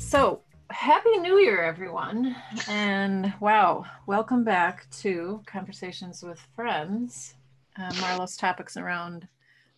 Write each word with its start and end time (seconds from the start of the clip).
So, 0.00 0.40
Happy 0.70 1.16
New 1.18 1.38
Year, 1.38 1.62
everyone. 1.62 2.34
And 2.68 3.32
wow, 3.40 3.84
welcome 4.06 4.42
back 4.42 4.90
to 5.02 5.42
Conversations 5.46 6.22
with 6.22 6.40
Friends, 6.56 7.34
uh, 7.78 7.90
Marla's 8.00 8.36
topics 8.36 8.76
around 8.76 9.28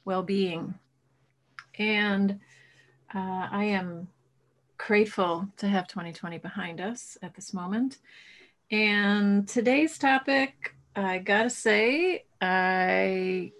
well 0.04 0.22
being. 0.22 0.74
And 1.78 2.40
uh, 3.14 3.48
I 3.50 3.64
am 3.64 4.08
grateful 4.78 5.48
to 5.58 5.68
have 5.68 5.88
2020 5.88 6.38
behind 6.38 6.80
us 6.80 7.18
at 7.22 7.34
this 7.34 7.52
moment. 7.52 7.98
And 8.70 9.46
today's 9.46 9.98
topic, 9.98 10.74
I 10.94 11.18
gotta 11.18 11.50
say, 11.50 12.24
I 12.40 13.52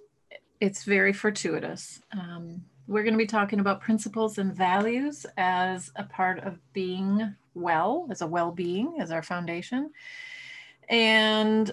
it's 0.60 0.84
very 0.84 1.12
fortuitous. 1.12 2.00
Um, 2.12 2.64
we're 2.86 3.02
going 3.02 3.14
to 3.14 3.18
be 3.18 3.26
talking 3.26 3.60
about 3.60 3.80
principles 3.80 4.38
and 4.38 4.54
values 4.54 5.26
as 5.36 5.90
a 5.96 6.04
part 6.04 6.38
of 6.40 6.58
being 6.72 7.34
well, 7.54 8.06
as 8.10 8.22
a 8.22 8.26
well 8.26 8.52
being, 8.52 8.96
as 9.00 9.10
our 9.10 9.22
foundation. 9.22 9.90
And 10.88 11.70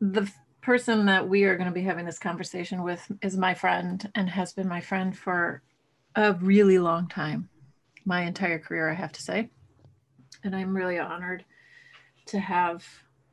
the 0.00 0.30
person 0.60 1.06
that 1.06 1.28
we 1.28 1.44
are 1.44 1.56
going 1.56 1.68
to 1.68 1.74
be 1.74 1.82
having 1.82 2.06
this 2.06 2.18
conversation 2.18 2.82
with 2.82 3.10
is 3.22 3.36
my 3.36 3.54
friend 3.54 4.10
and 4.14 4.28
has 4.30 4.52
been 4.52 4.68
my 4.68 4.80
friend 4.80 5.16
for 5.16 5.62
a 6.16 6.32
really 6.34 6.78
long 6.78 7.08
time, 7.08 7.48
my 8.04 8.22
entire 8.22 8.58
career, 8.58 8.90
I 8.90 8.94
have 8.94 9.12
to 9.12 9.22
say. 9.22 9.50
And 10.42 10.56
I'm 10.56 10.76
really 10.76 10.98
honored 10.98 11.44
to 12.26 12.40
have 12.40 12.84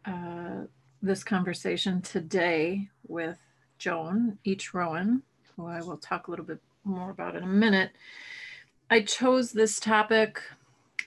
uh, 0.06 0.66
this 1.02 1.24
conversation 1.24 2.02
today 2.02 2.90
with 3.08 3.40
Joan 3.78 4.38
Each 4.44 4.74
Rowan 4.74 5.24
who 5.62 5.68
I 5.68 5.82
will 5.82 5.98
talk 5.98 6.28
a 6.28 6.32
little 6.32 6.46
bit 6.46 6.60
more 6.84 7.12
about 7.12 7.36
in 7.36 7.44
a 7.44 7.48
minute. 7.48 7.92
I 8.90 9.02
chose 9.02 9.52
this 9.52 9.80
topic 9.80 10.42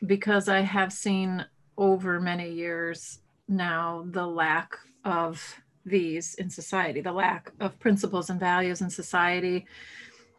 because 0.06 0.48
I 0.48 0.60
have 0.60 0.92
seen 0.92 1.44
over 1.76 2.20
many 2.20 2.50
years 2.52 3.18
now 3.48 4.06
the 4.10 4.26
lack 4.26 4.76
of 5.04 5.60
these 5.84 6.34
in 6.36 6.48
society, 6.48 7.00
the 7.00 7.12
lack 7.12 7.50
of 7.60 7.78
principles 7.80 8.30
and 8.30 8.40
values 8.40 8.80
in 8.80 8.90
society 8.90 9.66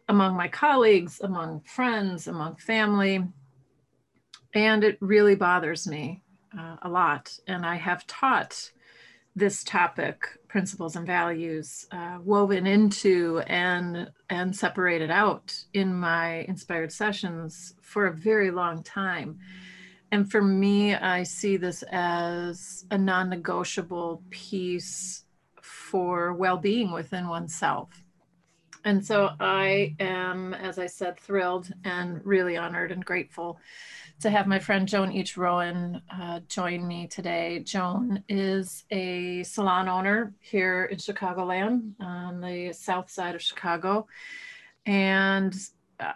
among 0.08 0.36
my 0.36 0.48
colleagues, 0.48 1.20
among 1.20 1.60
friends, 1.60 2.26
among 2.26 2.56
family. 2.56 3.22
And 4.54 4.82
it 4.82 4.96
really 5.00 5.34
bothers 5.34 5.86
me 5.86 6.22
uh, 6.58 6.76
a 6.82 6.88
lot. 6.88 7.38
And 7.46 7.66
I 7.66 7.76
have 7.76 8.06
taught 8.06 8.70
this 9.34 9.62
topic 9.62 10.22
principles 10.56 10.96
and 10.96 11.06
values 11.06 11.86
uh, 11.92 12.16
woven 12.24 12.66
into 12.66 13.42
and 13.46 14.10
and 14.30 14.56
separated 14.56 15.10
out 15.10 15.54
in 15.74 15.92
my 15.92 16.46
inspired 16.48 16.90
sessions 16.90 17.74
for 17.82 18.06
a 18.06 18.14
very 18.14 18.50
long 18.50 18.82
time. 18.82 19.38
And 20.12 20.30
for 20.30 20.40
me 20.40 20.94
i 20.94 21.24
see 21.24 21.58
this 21.58 21.84
as 21.92 22.86
a 22.90 22.96
non-negotiable 22.96 24.22
piece 24.30 25.24
for 25.60 26.32
well-being 26.32 26.90
within 26.90 27.28
oneself. 27.28 27.90
And 28.82 29.04
so 29.04 29.32
i 29.38 29.94
am 30.00 30.54
as 30.54 30.78
i 30.78 30.86
said 30.86 31.20
thrilled 31.20 31.70
and 31.84 32.24
really 32.24 32.56
honored 32.56 32.92
and 32.92 33.04
grateful 33.04 33.60
to 34.20 34.30
have 34.30 34.46
my 34.46 34.58
friend 34.58 34.88
Joan 34.88 35.12
Each 35.12 35.36
Rowan 35.36 36.00
uh, 36.10 36.40
join 36.48 36.86
me 36.86 37.06
today. 37.06 37.60
Joan 37.60 38.24
is 38.28 38.84
a 38.90 39.42
salon 39.42 39.88
owner 39.88 40.32
here 40.40 40.86
in 40.86 40.98
Chicagoland 40.98 41.92
on 42.00 42.40
the 42.40 42.72
south 42.72 43.10
side 43.10 43.34
of 43.34 43.42
Chicago. 43.42 44.06
And 44.86 45.54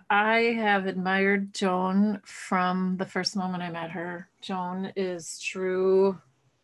I 0.09 0.57
have 0.59 0.87
admired 0.87 1.55
Joan 1.55 2.21
from 2.25 2.97
the 2.97 3.07
first 3.07 3.37
moment 3.37 3.63
I 3.63 3.71
met 3.71 3.91
her. 3.91 4.29
Joan 4.41 4.93
is 4.97 5.39
true 5.39 6.19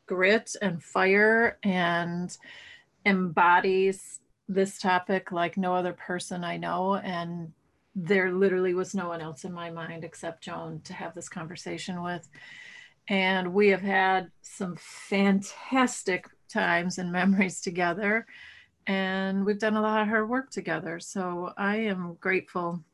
grit 0.07 0.55
and 0.63 0.83
fire 0.83 1.59
and 1.63 2.37
embodies 3.05 4.21
this 4.49 4.79
topic 4.79 5.33
like 5.33 5.57
no 5.57 5.75
other 5.75 5.93
person 5.93 6.45
I 6.45 6.57
know 6.57 6.97
and 6.97 7.53
there 7.97 8.31
literally 8.31 8.75
was 8.75 8.95
no 8.95 9.09
one 9.09 9.23
else 9.23 9.45
in 9.45 9.53
my 9.53 9.71
mind 9.71 10.05
except 10.05 10.45
Joan 10.45 10.83
to 10.85 10.93
have 10.93 11.15
this 11.15 11.31
conversation 11.31 12.03
with. 12.03 12.29
And 13.09 13.55
we 13.55 13.69
have 13.69 13.81
had 13.81 14.31
some 14.43 14.77
fantastic 14.77 16.29
times 16.53 16.99
and 16.99 17.11
memories 17.11 17.61
together. 17.63 18.27
And 18.87 19.47
we've 19.47 19.59
done 19.59 19.77
a 19.77 19.81
lot 19.81 20.03
of 20.03 20.09
her 20.09 20.27
work 20.27 20.51
together. 20.51 21.01
So 21.01 21.53
I 21.57 21.77
am 21.77 22.19
grateful 22.21 22.85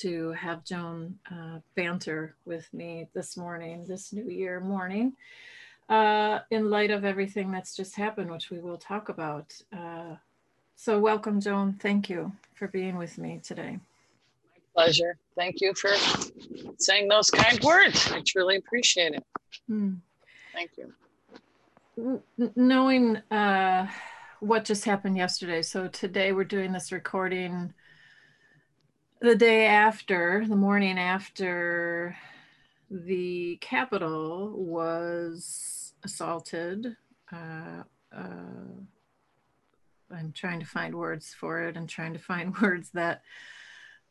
to 0.00 0.32
have 0.32 0.64
Joan 0.64 1.18
uh, 1.30 1.58
banter 1.76 2.34
with 2.46 2.72
me 2.72 3.08
this 3.14 3.36
morning, 3.36 3.84
this 3.86 4.12
new 4.12 4.28
year 4.28 4.58
morning, 4.58 5.12
uh, 5.88 6.40
in 6.50 6.70
light 6.70 6.90
of 6.90 7.04
everything 7.04 7.52
that's 7.52 7.76
just 7.76 7.94
happened, 7.94 8.30
which 8.30 8.50
we 8.50 8.58
will 8.58 8.78
talk 8.78 9.08
about. 9.10 9.54
Uh, 9.70 10.16
so, 10.74 10.98
welcome, 10.98 11.40
Joan. 11.40 11.74
Thank 11.74 12.10
you 12.10 12.32
for 12.54 12.66
being 12.66 12.96
with 12.96 13.18
me 13.18 13.40
today 13.44 13.78
pleasure. 14.74 15.16
Thank 15.36 15.60
you 15.60 15.72
for 15.74 15.90
saying 16.78 17.08
those 17.08 17.30
kind 17.30 17.62
words. 17.62 18.10
I 18.10 18.22
truly 18.26 18.56
appreciate 18.56 19.14
it. 19.14 19.24
Hmm. 19.68 19.94
Thank 20.52 20.72
you. 20.76 22.22
Knowing 22.56 23.16
uh, 23.30 23.86
what 24.40 24.64
just 24.64 24.84
happened 24.84 25.16
yesterday, 25.16 25.62
so 25.62 25.88
today 25.88 26.32
we're 26.32 26.44
doing 26.44 26.72
this 26.72 26.90
recording 26.92 27.72
the 29.20 29.36
day 29.36 29.66
after, 29.66 30.44
the 30.46 30.56
morning 30.56 30.98
after 30.98 32.16
the 32.90 33.56
Capitol 33.60 34.52
was 34.56 35.94
assaulted. 36.04 36.96
Uh, 37.32 37.84
uh, 38.14 38.74
I'm 40.14 40.32
trying 40.32 40.60
to 40.60 40.66
find 40.66 40.94
words 40.94 41.32
for 41.32 41.62
it 41.62 41.76
and 41.76 41.88
trying 41.88 42.12
to 42.12 42.18
find 42.18 42.56
words 42.60 42.90
that 42.94 43.22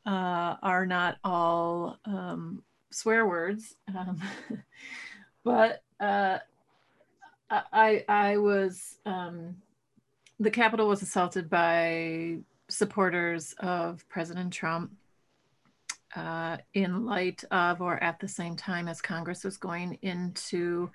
uh, 0.06 0.56
are 0.62 0.86
not 0.86 1.18
all 1.24 1.98
um, 2.06 2.64
swear 2.92 3.26
words, 3.26 3.76
um, 3.96 4.22
but 5.44 5.84
uh, 6.00 6.40
I 7.50 8.04
I 8.08 8.38
was 8.38 8.98
um, 9.06 9.56
the 10.40 10.52
Capitol 10.52 10.88
was 10.88 11.02
assaulted 11.02 11.50
by 11.50 12.38
supporters 12.70 13.54
of 13.60 14.08
President 14.10 14.52
Trump 14.52 14.92
uh, 16.16 16.58
in 16.74 17.06
light 17.06 17.44
of 17.52 17.82
or 17.82 18.02
at 18.04 18.20
the 18.20 18.28
same 18.28 18.56
time 18.56 18.88
as 18.88 19.02
Congress 19.02 19.44
was 19.44 19.58
going 19.58 19.98
into 20.02 20.90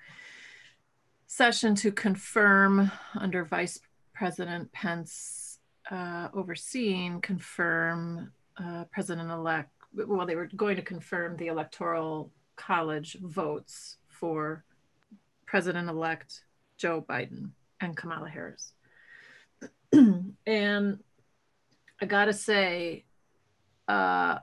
session 1.27 1.75
to 1.75 1.91
confirm 1.91 2.91
under 3.15 3.45
Vice 3.45 3.79
President 4.13 4.71
Pence 4.71 5.59
uh, 5.91 6.29
overseeing 6.33 7.21
confirm 7.21 8.31
uh, 8.63 8.85
president-elect, 8.91 9.69
well, 9.93 10.25
they 10.25 10.35
were 10.35 10.49
going 10.55 10.75
to 10.75 10.81
confirm 10.81 11.37
the 11.37 11.47
electoral 11.47 12.31
college 12.55 13.17
votes 13.21 13.97
for 14.07 14.63
president-elect 15.45 16.43
Joe 16.77 17.03
Biden 17.07 17.51
and 17.81 17.95
Kamala 17.95 18.29
Harris. 18.29 18.73
and 20.45 20.99
I 22.01 22.05
gotta 22.05 22.33
say, 22.33 23.05
uh, 23.87 24.39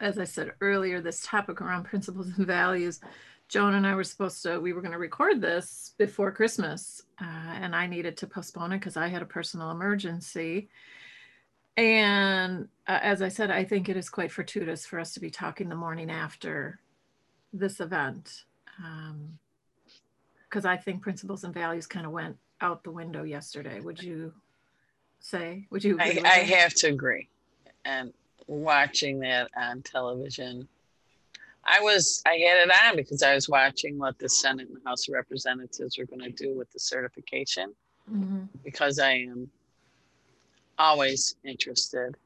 as 0.00 0.18
I 0.18 0.24
said 0.24 0.52
earlier, 0.60 1.00
this 1.00 1.26
topic 1.26 1.60
around 1.60 1.84
principles 1.84 2.28
and 2.36 2.46
values, 2.46 3.00
Joan 3.48 3.74
and 3.74 3.86
I 3.86 3.94
were 3.94 4.04
supposed 4.04 4.42
to, 4.44 4.58
we 4.58 4.72
were 4.72 4.80
going 4.80 4.92
to 4.92 4.98
record 4.98 5.40
this 5.40 5.94
before 5.98 6.32
Christmas, 6.32 7.02
uh, 7.20 7.24
and 7.24 7.76
I 7.76 7.86
needed 7.86 8.16
to 8.18 8.26
postpone 8.26 8.72
it 8.72 8.78
because 8.78 8.96
I 8.96 9.08
had 9.08 9.22
a 9.22 9.26
personal 9.26 9.70
emergency. 9.70 10.68
And 11.76 12.68
uh, 12.86 13.00
as 13.02 13.22
I 13.22 13.28
said, 13.28 13.50
I 13.50 13.64
think 13.64 13.88
it 13.88 13.96
is 13.96 14.08
quite 14.08 14.30
fortuitous 14.30 14.86
for 14.86 15.00
us 15.00 15.12
to 15.14 15.20
be 15.20 15.30
talking 15.30 15.68
the 15.68 15.74
morning 15.74 16.10
after 16.10 16.78
this 17.52 17.80
event. 17.80 18.44
Because 20.48 20.64
um, 20.64 20.70
I 20.70 20.76
think 20.76 21.02
principles 21.02 21.44
and 21.44 21.52
values 21.52 21.86
kind 21.86 22.06
of 22.06 22.12
went 22.12 22.36
out 22.60 22.84
the 22.84 22.90
window 22.90 23.24
yesterday. 23.24 23.80
Would 23.80 24.02
you 24.02 24.32
say? 25.20 25.66
Would 25.70 25.82
you? 25.84 25.98
I, 26.00 26.20
I 26.24 26.38
have 26.38 26.74
to 26.74 26.88
agree. 26.88 27.28
And 27.84 28.12
watching 28.46 29.18
that 29.20 29.50
on 29.56 29.82
television, 29.82 30.68
I 31.64 31.80
was 31.80 32.22
I 32.26 32.34
had 32.34 32.68
it 32.68 32.70
on 32.84 32.96
because 32.96 33.22
I 33.22 33.34
was 33.34 33.48
watching 33.48 33.98
what 33.98 34.18
the 34.18 34.28
Senate 34.28 34.68
and 34.68 34.76
the 34.76 34.88
House 34.88 35.08
of 35.08 35.14
Representatives 35.14 35.98
were 35.98 36.06
going 36.06 36.22
to 36.22 36.30
do 36.30 36.56
with 36.56 36.70
the 36.72 36.78
certification. 36.78 37.74
Mm-hmm. 38.10 38.44
Because 38.62 38.98
I 38.98 39.12
am 39.12 39.50
always 40.78 41.36
interested 41.44 42.16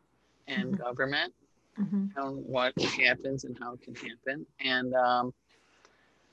in 0.47 0.73
mm-hmm. 0.73 0.83
government 0.83 1.33
mm-hmm. 1.79 2.07
and 2.17 2.45
what 2.47 2.73
happens 2.81 3.45
and 3.45 3.57
how 3.59 3.75
it 3.75 3.83
can 3.83 3.95
happen. 3.95 4.47
And 4.61 4.95
um, 4.95 5.35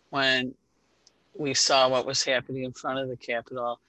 when 0.09 0.53
we 1.37 1.53
saw 1.53 1.89
what 1.89 2.05
was 2.05 2.23
happening 2.23 2.63
in 2.63 2.71
front 2.71 2.99
of 2.99 3.09
the 3.09 3.17
Capitol, 3.17 3.79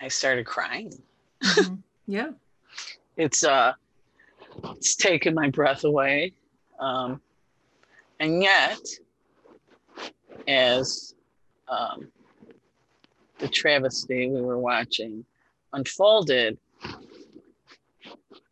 I 0.00 0.08
started 0.08 0.46
crying. 0.46 0.92
Mm-hmm. 1.42 1.74
Yeah. 2.08 2.30
it's 3.16 3.44
uh 3.44 3.74
it's 4.74 4.96
taken 4.96 5.34
my 5.34 5.48
breath 5.50 5.84
away. 5.84 6.32
Um, 6.80 7.20
and 8.18 8.42
yet, 8.42 8.80
as 10.48 11.14
um, 11.68 12.08
the 13.38 13.48
travesty 13.48 14.28
we 14.28 14.40
were 14.40 14.58
watching 14.58 15.24
unfolded, 15.72 16.58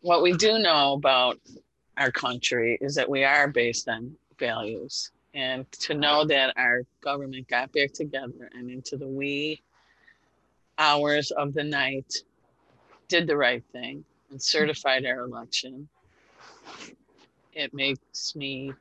what 0.03 0.23
we 0.23 0.33
do 0.33 0.59
know 0.59 0.95
about 0.95 1.39
our 1.97 2.11
country 2.11 2.79
is 2.81 2.95
that 2.95 3.09
we 3.09 3.25
are 3.25 3.49
based 3.49 3.89
on 3.89 4.17
values. 4.39 5.11
And 5.35 5.71
to 5.73 5.95
know 5.95 6.25
that 6.25 6.55
our 6.57 6.83
government 7.01 7.47
got 7.49 7.73
back 7.73 7.93
together 7.93 8.51
and 8.53 8.71
into 8.71 8.97
the 8.97 9.07
wee 9.07 9.63
hours 10.79 11.31
of 11.31 11.53
the 11.53 11.63
night 11.63 12.13
did 13.09 13.27
the 13.27 13.37
right 13.37 13.63
thing 13.73 14.05
and 14.31 14.43
certified 14.43 15.05
our 15.05 15.21
election, 15.21 15.89
it 17.53 17.75
makes 17.75 18.35
me 18.35 18.73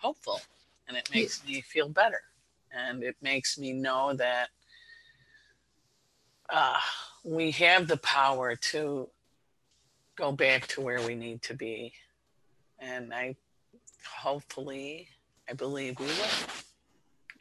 hopeful 0.00 0.40
and 0.88 0.96
it 0.96 1.08
makes 1.12 1.44
me 1.46 1.60
feel 1.60 1.88
better. 1.88 2.22
And 2.72 3.04
it 3.04 3.16
makes 3.22 3.58
me 3.58 3.72
know 3.72 4.14
that 4.14 4.48
uh, 6.50 6.78
we 7.24 7.50
have 7.52 7.86
the 7.86 7.96
power 7.98 8.56
to 8.56 9.08
go 10.16 10.32
back 10.32 10.66
to 10.68 10.80
where 10.80 11.00
we 11.02 11.14
need 11.14 11.42
to 11.42 11.54
be. 11.54 11.92
And 12.78 13.12
I 13.12 13.36
hopefully, 14.06 15.08
I 15.48 15.54
believe 15.54 15.98
we 15.98 16.06
will. 16.06 16.28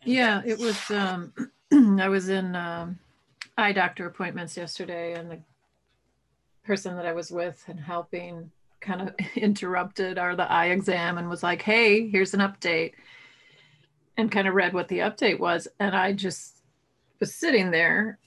Yeah, 0.04 0.42
it 0.46 0.60
was, 0.60 0.92
um, 0.92 1.34
I 2.00 2.10
was 2.10 2.30
in, 2.30 2.56
um, 2.56 3.00
eye 3.58 3.72
doctor 3.72 4.08
appointments 4.08 4.58
yesterday 4.58 5.14
and 5.14 5.30
the 5.30 5.40
person 6.64 6.96
that 6.96 7.06
I 7.06 7.14
was 7.14 7.30
with 7.30 7.64
and 7.68 7.80
helping 7.80 8.52
kind 8.82 9.02
of 9.02 9.16
interrupted 9.36 10.18
our, 10.18 10.36
the 10.36 10.50
eye 10.52 10.68
exam 10.68 11.18
and 11.18 11.30
was 11.30 11.44
like, 11.44 11.62
hey, 11.62 12.10
here's 12.10 12.34
an 12.34 12.40
update. 12.40 12.94
And 14.16 14.32
kind 14.32 14.48
of 14.48 14.54
read 14.54 14.74
what 14.74 14.90
the 14.90 15.00
update 15.00 15.40
was. 15.40 15.68
And 15.80 15.96
I 15.96 16.14
just 16.14 16.62
was 17.20 17.34
sitting 17.34 17.72
there. 17.72 18.20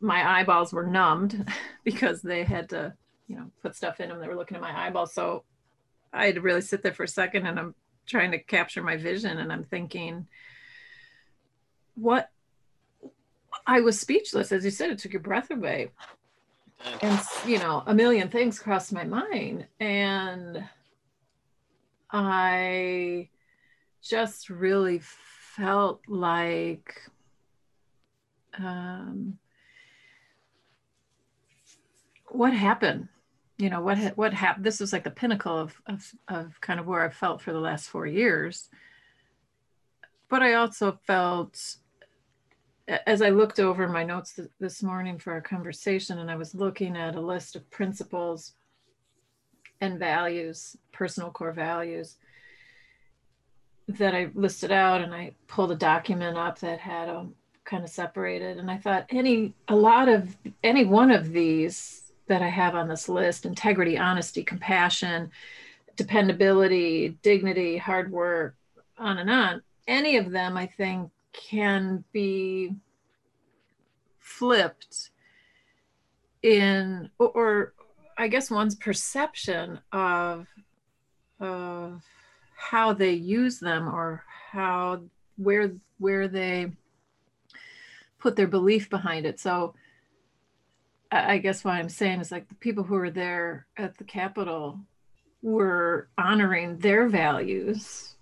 My 0.00 0.40
eyeballs 0.40 0.72
were 0.72 0.86
numbed 0.86 1.48
because 1.84 2.22
they 2.22 2.42
had 2.42 2.68
to, 2.70 2.94
you 3.28 3.36
know, 3.36 3.50
put 3.62 3.74
stuff 3.74 4.00
in 4.00 4.08
them. 4.08 4.20
They 4.20 4.28
were 4.28 4.36
looking 4.36 4.56
at 4.56 4.60
my 4.60 4.86
eyeballs. 4.86 5.12
So 5.12 5.44
I 6.12 6.26
had 6.26 6.36
to 6.36 6.40
really 6.40 6.60
sit 6.60 6.82
there 6.82 6.92
for 6.92 7.04
a 7.04 7.08
second 7.08 7.46
and 7.46 7.58
I'm 7.58 7.74
trying 8.06 8.30
to 8.30 8.38
capture 8.38 8.82
my 8.82 8.96
vision 8.96 9.38
and 9.38 9.52
I'm 9.52 9.64
thinking, 9.64 10.26
what 11.94 12.30
I 13.66 13.80
was 13.80 13.98
speechless, 13.98 14.52
as 14.52 14.64
you 14.64 14.70
said, 14.70 14.90
it 14.90 14.98
took 14.98 15.12
your 15.12 15.22
breath 15.22 15.50
away. 15.50 15.90
And, 17.00 17.20
you 17.46 17.58
know, 17.58 17.82
a 17.86 17.94
million 17.94 18.28
things 18.28 18.58
crossed 18.58 18.92
my 18.92 19.04
mind. 19.04 19.66
And 19.80 20.62
I 22.10 23.28
just 24.02 24.50
really 24.50 25.00
felt 25.56 26.02
like, 26.06 26.94
um, 28.58 29.38
what 32.28 32.52
happened? 32.52 33.08
You 33.58 33.70
know, 33.70 33.80
what, 33.80 33.98
ha- 33.98 34.12
what 34.16 34.34
happened? 34.34 34.66
This 34.66 34.80
was 34.80 34.92
like 34.92 35.04
the 35.04 35.10
pinnacle 35.10 35.58
of, 35.58 35.80
of, 35.86 36.12
of 36.28 36.60
kind 36.60 36.78
of 36.78 36.86
where 36.86 37.02
I 37.02 37.08
felt 37.08 37.40
for 37.40 37.52
the 37.52 37.60
last 37.60 37.88
four 37.88 38.06
years. 38.06 38.68
But 40.28 40.42
I 40.42 40.54
also 40.54 40.98
felt 41.06 41.76
as 43.06 43.22
I 43.22 43.30
looked 43.30 43.58
over 43.58 43.88
my 43.88 44.04
notes 44.04 44.34
th- 44.34 44.48
this 44.60 44.82
morning 44.82 45.18
for 45.18 45.32
our 45.32 45.40
conversation, 45.40 46.18
and 46.18 46.30
I 46.30 46.36
was 46.36 46.54
looking 46.54 46.96
at 46.96 47.16
a 47.16 47.20
list 47.20 47.56
of 47.56 47.68
principles 47.70 48.52
and 49.80 49.98
values, 49.98 50.76
personal 50.92 51.30
core 51.30 51.52
values 51.52 52.16
that 53.88 54.14
I 54.14 54.30
listed 54.34 54.72
out, 54.72 55.00
and 55.00 55.14
I 55.14 55.32
pulled 55.48 55.72
a 55.72 55.76
document 55.76 56.36
up 56.36 56.58
that 56.60 56.80
had 56.80 57.08
them 57.08 57.34
kind 57.64 57.84
of 57.84 57.90
separated. 57.90 58.58
And 58.58 58.70
I 58.70 58.78
thought 58.78 59.06
any, 59.10 59.54
a 59.68 59.76
lot 59.76 60.08
of, 60.08 60.36
any 60.62 60.84
one 60.84 61.10
of 61.10 61.32
these 61.32 62.05
that 62.28 62.42
I 62.42 62.48
have 62.48 62.74
on 62.74 62.88
this 62.88 63.08
list 63.08 63.46
integrity, 63.46 63.96
honesty, 63.98 64.42
compassion, 64.42 65.30
dependability, 65.96 67.18
dignity, 67.22 67.76
hard 67.76 68.10
work, 68.10 68.56
on 68.98 69.18
and 69.18 69.30
on 69.30 69.62
any 69.86 70.16
of 70.16 70.30
them, 70.30 70.56
I 70.56 70.66
think, 70.66 71.10
can 71.32 72.04
be 72.12 72.74
flipped 74.18 75.10
in, 76.42 77.10
or, 77.18 77.28
or 77.28 77.72
I 78.18 78.28
guess 78.28 78.50
one's 78.50 78.74
perception 78.74 79.78
of 79.92 80.46
of 81.38 82.02
how 82.56 82.94
they 82.94 83.12
use 83.12 83.60
them 83.60 83.88
or 83.88 84.24
how 84.50 85.02
where 85.36 85.72
where 85.98 86.26
they 86.28 86.72
put 88.18 88.36
their 88.36 88.46
belief 88.46 88.88
behind 88.88 89.26
it. 89.26 89.38
So 89.38 89.74
I 91.10 91.38
guess 91.38 91.64
what 91.64 91.74
I'm 91.74 91.88
saying 91.88 92.20
is 92.20 92.32
like 92.32 92.48
the 92.48 92.54
people 92.56 92.84
who 92.84 92.94
were 92.94 93.10
there 93.10 93.66
at 93.76 93.96
the 93.96 94.04
Capitol 94.04 94.80
were 95.42 96.08
honoring 96.18 96.78
their 96.78 97.08
values 97.08 98.16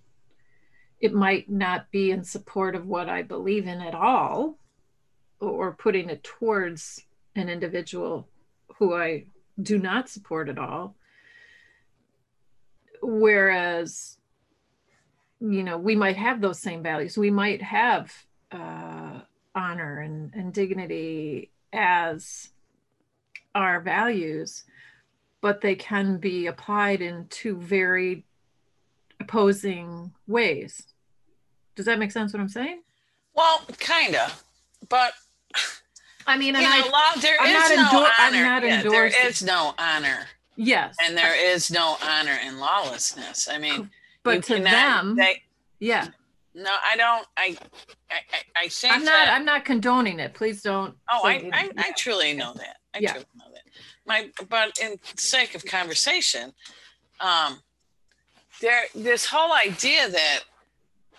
it 1.04 1.12
might 1.12 1.50
not 1.50 1.90
be 1.90 2.10
in 2.10 2.24
support 2.24 2.74
of 2.74 2.86
what 2.86 3.10
I 3.10 3.20
believe 3.20 3.66
in 3.66 3.82
at 3.82 3.94
all, 3.94 4.56
or 5.38 5.72
putting 5.72 6.08
it 6.08 6.24
towards 6.24 7.02
an 7.36 7.50
individual 7.50 8.26
who 8.78 8.94
I 8.94 9.26
do 9.60 9.78
not 9.78 10.08
support 10.08 10.48
at 10.48 10.58
all. 10.58 10.96
Whereas, 13.02 14.16
you 15.40 15.62
know, 15.62 15.76
we 15.76 15.94
might 15.94 16.16
have 16.16 16.40
those 16.40 16.58
same 16.58 16.82
values. 16.82 17.18
We 17.18 17.30
might 17.30 17.60
have 17.60 18.10
uh, 18.50 19.20
honor 19.54 19.98
and, 20.00 20.32
and 20.32 20.54
dignity 20.54 21.50
as 21.70 22.48
our 23.54 23.80
values, 23.80 24.64
but 25.40 25.60
they 25.60 25.74
can 25.74 26.18
be 26.18 26.46
applied 26.46 27.00
in 27.00 27.26
two 27.28 27.56
very 27.56 28.24
opposing 29.20 30.12
ways. 30.26 30.82
Does 31.76 31.86
that 31.86 31.98
make 31.98 32.12
sense 32.12 32.32
what 32.32 32.40
I'm 32.40 32.48
saying? 32.48 32.82
Well, 33.34 33.62
kind 33.78 34.14
of, 34.14 34.44
but 34.88 35.12
I 36.26 36.36
mean, 36.36 36.54
you 36.54 36.60
and 36.60 36.64
know, 36.64 36.88
I, 36.88 36.90
law, 36.90 37.20
there 37.20 37.36
I'm 37.40 37.48
is 37.48 37.76
not 37.76 37.92
no 37.92 37.98
endor- 37.98 38.12
I'm 38.16 38.34
honor. 38.34 38.44
not 38.44 38.62
Yeah, 38.64 38.82
endorsing. 38.82 39.20
is 39.26 39.42
no 39.42 39.74
honor, 39.78 40.26
yes, 40.56 40.96
and 41.02 41.16
there 41.16 41.34
is 41.52 41.70
no 41.70 41.96
honor 42.02 42.38
in 42.46 42.58
lawlessness. 42.58 43.48
I 43.48 43.58
mean, 43.58 43.90
but 44.22 44.44
to 44.44 44.54
cannot- 44.56 44.70
them, 44.70 45.16
they, 45.16 45.42
yeah, 45.80 46.08
no, 46.54 46.70
I 46.70 46.96
don't. 46.96 47.26
I, 47.36 47.56
I, 48.10 48.14
I- 48.14 48.64
I 48.64 48.68
think 48.68 48.94
I'm 48.94 49.04
not, 49.04 49.10
that. 49.26 49.34
I'm 49.36 49.44
not 49.44 49.64
condoning 49.64 50.20
it. 50.20 50.32
Please 50.34 50.62
don't. 50.62 50.94
Oh, 51.10 51.24
I, 51.26 51.40
think- 51.40 51.54
I, 51.54 51.70
I 51.76 51.90
truly 51.96 52.32
know 52.34 52.52
that. 52.54 52.76
I 52.94 52.98
Yeah. 53.00 53.10
truly 53.12 53.26
know 53.36 53.46
that. 53.52 53.53
My, 54.06 54.30
but 54.48 54.78
in 54.82 54.98
sake 55.16 55.54
of 55.54 55.64
conversation, 55.64 56.52
um, 57.20 57.60
there, 58.60 58.84
this 58.94 59.26
whole 59.26 59.52
idea 59.52 60.08
that 60.08 60.40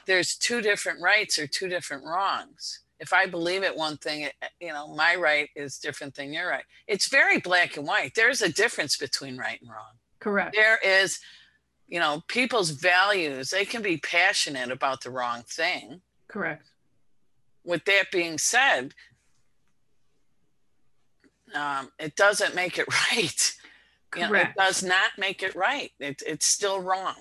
there's 0.06 0.36
two 0.36 0.62
different 0.62 1.02
rights 1.02 1.40
or 1.40 1.48
two 1.48 1.68
different 1.68 2.04
wrongs. 2.06 2.82
If 3.00 3.12
I 3.12 3.26
believe 3.26 3.64
it 3.64 3.76
one 3.76 3.98
thing, 3.98 4.30
you 4.62 4.70
know, 4.70 4.88
my 4.96 5.16
right 5.16 5.50
is 5.56 5.80
different 5.80 6.16
than 6.16 6.32
your 6.32 6.48
right. 6.48 6.64
It's 6.88 7.10
very 7.10 7.40
black 7.40 7.76
and 7.76 7.86
white. 7.86 8.14
There's 8.16 8.42
a 8.42 8.52
difference 8.52 8.98
between 8.98 9.38
right 9.38 9.60
and 9.60 9.70
wrong. 9.70 9.96
Correct. 10.20 10.56
There 10.56 10.80
is, 10.84 11.20
you 11.88 12.00
know, 12.00 12.24
people's 12.28 12.70
values. 12.70 13.50
They 13.50 13.66
can 13.66 13.82
be 13.82 13.98
passionate 13.98 14.72
about 14.72 15.02
the 15.04 15.12
wrong 15.12 15.44
thing 15.48 16.02
Correct. 16.28 16.66
with 17.66 17.84
that 17.86 18.06
being 18.12 18.38
said, 18.38 18.94
um, 21.56 21.90
it 22.00 22.16
doesn't 22.16 22.56
make 22.56 22.78
it 22.78 22.88
right. 23.12 23.54
You 24.16 24.22
know, 24.22 24.34
it 24.36 24.56
does 24.58 24.82
not 24.84 25.12
make 25.18 25.44
it 25.44 25.56
right. 25.56 25.92
It, 26.00 26.22
it's 26.26 26.46
still 26.46 26.80
wrong. 26.80 27.16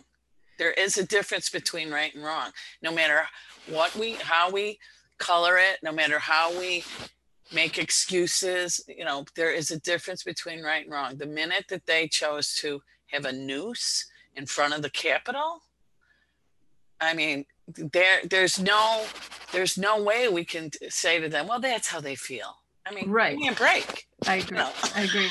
There 0.58 0.70
is 0.72 0.96
a 0.96 1.04
difference 1.06 1.50
between 1.50 1.90
right 1.90 2.14
and 2.14 2.22
wrong. 2.24 2.50
No 2.82 2.92
matter 2.92 3.22
what 3.68 3.94
we, 3.96 4.12
how 4.12 4.50
we 4.50 4.78
color 5.18 5.56
it, 5.56 5.78
no 5.82 5.90
matter 5.90 6.20
how 6.20 6.56
we 6.56 6.84
make 7.52 7.78
excuses, 7.78 8.80
you 8.86 9.04
know, 9.04 9.24
there 9.34 9.50
is 9.52 9.70
a 9.72 9.80
difference 9.80 10.22
between 10.22 10.62
right 10.62 10.84
and 10.84 10.92
wrong. 10.92 11.16
The 11.16 11.26
minute 11.26 11.64
that 11.70 11.86
they 11.86 12.06
chose 12.06 12.54
to 12.56 12.80
have 13.06 13.24
a 13.24 13.32
noose 13.32 14.06
in 14.36 14.46
front 14.46 14.74
of 14.74 14.82
the 14.82 14.90
Capitol, 14.90 15.62
I 17.00 17.14
mean, 17.14 17.44
there, 17.66 18.20
there's 18.30 18.60
no, 18.60 19.04
there's 19.52 19.76
no 19.76 20.00
way 20.02 20.28
we 20.28 20.44
can 20.44 20.70
say 20.88 21.20
to 21.20 21.28
them, 21.28 21.48
well, 21.48 21.60
that's 21.60 21.88
how 21.88 22.00
they 22.00 22.14
feel. 22.14 22.58
I 22.86 22.94
mean, 22.94 23.10
Right. 23.10 23.32
give 23.32 23.40
me 23.40 23.48
a 23.48 23.52
break. 23.52 24.06
I 24.26 24.36
agree. 24.36 24.58
No. 24.58 24.70
I 24.94 25.02
agree. 25.02 25.30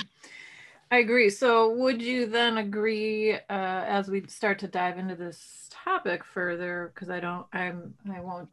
I 0.92 0.98
agree. 0.98 1.30
So 1.30 1.74
would 1.74 2.02
you 2.02 2.28
then 2.28 2.58
agree 2.58 3.34
uh, 3.34 3.40
as 3.50 4.10
we 4.10 4.28
start 4.28 4.60
to 4.60 4.68
dive 4.68 4.98
into 4.98 5.16
this 5.16 5.70
topic 5.72 6.24
further? 6.24 6.92
Because 6.94 7.10
I 7.10 7.20
don't, 7.20 7.48
I'm, 7.52 7.96
I 8.14 8.20
won't 8.20 8.50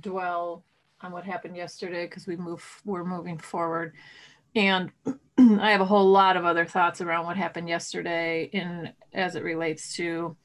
dwell 0.00 0.64
on 1.00 1.12
what 1.12 1.24
happened 1.24 1.56
yesterday 1.56 2.06
because 2.06 2.26
we 2.26 2.36
move, 2.36 2.64
we're 2.84 3.04
moving 3.04 3.38
forward. 3.38 3.94
and 4.54 4.90
I 5.38 5.72
have 5.72 5.80
a 5.80 5.86
whole 5.86 6.10
lot 6.10 6.36
of 6.36 6.44
other 6.44 6.64
thoughts 6.64 7.00
around 7.00 7.26
what 7.26 7.36
happened 7.36 7.68
yesterday 7.68 8.48
in 8.52 8.92
as 9.12 9.34
it 9.34 9.42
relates 9.42 9.96
to 9.96 10.36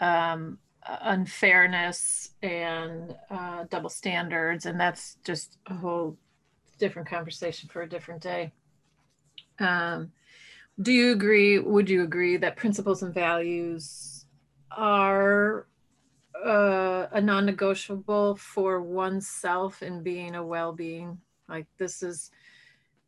um, 0.00 0.58
unfairness 0.84 2.30
and 2.42 3.14
uh, 3.30 3.64
double 3.70 3.90
standards, 3.90 4.66
and 4.66 4.80
that's 4.80 5.16
just 5.24 5.58
a 5.66 5.74
whole 5.74 6.18
different 6.82 7.08
conversation 7.08 7.68
for 7.68 7.82
a 7.82 7.88
different 7.88 8.20
day. 8.20 8.52
Um, 9.60 10.10
do 10.80 10.92
you 10.92 11.12
agree? 11.12 11.60
Would 11.60 11.88
you 11.88 12.02
agree 12.02 12.36
that 12.38 12.56
principles 12.56 13.04
and 13.04 13.14
values 13.14 14.26
are 14.76 15.68
uh, 16.44 17.06
a 17.12 17.20
non-negotiable 17.20 18.34
for 18.34 18.82
oneself 18.82 19.80
in 19.80 20.02
being 20.02 20.34
a 20.34 20.44
well-being? 20.44 21.20
Like 21.48 21.68
this 21.78 22.02
is 22.02 22.32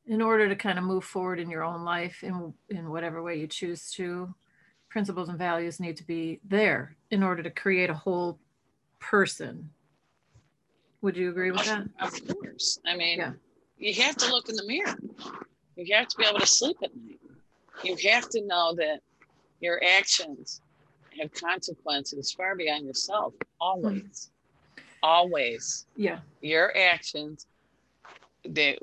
in 0.06 0.22
order 0.22 0.48
to 0.48 0.54
kind 0.54 0.78
of 0.78 0.84
move 0.84 1.04
forward 1.04 1.40
in 1.40 1.50
your 1.50 1.64
own 1.64 1.82
life 1.84 2.22
in 2.22 2.54
in 2.68 2.90
whatever 2.90 3.22
way 3.22 3.34
you 3.36 3.48
choose 3.48 3.90
to 3.90 4.32
principles 4.88 5.28
and 5.28 5.38
values 5.38 5.80
need 5.80 5.96
to 5.96 6.06
be 6.06 6.38
there 6.44 6.94
in 7.10 7.22
order 7.22 7.42
to 7.42 7.50
create 7.50 7.88
a 7.88 7.94
whole 7.94 8.38
person 9.00 9.70
would 11.00 11.16
you 11.16 11.30
agree 11.30 11.50
with 11.50 11.64
that 11.64 11.88
of 12.00 12.12
course 12.28 12.78
i 12.86 12.94
mean 12.94 13.18
yeah. 13.18 13.32
You 13.84 13.92
have 14.02 14.16
to 14.16 14.30
look 14.30 14.48
in 14.48 14.56
the 14.56 14.66
mirror. 14.66 14.96
You 15.76 15.94
have 15.94 16.08
to 16.08 16.16
be 16.16 16.24
able 16.24 16.40
to 16.40 16.46
sleep 16.46 16.78
at 16.82 16.90
night. 16.96 17.20
You 17.82 17.96
have 18.10 18.30
to 18.30 18.40
know 18.46 18.74
that 18.76 19.00
your 19.60 19.78
actions 19.98 20.62
have 21.20 21.30
consequences 21.34 22.32
far 22.32 22.56
beyond 22.56 22.86
yourself. 22.86 23.34
Always. 23.60 24.30
Always. 25.02 25.84
Yeah. 25.96 26.20
Your 26.40 26.74
actions 26.74 27.46
they, 28.46 28.78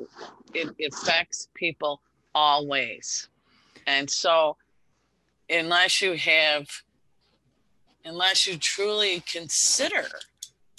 it 0.54 0.76
affects 0.94 1.48
people 1.56 2.02
always. 2.36 3.28
And 3.88 4.08
so, 4.08 4.58
unless 5.50 6.00
you 6.02 6.16
have, 6.16 6.68
unless 8.06 8.46
you 8.46 8.58
truly 8.58 9.24
consider 9.32 10.06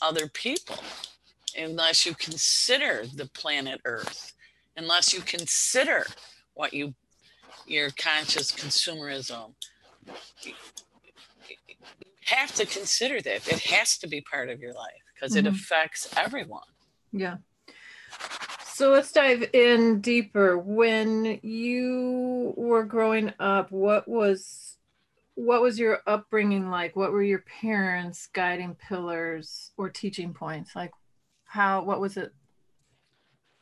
other 0.00 0.29
people, 0.29 0.76
unless 1.57 2.07
you 2.07 2.15
consider 2.15 3.05
the 3.15 3.27
planet 3.27 3.81
Earth, 3.85 4.33
unless 4.77 5.13
you 5.13 5.21
consider 5.21 6.07
what 6.55 6.73
you, 6.73 6.95
your 7.67 7.91
conscious 7.91 8.53
consumerism, 8.53 9.55
you 10.43 10.55
have 12.25 12.55
to 12.55 12.67
consider 12.67 13.21
that. 13.21 13.49
It 13.49 13.61
has 13.61 13.99
to 13.99 14.09
be 14.09 14.21
part 14.21 14.49
of 14.49 14.61
your 14.61 14.73
life 14.73 15.03
because 15.15 15.37
mm-hmm. 15.37 15.47
it 15.47 15.53
affects 15.53 16.13
everyone. 16.17 16.63
Yeah. 17.13 17.37
So 18.65 18.91
let's 18.91 19.13
dive 19.13 19.51
in 19.53 20.01
deeper. 20.01 20.59
When 20.59 21.39
you 21.43 22.55
were 22.57 22.85
growing 22.85 23.33
up, 23.39 23.71
what 23.71 24.09
was 24.09 24.79
what 25.35 25.63
was 25.63 25.79
your 25.79 26.01
upbringing 26.07 26.69
like? 26.71 26.95
What 26.95 27.13
were 27.13 27.23
your 27.23 27.45
parents' 27.61 28.29
guiding 28.33 28.75
pillars 28.75 29.73
or 29.77 29.89
teaching 29.89 30.35
points? 30.35 30.75
Like 30.77 30.93
how 31.53 31.83
what 31.83 32.01
was 32.01 32.17
it? 32.17 32.33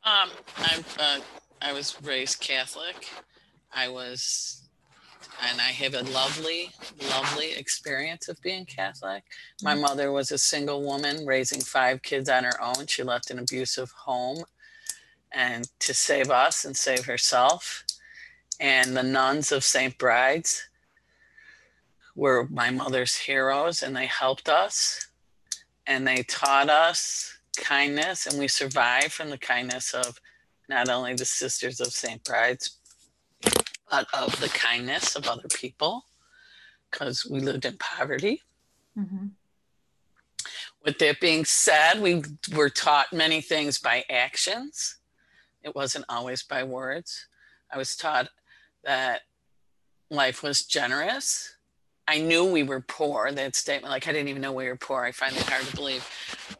Um 0.05 0.31
I 0.57 0.85
uh, 0.99 1.21
I 1.61 1.73
was 1.73 2.01
raised 2.03 2.41
Catholic. 2.41 3.09
I 3.73 3.89
was 3.89 4.69
and 5.43 5.61
I 5.61 5.73
have 5.73 5.95
a 5.95 6.03
lovely, 6.13 6.71
lovely 7.11 7.53
experience 7.53 8.29
of 8.29 8.41
being 8.43 8.65
Catholic. 8.65 9.25
My 9.63 9.73
mm-hmm. 9.73 9.83
mother 9.83 10.13
was 10.13 10.31
a 10.31 10.39
single 10.39 10.83
woman 10.83 11.27
raising 11.27 11.61
five 11.61 12.03
kids 12.03 12.29
on 12.29 12.45
her 12.45 12.63
own. 12.63 12.87
She 12.87 13.03
left 13.03 13.31
an 13.31 13.41
abusive 13.41 13.91
home 13.91 14.45
and 15.33 15.69
to 15.81 15.93
save 15.93 16.31
us 16.31 16.65
and 16.65 16.77
save 16.77 17.07
herself. 17.07 17.85
And 18.61 18.97
the 18.97 19.03
nuns 19.03 19.51
of 19.51 19.65
St. 19.65 19.99
Bride's 19.99 20.69
were 22.15 22.47
my 22.51 22.71
mother's 22.71 23.17
heroes, 23.17 23.83
and 23.83 23.97
they 23.97 24.07
helped 24.07 24.49
us 24.49 25.09
and 25.87 26.07
they 26.07 26.23
taught 26.23 26.69
us 26.69 27.40
kindness, 27.61 28.27
and 28.27 28.39
we 28.39 28.49
survive 28.49 29.13
from 29.13 29.31
the 29.31 29.39
kindness 29.39 29.95
of 29.95 30.21
not 30.69 30.89
only 30.89 31.15
the 31.15 31.25
Sisters 31.25 31.81
of 31.81 31.89
St. 31.89 32.23
Bride's, 32.25 32.79
but 33.91 34.07
of 34.13 34.39
the 34.41 34.49
kindness 34.49 35.17
of 35.17 35.27
other 35.27 35.49
people 35.53 36.05
because 36.91 37.27
we 37.27 37.41
lived 37.41 37.65
in 37.65 37.77
poverty. 37.79 38.43
Mm-hmm. 38.99 39.27
With 40.85 40.99
that 40.99 41.21
being 41.21 41.45
said, 41.45 42.01
we 42.01 42.23
were 42.55 42.71
taught 42.71 43.13
many 43.13 43.41
things 43.41 43.79
by 43.79 44.05
actions 44.09 44.97
it 45.63 45.75
wasn't 45.75 46.07
always 46.09 46.43
by 46.43 46.63
words. 46.65 47.27
I 47.73 47.79
was 47.79 47.97
taught 47.97 48.29
that 48.85 49.23
life 50.11 50.43
was 50.43 50.65
generous. 50.65 51.57
I 52.11 52.19
knew 52.19 52.45
we 52.45 52.65
were 52.65 52.81
poor. 52.81 53.31
That 53.31 53.55
statement, 53.55 53.93
like 53.93 54.09
I 54.09 54.13
didn't 54.13 54.27
even 54.27 54.43
know 54.43 54.53
we 54.53 54.67
were 54.67 54.75
poor. 54.75 55.05
I 55.05 55.13
find 55.13 55.33
it 55.37 55.49
hard 55.49 55.65
to 55.65 55.77
believe. 55.77 56.05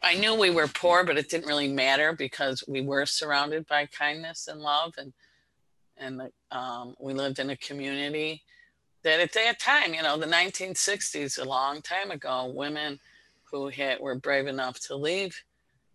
I 0.01 0.15
knew 0.15 0.33
we 0.33 0.49
were 0.49 0.69
poor, 0.69 1.03
but 1.03 1.17
it 1.17 1.27
didn't 1.27 1.45
really 1.45 1.67
matter 1.67 2.13
because 2.13 2.63
we 2.69 2.79
were 2.79 3.05
surrounded 3.05 3.67
by 3.67 3.87
kindness 3.87 4.47
and 4.47 4.61
love, 4.61 4.93
and 4.97 5.11
and 5.97 6.21
um, 6.51 6.95
we 7.01 7.13
lived 7.13 7.39
in 7.39 7.49
a 7.49 7.57
community 7.57 8.43
that 9.03 9.19
at 9.19 9.33
that 9.33 9.59
time, 9.59 9.93
you 9.93 10.01
know, 10.01 10.17
the 10.17 10.25
1960s, 10.25 11.37
a 11.37 11.43
long 11.43 11.81
time 11.81 12.11
ago, 12.11 12.49
women 12.55 12.97
who 13.51 13.67
had 13.67 13.99
were 13.99 14.15
brave 14.15 14.47
enough 14.47 14.79
to 14.87 14.95
leave 14.95 15.37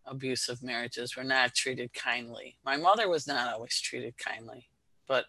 abusive 0.05 0.63
marriages 0.63 1.17
were 1.17 1.25
not 1.25 1.55
treated 1.55 1.95
kindly. 1.95 2.59
My 2.63 2.77
mother 2.77 3.09
was 3.09 3.27
not 3.27 3.55
always 3.55 3.81
treated 3.81 4.19
kindly, 4.19 4.69
but 5.09 5.25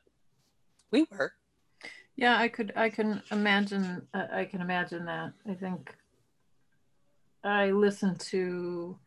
we 0.91 1.05
were. 1.09 1.31
Yeah, 2.17 2.35
I 2.39 2.47
could. 2.47 2.73
I 2.75 2.89
can 2.89 3.21
imagine. 3.31 4.07
I 4.11 4.45
can 4.45 4.59
imagine 4.59 5.05
that. 5.05 5.33
I 5.47 5.53
think 5.53 5.95
I 7.43 7.69
listened 7.69 8.19
to. 8.31 8.97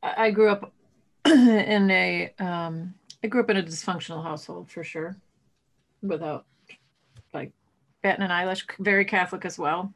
I, 0.00 0.26
I 0.26 0.30
grew 0.30 0.50
up 0.50 0.72
in 1.26 1.90
a. 1.90 2.32
Um, 2.38 2.94
I 3.24 3.26
grew 3.26 3.42
up 3.42 3.50
in 3.50 3.56
a 3.56 3.62
dysfunctional 3.62 4.22
household 4.22 4.70
for 4.70 4.84
sure, 4.84 5.16
without 6.00 6.46
like 7.34 7.50
batting 8.04 8.24
an 8.24 8.30
eyelash. 8.30 8.64
Very 8.78 9.04
Catholic 9.04 9.44
as 9.44 9.58
well. 9.58 9.92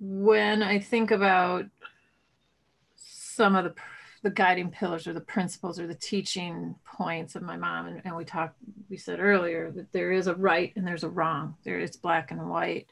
When 0.00 0.60
I 0.60 0.80
think 0.80 1.12
about 1.12 1.66
some 2.96 3.54
of 3.54 3.62
the 3.62 3.74
the 4.22 4.30
guiding 4.30 4.70
pillars 4.70 5.06
or 5.06 5.12
the 5.12 5.20
principles 5.20 5.80
or 5.80 5.86
the 5.86 5.94
teaching 5.94 6.74
points 6.84 7.36
of 7.36 7.42
my 7.42 7.56
mom. 7.56 7.86
And, 7.86 8.02
and 8.04 8.16
we 8.16 8.24
talked 8.24 8.56
we 8.88 8.96
said 8.96 9.20
earlier 9.20 9.70
that 9.72 9.92
there 9.92 10.12
is 10.12 10.26
a 10.26 10.34
right 10.34 10.72
and 10.76 10.86
there's 10.86 11.04
a 11.04 11.08
wrong. 11.08 11.54
There 11.64 11.80
is 11.80 11.96
black 11.96 12.30
and 12.30 12.48
white. 12.48 12.86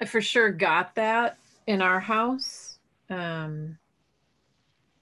I 0.00 0.06
for 0.06 0.20
sure 0.20 0.50
got 0.50 0.94
that 0.94 1.38
in 1.66 1.82
our 1.82 2.00
house 2.00 2.78
um, 3.10 3.78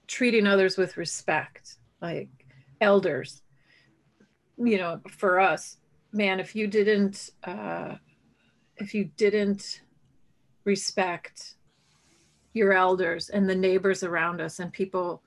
treating 0.07 0.45
others 0.45 0.77
with 0.77 0.97
respect. 0.97 1.77
Like 2.01 2.29
elders 2.81 3.43
you 4.57 4.77
know 4.77 4.99
for 5.09 5.39
us 5.39 5.77
man 6.11 6.39
if 6.39 6.55
you 6.55 6.67
didn't 6.67 7.31
uh, 7.43 7.95
if 8.77 8.93
you 8.93 9.05
didn't 9.17 9.81
respect 10.63 11.55
your 12.53 12.73
elders 12.73 13.29
and 13.29 13.49
the 13.49 13.55
neighbors 13.55 14.03
around 14.03 14.41
us 14.41 14.59
and 14.59 14.71
people 14.71 15.21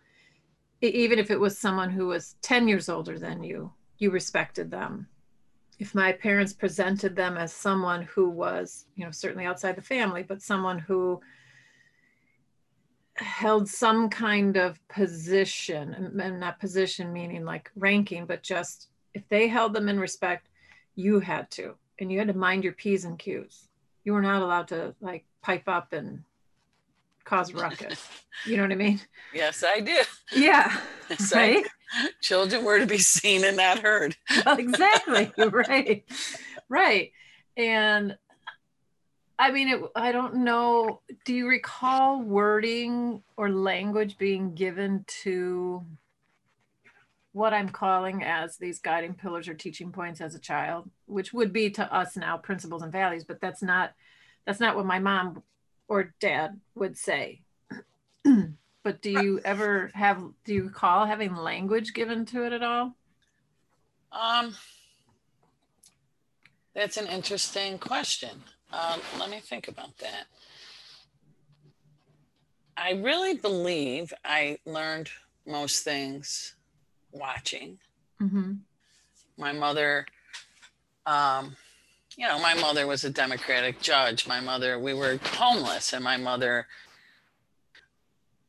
even 0.82 1.18
if 1.18 1.30
it 1.30 1.40
was 1.40 1.58
someone 1.58 1.90
who 1.90 2.06
was 2.06 2.36
10 2.42 2.68
years 2.68 2.88
older 2.88 3.18
than 3.18 3.42
you 3.42 3.72
you 3.98 4.10
respected 4.10 4.70
them. 4.70 5.08
If 5.78 5.94
my 5.94 6.12
parents 6.12 6.52
presented 6.52 7.16
them 7.16 7.38
as 7.38 7.52
someone 7.52 8.02
who 8.02 8.28
was 8.30 8.86
you 8.94 9.04
know 9.04 9.10
certainly 9.10 9.46
outside 9.46 9.76
the 9.76 9.82
family 9.82 10.22
but 10.22 10.42
someone 10.42 10.78
who 10.78 11.20
held 13.14 13.66
some 13.66 14.10
kind 14.10 14.56
of 14.56 14.78
position 14.88 15.94
and 16.20 16.38
not 16.38 16.60
position 16.60 17.12
meaning 17.12 17.44
like 17.44 17.70
ranking 17.74 18.26
but 18.26 18.42
just 18.42 18.88
if 19.14 19.26
they 19.30 19.48
held 19.48 19.72
them 19.72 19.88
in 19.88 19.98
respect 19.98 20.48
you 20.94 21.18
had 21.18 21.50
to 21.50 21.74
and 21.98 22.12
you 22.12 22.18
had 22.18 22.28
to 22.28 22.34
mind 22.34 22.64
your 22.64 22.72
p's 22.74 23.04
and 23.04 23.18
q's. 23.18 23.68
You 24.04 24.12
were 24.12 24.22
not 24.22 24.42
allowed 24.42 24.68
to 24.68 24.94
like 25.00 25.24
pipe 25.42 25.68
up 25.68 25.92
and 25.92 26.22
cause 27.26 27.52
ruckus. 27.52 28.08
You 28.46 28.56
know 28.56 28.62
what 28.62 28.72
I 28.72 28.76
mean? 28.76 29.00
Yes, 29.34 29.62
I 29.66 29.80
do. 29.80 29.98
Yeah. 30.34 30.80
Yes, 31.08 31.32
right? 31.32 31.64
Children 32.20 32.64
were 32.64 32.80
to 32.80 32.86
be 32.86 32.98
seen 32.98 33.44
and 33.44 33.56
not 33.56 33.78
heard. 33.78 34.16
well, 34.44 34.58
exactly. 34.58 35.30
right. 35.38 36.04
Right. 36.68 37.12
And 37.56 38.16
I 39.38 39.52
mean, 39.52 39.68
it, 39.68 39.80
I 39.94 40.10
don't 40.10 40.38
know. 40.38 41.02
Do 41.24 41.32
you 41.32 41.46
recall 41.46 42.20
wording 42.20 43.22
or 43.36 43.50
language 43.50 44.18
being 44.18 44.56
given 44.56 45.04
to 45.22 45.86
what 47.32 47.54
I'm 47.54 47.68
calling 47.68 48.24
as 48.24 48.56
these 48.56 48.80
guiding 48.80 49.14
pillars 49.14 49.46
or 49.46 49.54
teaching 49.54 49.92
points 49.92 50.20
as 50.20 50.34
a 50.34 50.40
child, 50.40 50.90
which 51.04 51.32
would 51.32 51.52
be 51.52 51.70
to 51.70 51.94
us 51.94 52.16
now 52.16 52.36
principles 52.36 52.82
and 52.82 52.90
values, 52.90 53.22
but 53.22 53.40
that's 53.40 53.62
not 53.62 53.92
that's 54.44 54.58
not 54.58 54.74
what 54.74 54.86
my 54.86 54.98
mom 54.98 55.42
or 55.88 56.14
dad 56.20 56.60
would 56.74 56.96
say. 56.96 57.42
but 58.82 59.02
do 59.02 59.10
you 59.10 59.40
ever 59.44 59.90
have 59.94 60.22
do 60.44 60.54
you 60.54 60.64
recall 60.64 61.06
having 61.06 61.34
language 61.36 61.94
given 61.94 62.24
to 62.26 62.44
it 62.44 62.52
at 62.52 62.62
all? 62.62 62.94
Um, 64.12 64.54
that's 66.74 66.96
an 66.96 67.06
interesting 67.06 67.78
question. 67.78 68.30
Um, 68.72 69.00
let 69.18 69.30
me 69.30 69.40
think 69.40 69.68
about 69.68 69.96
that. 69.98 70.26
I 72.76 72.92
really 72.92 73.34
believe 73.34 74.12
I 74.24 74.58
learned 74.66 75.10
most 75.46 75.84
things 75.84 76.54
watching. 77.12 77.78
Mm-hmm. 78.20 78.54
My 79.38 79.52
mother, 79.52 80.06
um, 81.06 81.56
you 82.16 82.26
know, 82.26 82.38
my 82.40 82.54
mother 82.54 82.86
was 82.86 83.04
a 83.04 83.10
Democratic 83.10 83.80
judge. 83.80 84.26
My 84.26 84.40
mother, 84.40 84.78
we 84.78 84.94
were 84.94 85.18
homeless, 85.22 85.92
and 85.92 86.02
my 86.02 86.16
mother, 86.16 86.66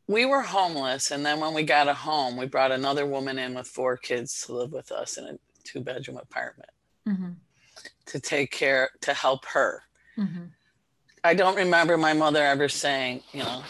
we 0.08 0.26
were 0.26 0.42
homeless. 0.42 1.12
And 1.12 1.26
then 1.26 1.40
when 1.40 1.54
we 1.54 1.64
got 1.64 1.88
a 1.88 1.94
home, 1.94 2.38
we 2.38 2.46
brought 2.46 2.72
another 2.72 3.06
woman 3.06 3.38
in 3.38 3.54
with 3.54 3.68
four 3.68 3.98
kids 3.98 4.46
to 4.46 4.54
live 4.54 4.72
with 4.72 4.92
us 4.92 5.18
in 5.18 5.26
a 5.26 5.38
two 5.64 5.82
bedroom 5.82 6.18
apartment 6.18 6.70
Mm-hmm. 7.08 7.30
to 8.08 8.20
take 8.20 8.52
care, 8.52 8.90
to 9.00 9.14
help 9.14 9.46
her. 9.46 9.84
Mm-hmm. 10.18 10.44
I 11.24 11.34
don't 11.34 11.56
remember 11.56 11.98
my 11.98 12.12
mother 12.12 12.44
ever 12.44 12.68
saying, 12.68 13.22
you 13.32 13.44
know, 13.44 13.64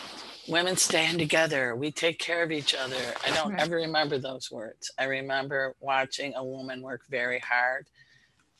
women 0.48 0.76
stand 0.76 1.20
together, 1.20 1.76
we 1.76 1.92
take 1.92 2.18
care 2.18 2.42
of 2.42 2.52
each 2.52 2.74
other. 2.74 2.98
I 3.24 3.30
don't 3.36 3.52
Right. 3.54 3.62
ever 3.62 3.76
remember 3.76 4.18
those 4.18 4.50
words. 4.50 4.90
I 4.98 5.04
remember 5.04 5.76
watching 5.80 6.34
a 6.36 6.44
woman 6.44 6.82
work 6.82 7.02
very 7.10 7.38
hard 7.40 7.86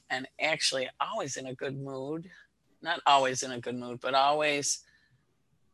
and 0.10 0.28
actually 0.42 0.90
always 1.00 1.38
in 1.38 1.48
a 1.48 1.56
good 1.56 1.78
mood. 1.80 2.30
Not 2.82 3.02
always 3.06 3.44
in 3.44 3.52
a 3.52 3.60
good 3.60 3.76
mood, 3.76 4.00
but 4.02 4.14
always 4.14 4.84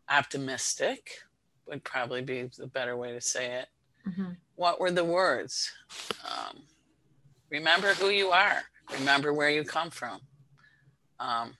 optimistic 0.09 1.09
would 1.67 1.83
probably 1.83 2.21
be 2.21 2.49
the 2.57 2.67
better 2.67 2.95
way 2.97 3.11
to 3.11 3.21
say 3.21 3.53
it. 3.53 3.67
Mm-hmm. 4.07 4.31
What 4.55 4.79
were 4.79 4.91
the 4.91 5.03
words? 5.03 5.71
Um, 6.25 6.63
remember 7.49 7.93
who 7.93 8.09
you 8.09 8.29
are, 8.29 8.63
remember 8.91 9.33
where 9.33 9.49
you 9.49 9.63
come 9.63 9.89
from. 9.89 10.19
Um, 11.19 11.55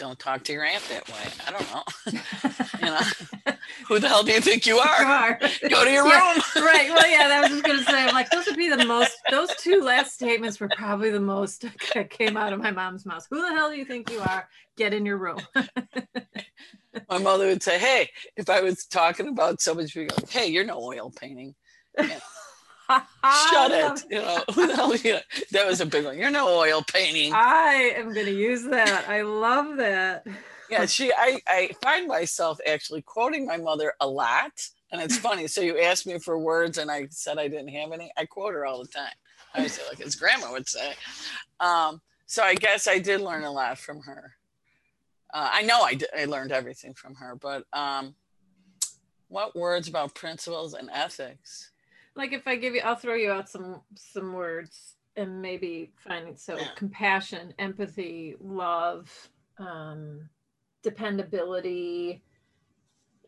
don't 0.00 0.18
talk 0.18 0.42
to 0.44 0.52
your 0.52 0.64
aunt 0.64 0.82
that 0.88 1.06
way. 1.08 1.14
I 1.46 1.50
don't 1.52 1.70
know. 1.70 1.82
you 2.78 2.84
know, 2.86 3.54
who 3.86 3.98
the 3.98 4.08
hell 4.08 4.22
do 4.22 4.32
you 4.32 4.40
think 4.40 4.66
you 4.66 4.76
You 4.76 4.80
are? 4.80 5.04
are. 5.04 5.38
Go 5.68 5.84
to 5.84 5.90
your 5.90 6.08
Yeah, 6.08 6.32
room. 6.32 6.42
right. 6.64 6.88
Well, 6.88 7.08
yeah, 7.08 7.28
that 7.28 7.42
was 7.42 7.50
just 7.50 7.66
gonna 7.66 7.84
say. 7.84 8.02
I'm 8.02 8.14
like, 8.14 8.30
those 8.30 8.46
would 8.46 8.56
be 8.56 8.70
the 8.70 8.78
most. 8.78 9.12
Those 9.30 9.54
two 9.56 9.82
last 9.82 10.14
statements 10.14 10.58
were 10.58 10.70
probably 10.70 11.10
the 11.10 11.20
most 11.20 11.66
that 11.94 12.08
came 12.08 12.38
out 12.38 12.54
of 12.54 12.60
my 12.60 12.70
mom's 12.70 13.04
mouth. 13.04 13.26
Who 13.30 13.42
the 13.42 13.48
hell 13.54 13.70
do 13.70 13.76
you 13.76 13.84
think 13.84 14.10
you 14.10 14.20
are? 14.20 14.48
Get 14.78 14.94
in 14.94 15.04
your 15.04 15.18
room. 15.18 15.38
My 17.10 17.18
mother 17.18 17.46
would 17.48 17.62
say, 17.62 17.78
"Hey, 17.78 18.08
if 18.36 18.48
I 18.48 18.62
was 18.62 18.86
talking 18.86 19.28
about 19.28 19.60
somebody, 19.60 19.88
she'd 19.88 20.08
go, 20.08 20.16
"Hey, 20.30 20.46
you're 20.46 20.64
no 20.64 20.80
oil 20.80 21.10
painting. 21.14 21.54
Shut 23.50 23.70
it." 23.70 24.04
You 24.10 24.20
know, 24.22 24.44
who 24.54 24.66
the 24.66 24.76
hell? 24.76 24.94
You 24.96 25.18
that 25.52 25.66
was 25.66 25.80
a 25.80 25.86
big 25.86 26.04
one. 26.04 26.18
You're 26.18 26.30
no 26.30 26.48
oil 26.48 26.82
painting. 26.82 27.32
I 27.34 27.94
am 27.96 28.12
gonna 28.12 28.30
use 28.30 28.64
that. 28.64 29.08
I 29.08 29.22
love 29.22 29.76
that. 29.76 30.26
Yeah, 30.68 30.86
she. 30.86 31.12
I. 31.12 31.40
I 31.46 31.70
find 31.82 32.06
myself 32.06 32.58
actually 32.66 33.02
quoting 33.02 33.46
my 33.46 33.56
mother 33.56 33.94
a 34.00 34.06
lot, 34.06 34.52
and 34.90 35.00
it's 35.00 35.16
funny. 35.16 35.46
So 35.46 35.60
you 35.60 35.78
asked 35.78 36.06
me 36.06 36.18
for 36.18 36.38
words, 36.38 36.78
and 36.78 36.90
I 36.90 37.08
said 37.10 37.38
I 37.38 37.48
didn't 37.48 37.68
have 37.68 37.92
any. 37.92 38.10
I 38.16 38.26
quote 38.26 38.54
her 38.54 38.66
all 38.66 38.82
the 38.82 38.88
time. 38.88 39.12
I 39.54 39.66
say, 39.66 39.82
like 39.88 39.98
his 39.98 40.16
grandma 40.16 40.52
would 40.52 40.68
say. 40.68 40.92
Um, 41.58 42.00
so 42.26 42.42
I 42.42 42.54
guess 42.54 42.86
I 42.86 42.98
did 42.98 43.20
learn 43.20 43.44
a 43.44 43.50
lot 43.50 43.78
from 43.78 44.00
her. 44.02 44.34
Uh, 45.32 45.48
I 45.52 45.62
know 45.62 45.82
I, 45.82 45.94
did, 45.94 46.08
I 46.16 46.24
learned 46.24 46.52
everything 46.52 46.94
from 46.94 47.14
her, 47.16 47.34
but 47.34 47.64
um, 47.72 48.14
what 49.28 49.56
words 49.56 49.88
about 49.88 50.14
principles 50.14 50.74
and 50.74 50.90
ethics? 50.92 51.69
Like 52.20 52.34
if 52.34 52.46
I 52.46 52.56
give 52.56 52.74
you, 52.74 52.82
I'll 52.84 52.96
throw 52.96 53.14
you 53.14 53.30
out 53.30 53.48
some 53.48 53.80
some 53.94 54.34
words 54.34 54.96
and 55.16 55.40
maybe 55.40 55.90
finding 55.96 56.36
so 56.36 56.58
Yeah. 56.58 56.68
compassion, 56.76 57.54
empathy, 57.58 58.36
love, 58.38 59.30
um, 59.56 60.28
dependability, 60.82 62.20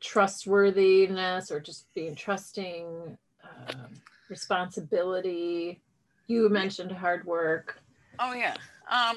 trustworthiness, 0.00 1.50
or 1.50 1.58
just 1.58 1.90
being 1.94 2.14
trusting, 2.14 3.16
um, 3.42 3.94
responsibility. 4.28 5.80
You 6.26 6.50
mentioned 6.50 6.92
hard 6.92 7.24
work. 7.24 7.80
Oh 8.18 8.34
yeah, 8.34 8.58
um, 8.90 9.16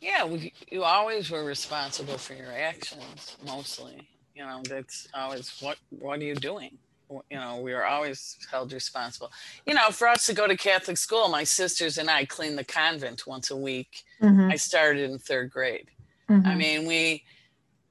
yeah. 0.00 0.24
We, 0.24 0.54
you 0.72 0.84
always 0.84 1.30
were 1.30 1.44
responsible 1.44 2.16
for 2.16 2.32
your 2.32 2.50
actions, 2.50 3.36
mostly. 3.44 4.08
You 4.34 4.46
know, 4.46 4.62
that's 4.66 5.06
always 5.12 5.50
what. 5.60 5.76
What 5.90 6.20
are 6.20 6.24
you 6.24 6.34
doing? 6.34 6.78
You 7.10 7.36
know, 7.38 7.60
we 7.60 7.72
were 7.74 7.84
always 7.84 8.36
held 8.50 8.72
responsible. 8.72 9.30
You 9.66 9.74
know, 9.74 9.90
for 9.90 10.08
us 10.08 10.26
to 10.26 10.34
go 10.34 10.46
to 10.46 10.56
Catholic 10.56 10.96
school, 10.96 11.28
my 11.28 11.44
sisters 11.44 11.98
and 11.98 12.08
I 12.10 12.24
cleaned 12.24 12.58
the 12.58 12.64
convent 12.64 13.26
once 13.26 13.50
a 13.50 13.56
week. 13.56 14.04
I 14.50 14.56
started 14.56 15.10
in 15.10 15.18
third 15.18 15.50
grade. 15.50 15.88
I 16.28 16.54
mean, 16.54 16.86
we 16.86 17.22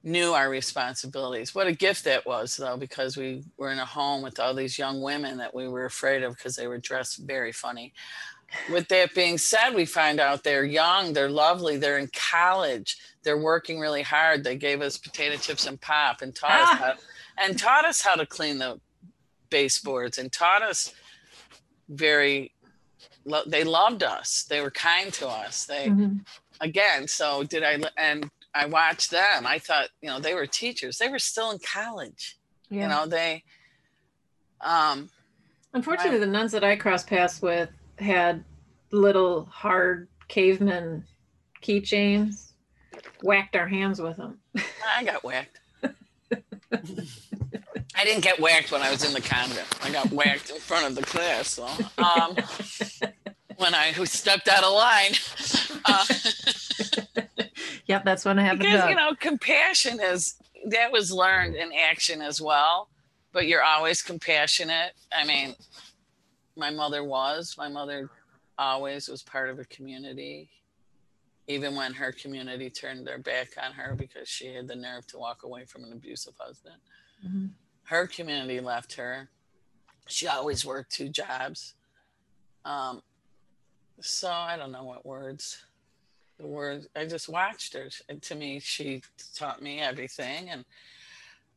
knew 0.04 0.34
our 0.34 0.49
responsibilities. 0.49 1.54
What 1.56 1.67
a 1.67 1.71
gift 1.71 2.04
that 2.06 2.26
was, 2.26 2.58
though, 2.58 2.76
because 2.76 3.15
we 3.15 3.43
were 3.58 3.71
in 3.71 3.80
a 3.80 3.86
home 3.86 4.21
with 4.23 4.39
all 4.39 4.54
these 4.54 4.78
young 4.78 5.02
women 5.02 5.38
that 5.38 5.54
we 5.54 5.67
were 5.67 5.86
afraid 5.86 6.23
of 6.23 6.36
because 6.36 6.56
they 6.56 6.67
were 6.67 6.80
dressed 6.80 7.19
very 7.19 7.52
funny. 7.52 7.93
With 8.71 8.88
that 8.89 9.13
being 9.15 9.38
said, 9.38 9.71
we 9.73 9.86
find 9.86 10.19
out 10.19 10.43
they're 10.43 10.65
young, 10.65 11.13
they're 11.13 11.30
lovely, 11.30 11.78
they're 11.78 11.97
in 11.99 12.10
college, 12.32 12.97
they're 13.23 13.38
working 13.38 13.80
really 13.80 14.02
hard. 14.04 14.43
They 14.43 14.58
gave 14.58 14.82
us 14.82 14.97
potato 14.97 15.38
chips 15.38 15.65
and 15.67 15.80
pop 15.80 16.21
and 16.21 16.36
taught 16.36 16.52
us 16.62 16.69
Ah. 16.71 16.76
how, 16.78 16.93
and 17.45 17.58
taught 17.58 17.86
us 17.86 18.02
how 18.02 18.15
to 18.15 18.26
clean 18.26 18.58
the 18.60 18.80
baseboards 19.58 20.18
and 20.18 20.32
taught 20.32 20.62
us 20.63 20.94
very. 21.88 22.52
They 23.48 23.63
loved 23.63 24.04
us. 24.04 24.44
They 24.50 24.60
were 24.60 24.72
kind 24.72 25.13
to 25.13 25.28
us. 25.28 25.66
They 25.66 25.88
Mhm. 25.88 26.26
again 26.62 27.08
so 27.08 27.44
did 27.44 27.63
i 27.63 27.74
and 27.98 28.30
i 28.54 28.66
watched 28.68 29.10
them 29.10 29.46
i 29.48 29.58
thought 29.58 29.89
you 30.04 30.08
know 30.10 30.20
they 30.20 30.36
were 30.36 30.46
teachers 30.46 31.00
they 31.00 31.10
were 31.10 31.18
still 31.32 31.50
in 31.50 31.58
college 31.60 32.38
Yeah. 32.70 32.84
you 32.84 32.88
know 32.89 33.06
they 33.08 33.44
um 34.62 35.10
Unfortunately, 35.74 36.20
the 36.20 36.28
nuns 36.28 36.52
that 36.52 36.63
I 36.63 36.76
crossed 36.76 37.08
paths 37.08 37.42
with 37.42 37.70
had 37.98 38.44
little 38.92 39.46
hard 39.46 40.08
caveman 40.28 41.04
keychains. 41.63 42.52
Whacked 43.24 43.56
our 43.56 43.68
hands 43.68 44.00
with 44.00 44.18
them. 44.18 44.39
i 44.98 45.04
got 45.04 45.24
whacked 45.24 45.60
i 47.96 48.04
didn't 48.04 48.24
get 48.24 48.40
whacked 48.40 48.72
when 48.72 48.82
i 48.82 48.90
was 48.92 49.04
in 49.04 49.14
the 49.14 49.22
convent. 49.22 49.68
I 49.84 49.92
got 49.92 50.12
whacked 50.12 50.50
in 50.50 50.60
front 50.60 50.86
of 50.88 50.96
the 50.96 51.02
class 51.04 51.48
so 51.50 51.66
um 51.98 52.36
when 53.58 53.74
i 53.76 53.92
who 53.92 54.06
stepped 54.06 54.48
out 54.48 54.64
of 54.64 54.74
line. 54.74 55.14
Uh, 55.86 56.06
Yep, 57.88 58.06
that's 58.06 58.24
when 58.24 58.40
I 58.40 58.44
happened. 58.44 58.62
because 58.62 58.90
you 58.90 58.96
know 58.96 59.14
compassion 59.20 60.00
is 60.02 60.36
that 60.70 60.92
was 60.92 61.12
learned 61.12 61.56
in 61.56 61.72
action 61.74 62.22
as 62.22 62.40
well 62.42 62.88
but 63.34 63.48
you're 63.48 63.64
always 63.64 64.02
compassionate. 64.02 64.94
I 65.12 65.26
mean 65.26 65.56
my 66.56 66.70
mother 66.70 67.04
was. 67.04 67.56
My 67.58 67.68
mother 67.68 68.10
always 68.58 69.10
was 69.10 69.24
part 69.24 69.50
of 69.50 69.60
a 69.60 69.66
community 69.66 70.50
even 71.48 71.76
when 71.76 71.92
her 71.94 72.12
community 72.14 72.70
turned 72.70 73.06
their 73.06 73.18
back 73.18 73.50
on 73.62 73.74
her 73.74 73.96
because 73.96 74.30
she 74.30 74.54
had 74.54 74.68
the 74.68 74.76
nerve 74.76 75.06
to 75.08 75.18
walk 75.18 75.44
away 75.44 75.66
from 75.66 75.84
an 75.84 75.92
abusive 75.92 76.34
husband. 76.40 76.76
Mhm. 77.28 77.50
Her 77.86 78.08
community 78.08 78.60
left 78.60 78.93
her. 78.96 79.30
She 80.08 80.28
always 80.28 80.65
worked 80.65 80.91
two 80.91 81.10
jobs. 81.10 81.74
Um, 82.65 83.02
so 84.02 84.30
i 84.30 84.58
don't 84.58 84.72
know 84.72 84.84
what 84.84 85.06
words 85.06 85.65
the 86.39 86.48
words 86.48 86.88
i 86.96 87.06
just 87.06 87.30
watched 87.30 87.74
her. 87.74 87.89
And 88.10 88.22
to 88.24 88.36
me 88.36 88.60
she 88.60 89.02
taught 89.36 89.62
me 89.62 89.80
everything. 89.80 90.50
And 90.50 90.65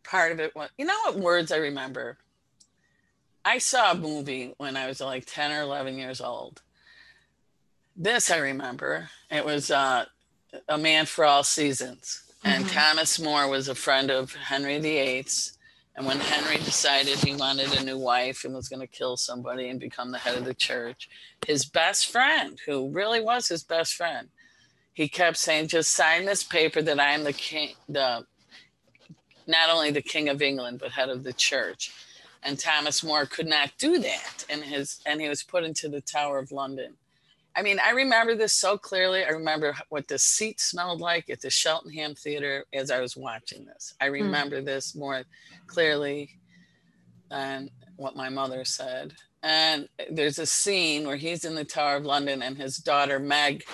part 0.04 0.32
of 0.32 0.38
it 0.40 0.54
was 0.54 0.68
you 0.78 0.84
know 0.84 0.98
what 1.04 1.16
words 1.18 1.50
i 1.52 1.56
remember? 1.56 2.18
I 3.44 3.58
saw 3.58 3.92
a 3.92 3.96
movie 3.96 4.54
when 4.58 4.76
i 4.76 4.86
was 4.86 5.00
like 5.00 5.24
10 5.26 5.52
or 5.52 5.62
11 5.62 5.96
years 5.98 6.20
old. 6.20 6.60
This 7.96 8.30
i 8.30 8.36
remember. 8.38 9.08
It 9.30 9.44
was 9.44 9.70
uh, 9.70 10.04
a 10.68 10.76
man 10.78 11.06
for 11.06 11.24
all 11.24 11.42
seasons. 11.44 12.22
And 12.44 12.64
Mhm. 12.64 12.72
thomas 12.72 13.18
more 13.18 13.48
was 13.48 13.68
a 13.68 13.74
friend 13.74 14.10
of 14.10 14.34
henry 14.34 14.78
viii's 14.78 15.55
and 15.96 16.06
when 16.06 16.18
henry 16.18 16.56
decided 16.58 17.18
he 17.18 17.34
wanted 17.34 17.72
a 17.72 17.84
new 17.84 17.98
wife 17.98 18.44
and 18.44 18.54
was 18.54 18.68
going 18.68 18.80
to 18.80 18.86
kill 18.86 19.16
somebody 19.16 19.68
and 19.68 19.80
become 19.80 20.12
the 20.12 20.18
head 20.18 20.36
of 20.36 20.44
the 20.44 20.54
church 20.54 21.08
his 21.46 21.64
best 21.64 22.10
friend 22.10 22.60
who 22.66 22.90
really 22.90 23.20
was 23.20 23.48
his 23.48 23.62
best 23.64 23.94
friend 23.94 24.28
he 24.92 25.08
kept 25.08 25.36
saying 25.36 25.68
just 25.68 25.90
sign 25.90 26.24
this 26.24 26.42
paper 26.42 26.82
that 26.82 27.00
i'm 27.00 27.24
the 27.24 27.32
king 27.32 27.74
the 27.88 28.24
not 29.46 29.70
only 29.70 29.90
the 29.90 30.02
king 30.02 30.28
of 30.28 30.42
england 30.42 30.78
but 30.78 30.92
head 30.92 31.08
of 31.08 31.24
the 31.24 31.32
church. 31.32 31.92
And 32.42 32.58
thomas 32.58 33.02
more 33.02 33.26
could 33.26 33.48
not 33.48 33.72
do 33.76 33.98
that 33.98 34.44
and 34.48 34.62
his 34.62 35.00
and 35.04 35.20
he 35.20 35.28
was 35.28 35.42
put 35.42 35.64
into 35.64 35.88
the 35.88 36.00
tower 36.00 36.38
of 36.38 36.52
london 36.52 36.94
I 37.56 37.62
mean, 37.62 37.78
I 37.82 37.92
remember 37.92 38.34
this 38.34 38.52
so 38.52 38.76
clearly. 38.76 39.24
I 39.24 39.30
remember 39.30 39.74
what 39.88 40.08
the 40.08 40.18
seat 40.18 40.60
smelled 40.60 41.00
like 41.00 41.30
at 41.30 41.40
the 41.40 41.48
Cheltenham 41.48 42.14
Theater 42.14 42.66
as 42.74 42.90
I 42.90 43.00
was 43.00 43.16
watching 43.16 43.64
this. 43.64 43.94
I 43.98 44.06
remember 44.06 44.60
mm. 44.60 44.66
this 44.66 44.94
more 44.94 45.22
clearly 45.66 46.38
than 47.30 47.70
what 47.96 48.14
my 48.14 48.28
mother 48.28 48.64
said. 48.66 49.14
And 49.42 49.88
there's 50.10 50.38
a 50.38 50.44
scene 50.44 51.06
where 51.06 51.16
he's 51.16 51.46
in 51.46 51.54
the 51.54 51.64
Tower 51.64 51.96
of 51.96 52.04
London 52.04 52.42
and 52.42 52.58
his 52.58 52.76
daughter 52.76 53.18
Meg 53.18 53.64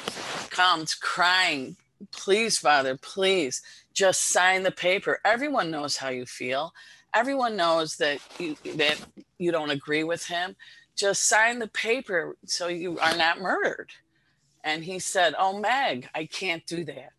comes 0.50 0.94
crying, 0.94 1.76
Please, 2.12 2.58
Father, 2.58 2.96
please 2.96 3.62
just 3.94 4.28
sign 4.28 4.62
the 4.62 4.72
paper. 4.72 5.18
Everyone 5.24 5.70
knows 5.70 5.96
how 5.96 6.08
you 6.08 6.26
feel. 6.26 6.72
Everyone 7.14 7.56
knows 7.56 7.96
that 7.96 8.18
you 8.38 8.56
that 8.76 9.00
you 9.38 9.52
don't 9.52 9.70
agree 9.70 10.02
with 10.02 10.26
him 10.26 10.56
just 10.96 11.28
sign 11.28 11.58
the 11.58 11.68
paper 11.68 12.36
so 12.44 12.68
you 12.68 12.98
are 12.98 13.16
not 13.16 13.40
murdered. 13.40 13.90
And 14.64 14.84
he 14.84 14.98
said, 14.98 15.34
Oh, 15.38 15.58
Meg, 15.58 16.08
I 16.14 16.26
can't 16.26 16.64
do 16.66 16.84
that. 16.84 17.12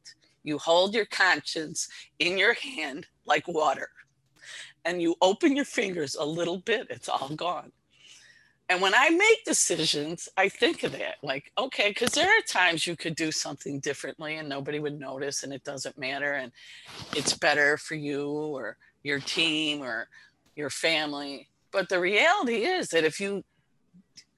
You 0.43 0.57
hold 0.57 0.93
your 0.93 1.05
conscience 1.05 1.89
in 2.19 2.37
your 2.37 2.53
hand 2.53 3.07
like 3.25 3.47
water, 3.47 3.89
and 4.85 5.01
you 5.01 5.15
open 5.21 5.55
your 5.55 5.65
fingers 5.65 6.15
a 6.15 6.25
little 6.25 6.57
bit, 6.57 6.87
it's 6.89 7.07
all 7.07 7.29
gone. 7.29 7.71
And 8.69 8.81
when 8.81 8.93
I 8.95 9.09
make 9.09 9.43
decisions, 9.45 10.29
I 10.37 10.49
think 10.49 10.83
of 10.83 10.93
that 10.93 11.15
like, 11.21 11.51
okay, 11.57 11.89
because 11.89 12.11
there 12.11 12.27
are 12.29 12.41
times 12.47 12.87
you 12.87 12.95
could 12.95 13.15
do 13.15 13.31
something 13.31 13.79
differently 13.79 14.37
and 14.37 14.47
nobody 14.47 14.79
would 14.79 14.99
notice 14.99 15.43
and 15.43 15.53
it 15.53 15.63
doesn't 15.63 15.97
matter. 15.97 16.33
And 16.33 16.51
it's 17.15 17.33
better 17.37 17.77
for 17.77 17.95
you 17.95 18.29
or 18.29 18.77
your 19.03 19.19
team 19.19 19.81
or 19.81 20.07
your 20.55 20.69
family. 20.69 21.49
But 21.71 21.89
the 21.89 21.99
reality 21.99 22.63
is 22.63 22.89
that 22.89 23.03
if 23.03 23.19
you 23.19 23.43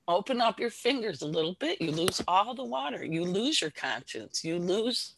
open 0.07 0.41
up 0.41 0.59
your 0.59 0.69
fingers 0.69 1.21
a 1.21 1.27
little 1.27 1.55
bit, 1.59 1.81
you 1.81 1.91
lose 1.91 2.21
all 2.27 2.53
the 2.53 2.63
water. 2.63 3.03
You 3.03 3.23
lose 3.23 3.61
your 3.61 3.71
conscience. 3.71 4.43
You 4.43 4.59
lose 4.59 5.15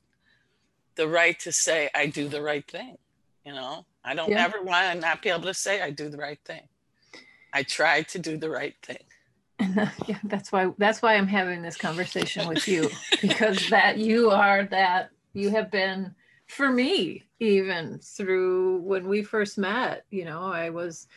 the 0.96 1.08
right 1.08 1.40
to 1.42 1.52
say, 1.52 1.90
I 1.96 2.08
do 2.08 2.28
the 2.28 2.42
right 2.42 2.70
thing. 2.70 2.98
You 3.46 3.54
know, 3.54 3.86
I 4.04 4.14
don't 4.14 4.30
yeah. 4.30 4.44
ever 4.44 4.62
want 4.62 4.94
to 4.94 5.00
not 5.00 5.22
be 5.22 5.30
able 5.30 5.44
to 5.44 5.54
say, 5.54 5.82
I 5.82 5.92
do 5.92 6.10
the 6.10 6.18
right 6.18 6.40
thing. 6.46 6.64
I 7.54 7.64
try 7.64 8.02
to 8.04 8.20
do 8.20 8.38
the 8.38 8.50
right 8.50 8.76
thing. 8.84 8.98
yeah, 10.06 10.20
that's 10.26 10.52
why 10.52 10.72
that's 10.78 11.02
why 11.02 11.16
I'm 11.16 11.28
having 11.28 11.64
this 11.64 11.78
conversation 11.78 12.48
with 12.48 12.68
you 12.68 12.90
because 13.22 13.70
that 13.70 13.98
you 13.98 14.30
are 14.30 14.66
that 14.66 15.10
you 15.34 15.50
have 15.50 15.72
been 15.72 16.14
for 16.46 16.70
me 16.70 17.24
even 17.40 18.00
through 18.00 18.82
when 18.82 19.08
we 19.08 19.24
first 19.24 19.58
met. 19.58 20.06
You 20.12 20.26
know, 20.26 20.44
I 20.44 20.70
was 20.70 21.08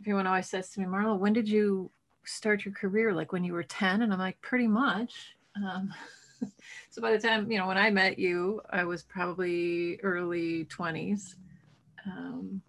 everyone 0.00 0.26
always 0.26 0.48
says 0.48 0.70
to 0.70 0.80
me, 0.80 0.86
Marla, 0.86 1.18
when 1.18 1.32
did 1.32 1.48
you 1.48 1.90
start 2.24 2.64
your 2.64 2.74
career? 2.74 3.12
Like 3.12 3.32
when 3.32 3.44
you 3.44 3.52
were 3.52 3.62
10? 3.62 4.02
And 4.02 4.12
I'm 4.12 4.18
like, 4.18 4.40
pretty 4.40 4.66
much. 4.66 5.36
Um, 5.56 5.92
so 6.90 7.00
by 7.00 7.12
the 7.12 7.18
time, 7.18 7.50
you 7.50 7.58
know, 7.58 7.66
when 7.66 7.78
I 7.78 7.90
met 7.90 8.18
you, 8.18 8.60
I 8.70 8.84
was 8.84 9.02
probably 9.02 9.98
early 10.02 10.66
20s. 10.66 11.34
Um, 12.06 12.62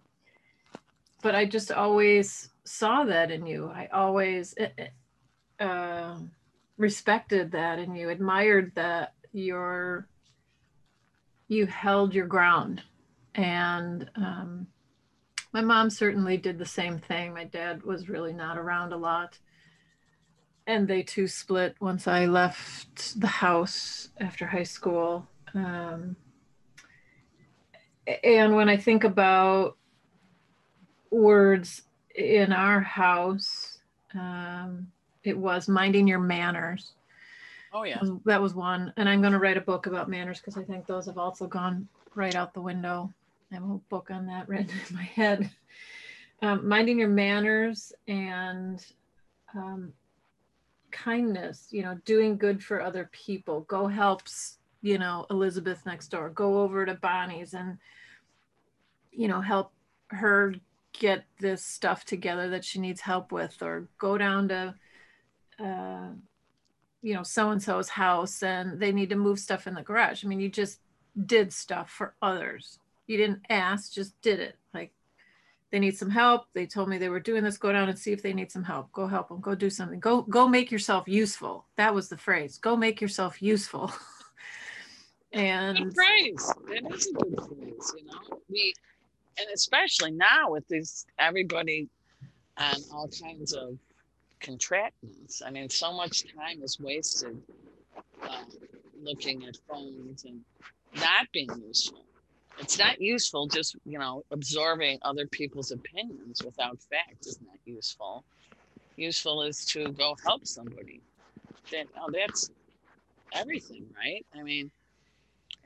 but 1.22 1.34
I 1.34 1.44
just 1.44 1.72
always 1.72 2.50
saw 2.64 3.04
that 3.04 3.30
in 3.30 3.46
you. 3.46 3.70
I 3.74 3.88
always 3.92 4.54
uh, 5.60 6.16
respected 6.76 7.52
that 7.52 7.78
in 7.78 7.94
you, 7.94 8.10
admired 8.10 8.72
that 8.74 9.14
your 9.32 10.08
you 11.48 11.66
held 11.66 12.14
your 12.14 12.26
ground. 12.26 12.82
And 13.34 14.10
um, 14.16 14.66
my 15.52 15.60
mom 15.60 15.90
certainly 15.90 16.36
did 16.36 16.58
the 16.58 16.66
same 16.66 16.98
thing. 16.98 17.32
My 17.32 17.44
dad 17.44 17.82
was 17.82 18.08
really 18.08 18.32
not 18.32 18.58
around 18.58 18.92
a 18.92 18.96
lot 18.96 19.38
and 20.66 20.88
they 20.88 21.02
too 21.02 21.28
split 21.28 21.76
once 21.80 22.08
I 22.08 22.26
left 22.26 23.20
the 23.20 23.26
house 23.26 24.08
after 24.20 24.46
high 24.46 24.64
school. 24.64 25.26
Um, 25.54 26.16
and 28.24 28.54
when 28.54 28.68
I 28.68 28.76
think 28.76 29.04
about 29.04 29.76
words 31.10 31.82
in 32.14 32.52
our 32.52 32.80
house, 32.80 33.78
um, 34.14 34.88
it 35.22 35.36
was 35.36 35.68
minding 35.68 36.06
your 36.08 36.18
manners. 36.18 36.92
Oh, 37.72 37.84
yeah. 37.84 38.00
That 38.24 38.40
was, 38.40 38.54
one. 38.54 38.92
And 38.96 39.08
I'm 39.08 39.20
going 39.20 39.32
to 39.32 39.38
write 39.38 39.56
a 39.56 39.60
book 39.60 39.86
about 39.86 40.08
manners 40.08 40.38
because 40.38 40.56
I 40.56 40.62
think 40.62 40.86
those 40.86 41.06
have 41.06 41.18
also 41.18 41.46
gone 41.46 41.88
right 42.14 42.34
out 42.34 42.54
the 42.54 42.60
window. 42.60 43.12
I 43.50 43.56
have 43.56 43.64
a 43.64 43.78
book 43.90 44.10
on 44.10 44.26
that 44.26 44.48
written 44.48 44.70
in 44.88 44.96
my 44.96 45.02
head. 45.02 45.50
Um, 46.42 46.68
minding 46.68 46.98
your 46.98 47.08
manners 47.08 47.94
and 48.06 48.84
um, 49.54 49.94
kindness, 51.04 51.68
you 51.70 51.82
know, 51.82 51.98
doing 52.04 52.38
good 52.38 52.64
for 52.64 52.80
other 52.80 53.08
people. 53.12 53.60
Go 53.62 53.86
helps, 53.86 54.58
you 54.80 54.98
know, 54.98 55.26
Elizabeth 55.30 55.84
next 55.84 56.08
door. 56.08 56.30
Go 56.30 56.62
over 56.62 56.86
to 56.86 56.94
Bonnie's 56.94 57.52
and, 57.54 57.78
you 59.12 59.28
know, 59.28 59.40
help 59.40 59.72
her 60.08 60.54
get 60.98 61.24
this 61.38 61.62
stuff 61.62 62.04
together 62.04 62.48
that 62.48 62.64
she 62.64 62.80
needs 62.80 63.02
help 63.02 63.30
with, 63.30 63.62
or 63.62 63.88
go 63.98 64.16
down 64.16 64.48
to, 64.48 64.74
uh, 65.58 66.08
you 67.02 67.14
know, 67.14 67.22
so 67.22 67.50
and 67.50 67.62
so's 67.62 67.90
house 67.90 68.42
and 68.42 68.80
they 68.80 68.92
need 68.92 69.10
to 69.10 69.16
move 69.16 69.38
stuff 69.38 69.66
in 69.66 69.74
the 69.74 69.82
garage. 69.82 70.24
I 70.24 70.28
mean, 70.28 70.40
you 70.40 70.48
just 70.48 70.80
did 71.26 71.52
stuff 71.52 71.90
for 71.90 72.14
others. 72.22 72.78
You 73.06 73.18
didn't 73.18 73.42
ask, 73.50 73.92
just 73.92 74.20
did 74.22 74.40
it. 74.40 74.56
They 75.72 75.80
need 75.80 75.98
some 75.98 76.10
help. 76.10 76.46
They 76.52 76.66
told 76.66 76.88
me 76.88 76.98
they 76.98 77.08
were 77.08 77.20
doing 77.20 77.42
this. 77.42 77.58
Go 77.58 77.72
down 77.72 77.88
and 77.88 77.98
see 77.98 78.12
if 78.12 78.22
they 78.22 78.32
need 78.32 78.52
some 78.52 78.62
help. 78.62 78.92
Go 78.92 79.06
help 79.06 79.28
them. 79.28 79.40
Go 79.40 79.54
do 79.54 79.68
something. 79.68 79.98
Go 79.98 80.22
go 80.22 80.48
make 80.48 80.70
yourself 80.70 81.08
useful. 81.08 81.66
That 81.76 81.94
was 81.94 82.08
the 82.08 82.16
phrase. 82.16 82.58
Go 82.58 82.76
make 82.76 83.00
yourself 83.00 83.42
useful. 83.42 83.92
and 85.32 85.76
good 85.76 85.94
phrase. 85.94 86.52
That 86.68 86.94
is 86.94 87.08
a 87.08 87.12
good 87.12 87.36
phrase. 87.48 87.94
You 87.96 88.04
know, 88.04 88.40
we 88.48 88.74
and 89.38 89.48
especially 89.52 90.12
now 90.12 90.50
with 90.50 90.66
this 90.68 91.04
everybody 91.18 91.88
on 92.58 92.76
all 92.92 93.08
kinds 93.08 93.52
of 93.52 93.76
contractions. 94.40 95.42
I 95.44 95.50
mean, 95.50 95.68
so 95.68 95.92
much 95.92 96.24
time 96.34 96.62
is 96.62 96.78
wasted 96.78 97.42
uh, 98.22 98.44
looking 99.02 99.44
at 99.44 99.56
phones 99.68 100.24
and 100.24 100.40
not 100.94 101.26
being 101.32 101.50
useful 101.66 102.06
it's 102.58 102.78
not 102.78 103.00
useful 103.00 103.46
just 103.46 103.76
you 103.84 103.98
know 103.98 104.22
absorbing 104.30 104.98
other 105.02 105.26
people's 105.26 105.70
opinions 105.70 106.42
without 106.44 106.78
fact 106.90 107.26
is 107.26 107.38
not 107.40 107.58
that 107.64 107.70
useful. 107.70 108.24
Useful 108.96 109.42
is 109.42 109.64
to 109.66 109.88
go 109.92 110.16
help 110.24 110.46
somebody. 110.46 111.02
Then 111.70 111.86
oh, 112.00 112.10
that's 112.12 112.50
everything 113.32 113.86
right? 113.96 114.24
I 114.38 114.42
mean 114.42 114.70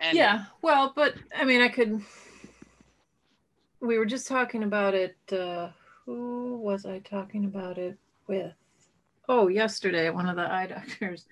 and 0.00 0.16
yeah 0.16 0.44
well 0.62 0.92
but 0.96 1.14
i 1.36 1.44
mean 1.44 1.60
i 1.60 1.68
could 1.68 2.00
we 3.80 3.98
were 3.98 4.06
just 4.06 4.26
talking 4.26 4.62
about 4.62 4.94
it 4.94 5.16
uh 5.32 5.68
who 6.06 6.56
was 6.56 6.86
i 6.86 6.98
talking 7.00 7.44
about 7.44 7.78
it 7.78 7.96
with? 8.26 8.52
Oh 9.28 9.48
yesterday 9.48 10.10
one 10.10 10.28
of 10.28 10.36
the 10.36 10.50
eye 10.50 10.66
doctors 10.66 11.26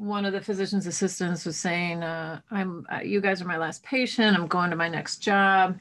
one 0.00 0.24
of 0.24 0.32
the 0.32 0.40
physician's 0.40 0.86
assistants 0.86 1.44
was 1.44 1.58
saying, 1.58 2.02
uh, 2.02 2.40
"I'm 2.50 2.86
uh, 2.90 3.00
you 3.00 3.20
guys 3.20 3.42
are 3.42 3.46
my 3.46 3.58
last 3.58 3.82
patient. 3.82 4.34
I'm 4.34 4.46
going 4.46 4.70
to 4.70 4.76
my 4.76 4.88
next 4.88 5.18
job." 5.18 5.78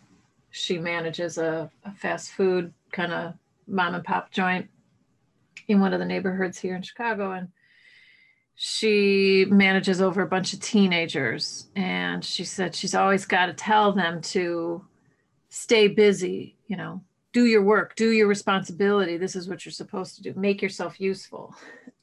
She 0.51 0.77
manages 0.77 1.38
a, 1.38 1.71
a 1.86 1.93
fast 1.93 2.32
food 2.32 2.73
kind 2.91 3.13
of 3.13 3.34
mom 3.65 3.95
and 3.95 4.03
pop 4.03 4.32
joint 4.32 4.69
in 5.69 5.79
one 5.79 5.93
of 5.93 5.99
the 5.99 6.05
neighborhoods 6.05 6.60
here 6.60 6.75
in 6.75 6.82
Chicago, 6.82 7.32
and 7.32 7.47
she 8.55 9.45
manages 9.47 10.01
over 10.01 10.21
a 10.21 10.27
bunch 10.27 10.51
of 10.51 10.60
teenagers. 10.60 11.67
And 11.77 12.25
she 12.25 12.43
said 12.43 12.75
she's 12.75 12.95
always 12.95 13.25
got 13.25 13.45
to 13.45 13.53
tell 13.53 13.93
them 13.93 14.21
to 14.21 14.86
stay 15.47 15.88
busy. 15.88 16.58
You 16.67 16.75
know, 16.75 17.01
do 17.32 17.45
your 17.45 17.63
work, 17.63 17.95
do 17.95 18.12
your 18.12 18.27
responsibility. 18.27 19.15
This 19.15 19.38
is 19.38 19.47
what 19.47 19.63
you're 19.63 19.71
supposed 19.71 20.17
to 20.17 20.23
do. 20.23 20.34
Make 20.36 20.62
yourself 20.62 20.99
useful. 20.99 21.55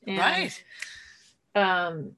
And, 0.07 0.19
right 0.19 0.65
um, 1.57 2.13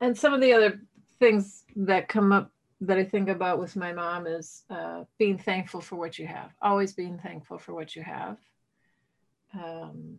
and 0.00 0.16
some 0.16 0.32
of 0.32 0.40
the 0.40 0.52
other 0.52 0.80
things 1.18 1.64
that 1.76 2.08
come 2.08 2.32
up 2.32 2.50
that 2.80 2.98
I 2.98 3.04
think 3.04 3.28
about 3.28 3.58
with 3.58 3.76
my 3.76 3.92
mom 3.92 4.26
is 4.26 4.64
uh, 4.70 5.04
being 5.18 5.38
thankful 5.38 5.80
for 5.80 5.96
what 5.96 6.18
you 6.18 6.26
have, 6.26 6.50
always 6.60 6.92
being 6.92 7.18
thankful 7.18 7.58
for 7.58 7.74
what 7.74 7.94
you 7.94 8.02
have. 8.02 8.38
Um, 9.54 10.18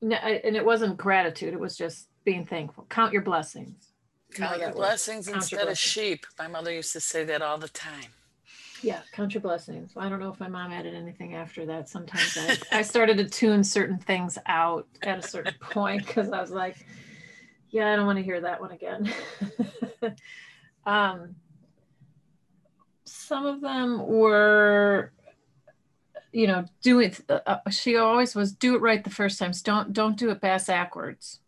and 0.00 0.56
it 0.56 0.64
wasn't 0.64 0.96
gratitude, 0.96 1.52
it 1.52 1.60
was 1.60 1.76
just 1.76 2.08
being 2.24 2.46
thankful. 2.46 2.86
Count 2.88 3.12
your 3.12 3.22
blessings. 3.22 3.92
Count 4.34 4.60
your 4.60 4.72
blessings 4.72 5.26
count 5.26 5.36
instead 5.36 5.56
your 5.56 5.66
blessings. 5.66 5.86
of 5.86 6.02
sheep. 6.02 6.26
My 6.38 6.48
mother 6.48 6.72
used 6.72 6.92
to 6.92 7.00
say 7.00 7.24
that 7.24 7.42
all 7.42 7.58
the 7.58 7.68
time. 7.68 8.12
Yeah, 8.82 9.00
count 9.12 9.34
your 9.34 9.40
blessings. 9.40 9.92
I 9.96 10.08
don't 10.08 10.20
know 10.20 10.30
if 10.30 10.38
my 10.38 10.48
mom 10.48 10.72
added 10.72 10.94
anything 10.94 11.34
after 11.34 11.64
that. 11.66 11.88
Sometimes 11.88 12.36
I, 12.36 12.78
I 12.78 12.82
started 12.82 13.16
to 13.18 13.24
tune 13.24 13.64
certain 13.64 13.98
things 13.98 14.38
out 14.46 14.86
at 15.02 15.18
a 15.18 15.22
certain 15.22 15.54
point 15.60 16.06
because 16.06 16.30
I 16.30 16.40
was 16.40 16.50
like, 16.50 16.76
yeah, 17.70 17.92
I 17.92 17.96
don't 17.96 18.06
want 18.06 18.18
to 18.18 18.24
hear 18.24 18.40
that 18.40 18.60
one 18.60 18.72
again. 18.72 19.12
um, 20.86 21.36
some 23.04 23.46
of 23.46 23.60
them 23.60 24.06
were, 24.06 25.10
you 26.32 26.46
know, 26.46 26.66
do 26.82 27.00
it. 27.00 27.20
Uh, 27.28 27.40
uh, 27.46 27.70
she 27.70 27.96
always 27.96 28.34
was 28.34 28.52
do 28.52 28.74
it 28.74 28.80
right 28.80 29.02
the 29.02 29.10
first 29.10 29.38
times. 29.38 29.62
Don't 29.62 29.92
don't 29.92 30.16
do 30.16 30.30
it 30.30 30.40
bass 30.40 30.66
backwards. 30.66 31.40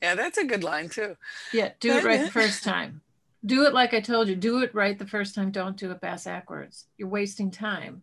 Yeah, 0.00 0.14
that's 0.14 0.38
a 0.38 0.44
good 0.44 0.64
line 0.64 0.88
too. 0.88 1.16
Yeah, 1.52 1.72
do 1.80 1.96
it 1.96 2.04
right 2.04 2.24
the 2.24 2.30
first 2.30 2.64
time. 2.64 3.01
Do 3.44 3.64
it 3.66 3.74
like 3.74 3.92
I 3.92 4.00
told 4.00 4.28
you. 4.28 4.36
Do 4.36 4.62
it 4.62 4.74
right 4.74 4.98
the 4.98 5.06
first 5.06 5.34
time. 5.34 5.50
Don't 5.50 5.76
do 5.76 5.90
it 5.90 6.00
backwards. 6.00 6.86
You're 6.96 7.08
wasting 7.08 7.50
time. 7.50 8.02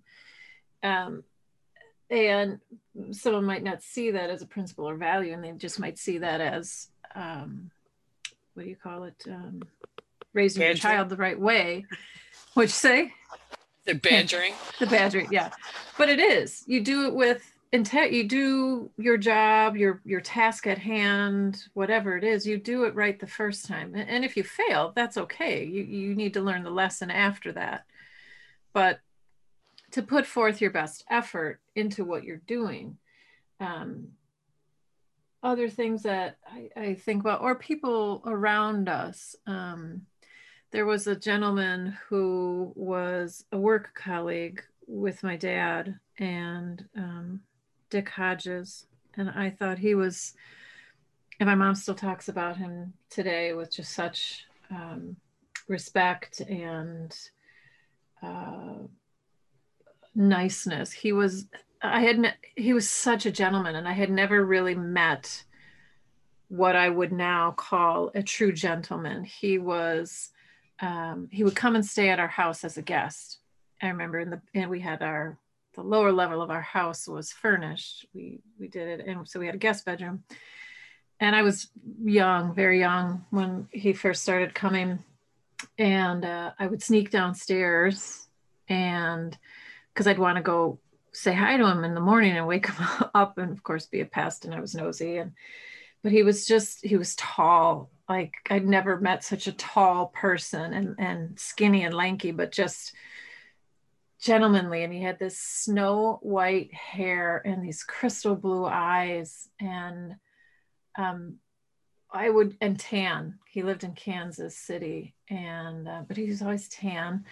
Um, 0.83 1.23
and 2.09 2.59
someone 3.11 3.45
might 3.45 3.63
not 3.63 3.83
see 3.83 4.11
that 4.11 4.29
as 4.29 4.41
a 4.41 4.47
principle 4.47 4.89
or 4.89 4.95
value, 4.95 5.33
and 5.33 5.43
they 5.43 5.51
just 5.51 5.79
might 5.79 5.97
see 5.97 6.17
that 6.19 6.41
as 6.41 6.87
um, 7.15 7.71
what 8.53 8.63
do 8.63 8.69
you 8.69 8.75
call 8.75 9.03
it? 9.03 9.15
Um, 9.27 9.61
raising 10.33 10.61
your 10.61 10.73
child 10.73 11.09
the 11.09 11.15
right 11.15 11.39
way. 11.39 11.85
What'd 12.53 12.69
you 12.69 12.73
say? 12.73 13.13
The 13.85 13.95
badgering. 13.95 14.53
the 14.79 14.85
badgering, 14.85 15.29
yeah. 15.31 15.49
But 15.97 16.09
it 16.09 16.19
is. 16.19 16.63
You 16.67 16.81
do 16.81 17.07
it 17.07 17.15
with 17.15 17.41
intent. 17.71 18.11
You 18.11 18.27
do 18.27 18.91
your 18.97 19.17
job, 19.17 19.75
your 19.75 20.01
your 20.05 20.21
task 20.21 20.67
at 20.67 20.77
hand, 20.77 21.63
whatever 21.73 22.17
it 22.17 22.23
is. 22.23 22.47
You 22.47 22.57
do 22.57 22.83
it 22.83 22.95
right 22.95 23.19
the 23.19 23.27
first 23.27 23.65
time. 23.65 23.95
And 23.95 24.25
if 24.25 24.35
you 24.35 24.43
fail, 24.43 24.93
that's 24.95 25.17
okay. 25.17 25.63
You 25.65 25.83
you 25.83 26.15
need 26.15 26.33
to 26.33 26.41
learn 26.41 26.63
the 26.63 26.69
lesson 26.69 27.11
after 27.11 27.51
that. 27.53 27.85
But 28.73 28.99
to 29.91 30.01
put 30.03 30.25
forth 30.25 30.61
your 30.61 30.71
best 30.71 31.03
effort 31.09 31.59
into 31.75 32.05
what 32.05 32.23
you're 32.23 32.37
doing. 32.37 32.97
Um, 33.59 34.09
other 35.41 35.69
things 35.69 36.03
that 36.03 36.37
I, 36.45 36.69
I, 36.79 36.93
think 36.95 37.21
about, 37.21 37.41
or 37.41 37.55
people 37.55 38.21
around 38.25 38.89
us. 38.89 39.35
Um, 39.47 40.01
there 40.71 40.85
was 40.85 41.07
a 41.07 41.15
gentleman 41.15 41.97
who 42.07 42.73
was 42.75 43.45
a 43.51 43.57
work 43.57 43.95
colleague 43.95 44.61
with 44.85 45.23
my 45.23 45.37
dad 45.37 45.97
and 46.17 46.85
um, 46.95 47.41
Dick 47.89 48.09
Hodges. 48.09 48.85
And 49.15 49.29
I 49.29 49.49
thought 49.49 49.79
he 49.79 49.95
was, 49.95 50.33
and 51.39 51.47
my 51.47 51.55
mom 51.55 51.75
still 51.75 51.95
talks 51.95 52.29
about 52.29 52.57
him 52.57 52.93
today 53.09 53.53
with 53.53 53.73
just 53.73 53.93
such 53.93 54.45
um, 54.71 55.15
respect 55.67 56.41
and 56.41 57.15
uh, 58.21 58.75
niceness. 60.15 60.91
He 60.91 61.11
was 61.11 61.47
I 61.81 62.01
had 62.01 62.35
he 62.55 62.73
was 62.73 62.89
such 62.89 63.25
a 63.25 63.31
gentleman 63.31 63.75
and 63.75 63.87
I 63.87 63.93
had 63.93 64.09
never 64.09 64.45
really 64.45 64.75
met 64.75 65.43
what 66.49 66.75
I 66.75 66.89
would 66.89 67.11
now 67.11 67.51
call 67.51 68.11
a 68.13 68.23
true 68.23 68.51
gentleman. 68.51 69.23
He 69.23 69.57
was 69.57 70.31
um, 70.81 71.29
he 71.31 71.43
would 71.43 71.55
come 71.55 71.75
and 71.75 71.85
stay 71.85 72.09
at 72.09 72.19
our 72.19 72.27
house 72.27 72.63
as 72.63 72.77
a 72.77 72.81
guest. 72.81 73.39
I 73.81 73.87
remember 73.87 74.19
in 74.19 74.29
the 74.29 74.41
and 74.53 74.69
we 74.69 74.81
had 74.81 75.01
our 75.01 75.37
the 75.79 75.87
lower 75.87 76.11
level 76.11 76.41
of 76.41 76.51
our 76.51 76.61
house 76.61 77.07
was 77.07 77.31
furnished. 77.31 78.05
We 78.13 78.41
we 78.59 78.67
did 78.67 78.99
it 78.99 79.07
and 79.07 79.27
so 79.27 79.39
we 79.39 79.45
had 79.45 79.55
a 79.55 79.59
guest 79.59 79.85
bedroom. 79.85 80.23
And 81.21 81.35
I 81.35 81.41
was 81.41 81.69
young, 82.03 82.53
very 82.53 82.79
young 82.79 83.25
when 83.29 83.67
he 83.71 83.93
first 83.93 84.21
started 84.21 84.53
coming 84.53 84.99
and 85.77 86.23
uh, 86.25 86.51
I 86.59 86.67
would 86.67 86.83
sneak 86.83 87.11
downstairs 87.11 88.27
and 88.67 89.37
because 89.93 90.07
I'd 90.07 90.19
want 90.19 90.37
to 90.37 90.43
go 90.43 90.79
say 91.13 91.33
hi 91.33 91.57
to 91.57 91.65
him 91.65 91.83
in 91.83 91.95
the 91.95 92.01
morning 92.01 92.37
and 92.37 92.47
wake 92.47 92.67
him 92.71 92.85
up 93.13 93.37
and 93.37 93.51
of 93.51 93.63
course 93.63 93.85
be 93.85 94.01
a 94.01 94.05
pest 94.05 94.45
and 94.45 94.53
I 94.53 94.59
was 94.59 94.75
nosy 94.75 95.17
and 95.17 95.31
but 96.03 96.11
he 96.11 96.23
was 96.23 96.45
just 96.45 96.85
he 96.85 96.97
was 96.97 97.15
tall 97.15 97.89
like 98.07 98.33
I'd 98.49 98.67
never 98.67 98.99
met 98.99 99.23
such 99.23 99.47
a 99.47 99.53
tall 99.53 100.07
person 100.07 100.73
and 100.73 100.95
and 100.99 101.39
skinny 101.39 101.83
and 101.83 101.93
lanky 101.93 102.31
but 102.31 102.51
just 102.51 102.93
gentlemanly 104.21 104.83
and 104.83 104.93
he 104.93 105.01
had 105.01 105.19
this 105.19 105.39
snow 105.39 106.19
white 106.21 106.73
hair 106.73 107.41
and 107.45 107.63
these 107.63 107.83
crystal 107.83 108.35
blue 108.35 108.65
eyes 108.65 109.47
and 109.59 110.15
um 110.97 111.37
I 112.11 112.29
would 112.29 112.57
and 112.59 112.79
tan 112.79 113.39
he 113.47 113.63
lived 113.63 113.83
in 113.83 113.93
Kansas 113.93 114.57
City 114.57 115.15
and 115.29 115.87
uh, 115.87 116.03
but 116.07 116.17
he 116.17 116.27
was 116.27 116.41
always 116.41 116.67
tan 116.67 117.25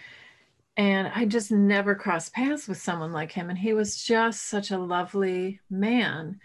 and 0.78 1.10
I 1.12 1.24
just 1.24 1.50
never 1.50 1.96
crossed 1.96 2.32
paths 2.32 2.68
with 2.68 2.80
someone 2.80 3.12
like 3.12 3.32
him. 3.32 3.50
And 3.50 3.58
he 3.58 3.72
was 3.72 4.00
just 4.00 4.48
such 4.48 4.70
a 4.70 4.78
lovely 4.78 5.58
man 5.68 6.38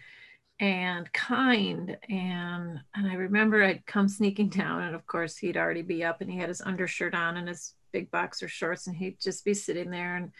and 0.60 1.14
kind. 1.14 1.96
And 2.10 2.80
and 2.96 3.08
I 3.08 3.14
remember 3.14 3.64
I'd 3.64 3.86
come 3.86 4.10
sneaking 4.10 4.50
down, 4.50 4.82
and 4.82 4.96
of 4.96 5.06
course 5.06 5.38
he'd 5.38 5.56
already 5.56 5.84
be 5.84 6.04
up 6.04 6.20
and 6.20 6.32
he 6.32 6.40
had 6.40 6.50
his 6.50 6.62
undershirt 6.62 7.14
on 7.14 7.38
and 7.38 7.48
his 7.48 7.76
big 7.94 8.12
boxer 8.12 8.50
shorts, 8.50 8.88
and 8.88 8.96
he'd 8.96 9.20
just 9.22 9.46
be 9.46 9.54
sitting 9.54 9.90
there 9.90 10.18
and 10.18 10.32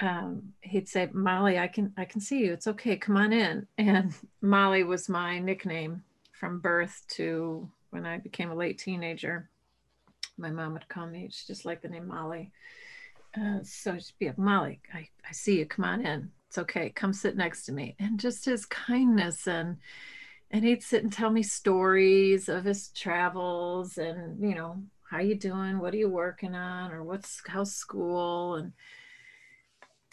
um, 0.00 0.52
he'd 0.60 0.88
say, 0.88 1.08
Molly, 1.12 1.58
I 1.58 1.68
can 1.68 1.92
I 1.96 2.06
can 2.06 2.20
see 2.20 2.40
you. 2.40 2.52
It's 2.52 2.66
okay. 2.66 2.96
Come 2.96 3.16
on 3.16 3.32
in. 3.32 3.66
And 3.78 4.14
Molly 4.40 4.84
was 4.84 5.08
my 5.08 5.38
nickname 5.38 6.02
from 6.32 6.60
birth 6.60 7.02
to 7.16 7.68
when 7.90 8.06
I 8.06 8.18
became 8.18 8.50
a 8.50 8.54
late 8.54 8.78
teenager 8.78 9.50
my 10.38 10.50
mom 10.50 10.74
would 10.74 10.88
call 10.88 11.06
me. 11.06 11.28
She 11.30 11.46
just 11.46 11.64
liked 11.64 11.82
the 11.82 11.88
name 11.88 12.08
Molly. 12.08 12.52
Uh, 13.38 13.58
so 13.62 13.98
she'd 13.98 14.18
be 14.18 14.26
like, 14.26 14.38
Molly, 14.38 14.80
I, 14.92 15.08
I 15.28 15.32
see 15.32 15.58
you. 15.58 15.66
Come 15.66 15.84
on 15.84 16.04
in. 16.04 16.30
It's 16.48 16.58
okay. 16.58 16.90
Come 16.90 17.12
sit 17.12 17.36
next 17.36 17.64
to 17.66 17.72
me. 17.72 17.96
And 17.98 18.20
just 18.20 18.44
his 18.44 18.66
kindness 18.66 19.46
and 19.46 19.78
and 20.52 20.64
he'd 20.64 20.82
sit 20.82 21.02
and 21.02 21.12
tell 21.12 21.30
me 21.30 21.42
stories 21.42 22.48
of 22.48 22.64
his 22.64 22.88
travels 22.90 23.98
and 23.98 24.40
you 24.40 24.54
know 24.54 24.80
how 25.10 25.18
you 25.18 25.34
doing 25.34 25.78
what 25.78 25.94
are 25.94 25.98
you 25.98 26.08
working 26.08 26.54
on 26.54 26.92
or 26.92 27.02
what's 27.02 27.40
how's 27.46 27.74
school 27.74 28.56
and 28.56 28.72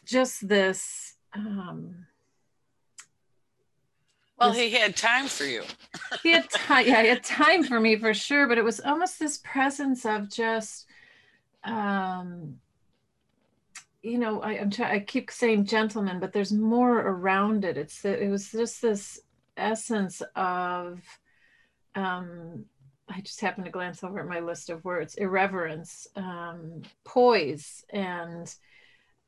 just 0.05 0.47
this 0.47 1.15
um 1.33 2.05
well, 4.43 4.51
he 4.51 4.71
had 4.71 4.95
time 4.95 5.27
for 5.27 5.45
you. 5.45 5.63
he 6.21 6.31
had 6.31 6.49
time. 6.49 6.85
Yeah, 6.87 7.01
he 7.01 7.09
had 7.09 7.23
time 7.23 7.63
for 7.63 7.79
me 7.79 7.95
for 7.95 8.13
sure. 8.13 8.47
But 8.47 8.57
it 8.57 8.63
was 8.63 8.79
almost 8.81 9.19
this 9.19 9.37
presence 9.37 10.05
of 10.05 10.29
just, 10.29 10.85
um, 11.63 12.59
you 14.01 14.17
know, 14.17 14.41
I, 14.41 14.59
I'm 14.59 14.69
trying. 14.69 14.95
I 14.95 14.99
keep 14.99 15.31
saying 15.31 15.65
gentleman, 15.65 16.19
but 16.19 16.33
there's 16.33 16.51
more 16.51 16.99
around 16.99 17.63
it. 17.63 17.77
It's 17.77 18.03
it 18.03 18.29
was 18.29 18.51
just 18.51 18.81
this 18.81 19.19
essence 19.55 20.21
of. 20.35 21.01
Um, 21.95 22.65
I 23.15 23.21
just 23.21 23.41
happened 23.41 23.65
to 23.65 23.71
glance 23.71 24.03
over 24.03 24.19
at 24.19 24.27
my 24.27 24.39
list 24.39 24.69
of 24.69 24.83
words: 24.83 25.15
irreverence, 25.15 26.07
um, 26.15 26.81
poise, 27.03 27.85
and 27.89 28.53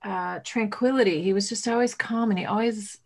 uh, 0.04 0.40
tranquility. 0.44 1.22
He 1.22 1.34
was 1.34 1.50
just 1.50 1.68
always 1.68 1.94
calm, 1.94 2.30
and 2.30 2.40
he 2.40 2.46
always 2.46 3.00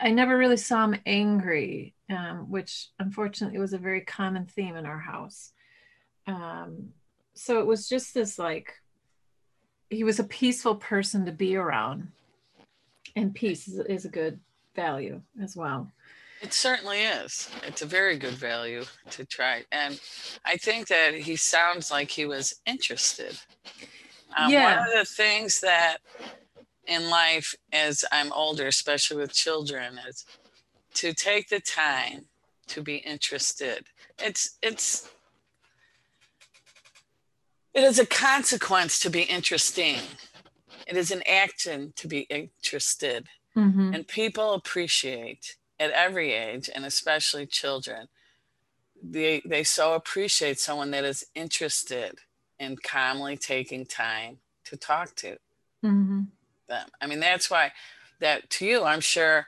I 0.00 0.10
never 0.10 0.38
really 0.38 0.56
saw 0.56 0.84
him 0.84 1.00
angry, 1.04 1.94
um, 2.08 2.50
which 2.50 2.88
unfortunately 2.98 3.58
was 3.58 3.72
a 3.72 3.78
very 3.78 4.00
common 4.00 4.46
theme 4.46 4.76
in 4.76 4.86
our 4.86 4.98
house. 4.98 5.52
Um, 6.26 6.90
so 7.34 7.60
it 7.60 7.66
was 7.66 7.88
just 7.88 8.14
this 8.14 8.38
like, 8.38 8.74
he 9.90 10.04
was 10.04 10.18
a 10.18 10.24
peaceful 10.24 10.76
person 10.76 11.26
to 11.26 11.32
be 11.32 11.56
around, 11.56 12.08
and 13.16 13.34
peace 13.34 13.68
is, 13.68 13.78
is 13.80 14.04
a 14.04 14.10
good 14.10 14.40
value 14.74 15.20
as 15.42 15.56
well. 15.56 15.90
It 16.42 16.52
certainly 16.52 17.02
is. 17.02 17.48
It's 17.64 17.82
a 17.82 17.86
very 17.86 18.18
good 18.18 18.34
value 18.34 18.84
to 19.10 19.24
try. 19.24 19.64
And 19.70 20.00
I 20.44 20.56
think 20.56 20.88
that 20.88 21.14
he 21.14 21.36
sounds 21.36 21.90
like 21.90 22.10
he 22.10 22.26
was 22.26 22.60
interested. 22.66 23.38
Um, 24.36 24.50
yeah. 24.50 24.80
One 24.80 24.88
of 24.88 24.94
the 24.98 25.04
things 25.04 25.60
that 25.60 25.98
in 26.86 27.08
life 27.08 27.54
as 27.72 28.04
I'm 28.10 28.32
older, 28.32 28.66
especially 28.66 29.18
with 29.18 29.32
children, 29.32 30.00
is 30.08 30.26
to 30.94 31.14
take 31.14 31.48
the 31.48 31.60
time 31.60 32.26
to 32.66 32.82
be 32.82 32.96
interested. 32.96 33.86
It's 34.18 34.58
it's 34.62 35.08
it 37.72 37.84
is 37.84 38.00
a 38.00 38.06
consequence 38.06 38.98
to 38.98 39.10
be 39.10 39.22
interesting. 39.22 40.00
It 40.88 40.96
is 40.96 41.12
an 41.12 41.22
action 41.26 41.92
to 41.96 42.08
be 42.08 42.22
interested. 42.22 43.28
Mm-hmm. 43.56 43.94
And 43.94 44.08
people 44.08 44.54
appreciate 44.54 45.56
at 45.78 45.90
every 45.90 46.32
age, 46.32 46.70
and 46.74 46.84
especially 46.84 47.46
children, 47.46 48.08
they, 49.02 49.42
they 49.44 49.64
so 49.64 49.94
appreciate 49.94 50.58
someone 50.58 50.90
that 50.92 51.04
is 51.04 51.24
interested 51.34 52.18
in 52.58 52.76
calmly 52.76 53.36
taking 53.36 53.84
time 53.84 54.38
to 54.64 54.76
talk 54.76 55.14
to. 55.16 55.36
Mm-hmm 55.84 56.22
them. 56.72 56.88
I 57.00 57.06
mean, 57.06 57.20
that's 57.20 57.50
why 57.50 57.72
that 58.20 58.48
to 58.50 58.66
you, 58.66 58.82
I'm 58.82 59.00
sure, 59.00 59.46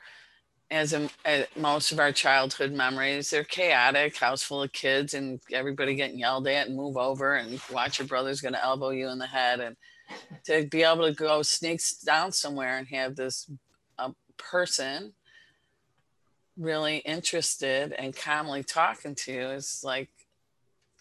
as, 0.71 0.93
a, 0.93 1.09
as 1.25 1.47
most 1.57 1.93
of 1.93 1.99
our 1.99 2.13
childhood 2.13 2.73
memories, 2.73 3.31
they're 3.31 3.45
chaotic, 3.45 4.17
house 4.17 4.43
full 4.43 4.63
of 4.63 4.73
kids, 4.73 5.15
and 5.15 5.41
everybody 5.53 5.95
getting 5.95 6.19
yelled 6.19 6.47
at 6.47 6.67
and 6.69 6.77
move 6.77 6.97
over, 6.97 7.35
and 7.35 7.61
watch 7.73 7.99
your 7.99 8.09
brother's 8.09 8.41
going 8.41 8.55
to 8.55 8.65
elbow 8.65 8.91
you 8.91 9.09
in 9.09 9.19
the 9.19 9.27
head, 9.27 9.61
and 9.61 9.77
to 10.45 10.67
be 10.69 10.83
able 10.83 11.07
to 11.07 11.15
go 11.15 11.43
sneaks 11.43 11.99
down 11.99 12.31
somewhere 12.31 12.77
and 12.77 12.89
have 12.89 13.17
this 13.17 13.51
a 13.99 14.13
person 14.37 15.13
really 16.57 16.99
interested 16.99 17.93
and 17.93 18.17
calmly 18.17 18.63
talking 18.63 19.15
to 19.15 19.33
is 19.53 19.83
like 19.85 20.11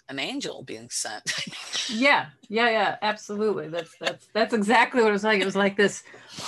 an 0.09 0.19
angel 0.19 0.63
being 0.63 0.89
sent. 0.89 1.23
yeah, 1.89 2.27
yeah, 2.49 2.69
yeah, 2.69 2.95
absolutely. 3.01 3.69
That's 3.69 3.95
that's 3.99 4.27
that's 4.33 4.53
exactly 4.53 5.01
what 5.01 5.09
it 5.09 5.13
was 5.13 5.23
like. 5.23 5.41
It 5.41 5.45
was 5.45 5.55
like 5.55 5.77
this, 5.77 6.03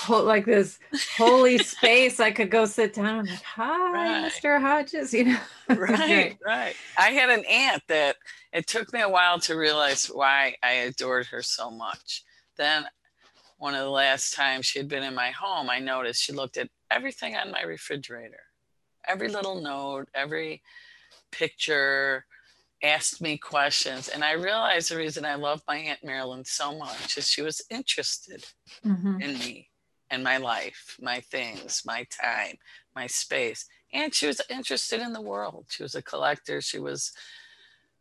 like 0.09 0.45
this 0.45 0.77
holy 1.17 1.57
space. 1.73 2.19
I 2.19 2.31
could 2.31 2.51
go 2.51 2.65
sit 2.65 2.93
down. 2.93 3.19
I'm 3.19 3.25
like, 3.25 3.41
hi, 3.41 3.93
right. 3.93 4.31
Mr. 4.31 4.59
Hodges. 4.59 5.13
You 5.13 5.25
know, 5.25 5.39
right, 5.69 6.37
right. 6.45 6.75
I 6.97 7.11
had 7.11 7.29
an 7.29 7.45
aunt 7.45 7.83
that 7.87 8.17
it 8.51 8.67
took 8.67 8.91
me 8.93 9.01
a 9.01 9.09
while 9.09 9.39
to 9.41 9.55
realize 9.55 10.07
why 10.07 10.55
I 10.61 10.71
adored 10.71 11.27
her 11.27 11.41
so 11.41 11.71
much. 11.71 12.23
Then, 12.57 12.85
one 13.57 13.73
of 13.73 13.81
the 13.81 13.89
last 13.89 14.33
times 14.33 14.65
she 14.65 14.79
had 14.79 14.89
been 14.89 15.03
in 15.03 15.15
my 15.15 15.31
home, 15.31 15.69
I 15.69 15.79
noticed 15.79 16.21
she 16.21 16.33
looked 16.33 16.57
at 16.57 16.69
everything 16.91 17.35
on 17.35 17.51
my 17.51 17.63
refrigerator, 17.63 18.41
every 19.07 19.29
little 19.29 19.61
note, 19.61 20.07
every 20.13 20.61
picture 21.31 22.25
asked 22.83 23.21
me 23.21 23.37
questions. 23.37 24.09
And 24.09 24.23
I 24.23 24.33
realized 24.33 24.91
the 24.91 24.97
reason 24.97 25.25
I 25.25 25.35
love 25.35 25.61
my 25.67 25.77
Aunt 25.77 26.03
Marilyn 26.03 26.45
so 26.45 26.77
much 26.77 27.17
is 27.17 27.29
she 27.29 27.41
was 27.41 27.61
interested 27.69 28.45
mm-hmm. 28.85 29.21
in 29.21 29.39
me 29.39 29.69
and 30.09 30.23
my 30.23 30.37
life, 30.37 30.97
my 31.01 31.19
things, 31.19 31.83
my 31.85 32.05
time, 32.11 32.57
my 32.95 33.07
space. 33.07 33.65
And 33.91 34.13
she 34.13 34.27
was 34.27 34.41
interested 34.49 34.99
in 34.99 35.13
the 35.13 35.21
world. 35.21 35.65
She 35.69 35.83
was 35.83 35.95
a 35.95 36.01
collector. 36.01 36.61
She 36.61 36.79
was 36.79 37.11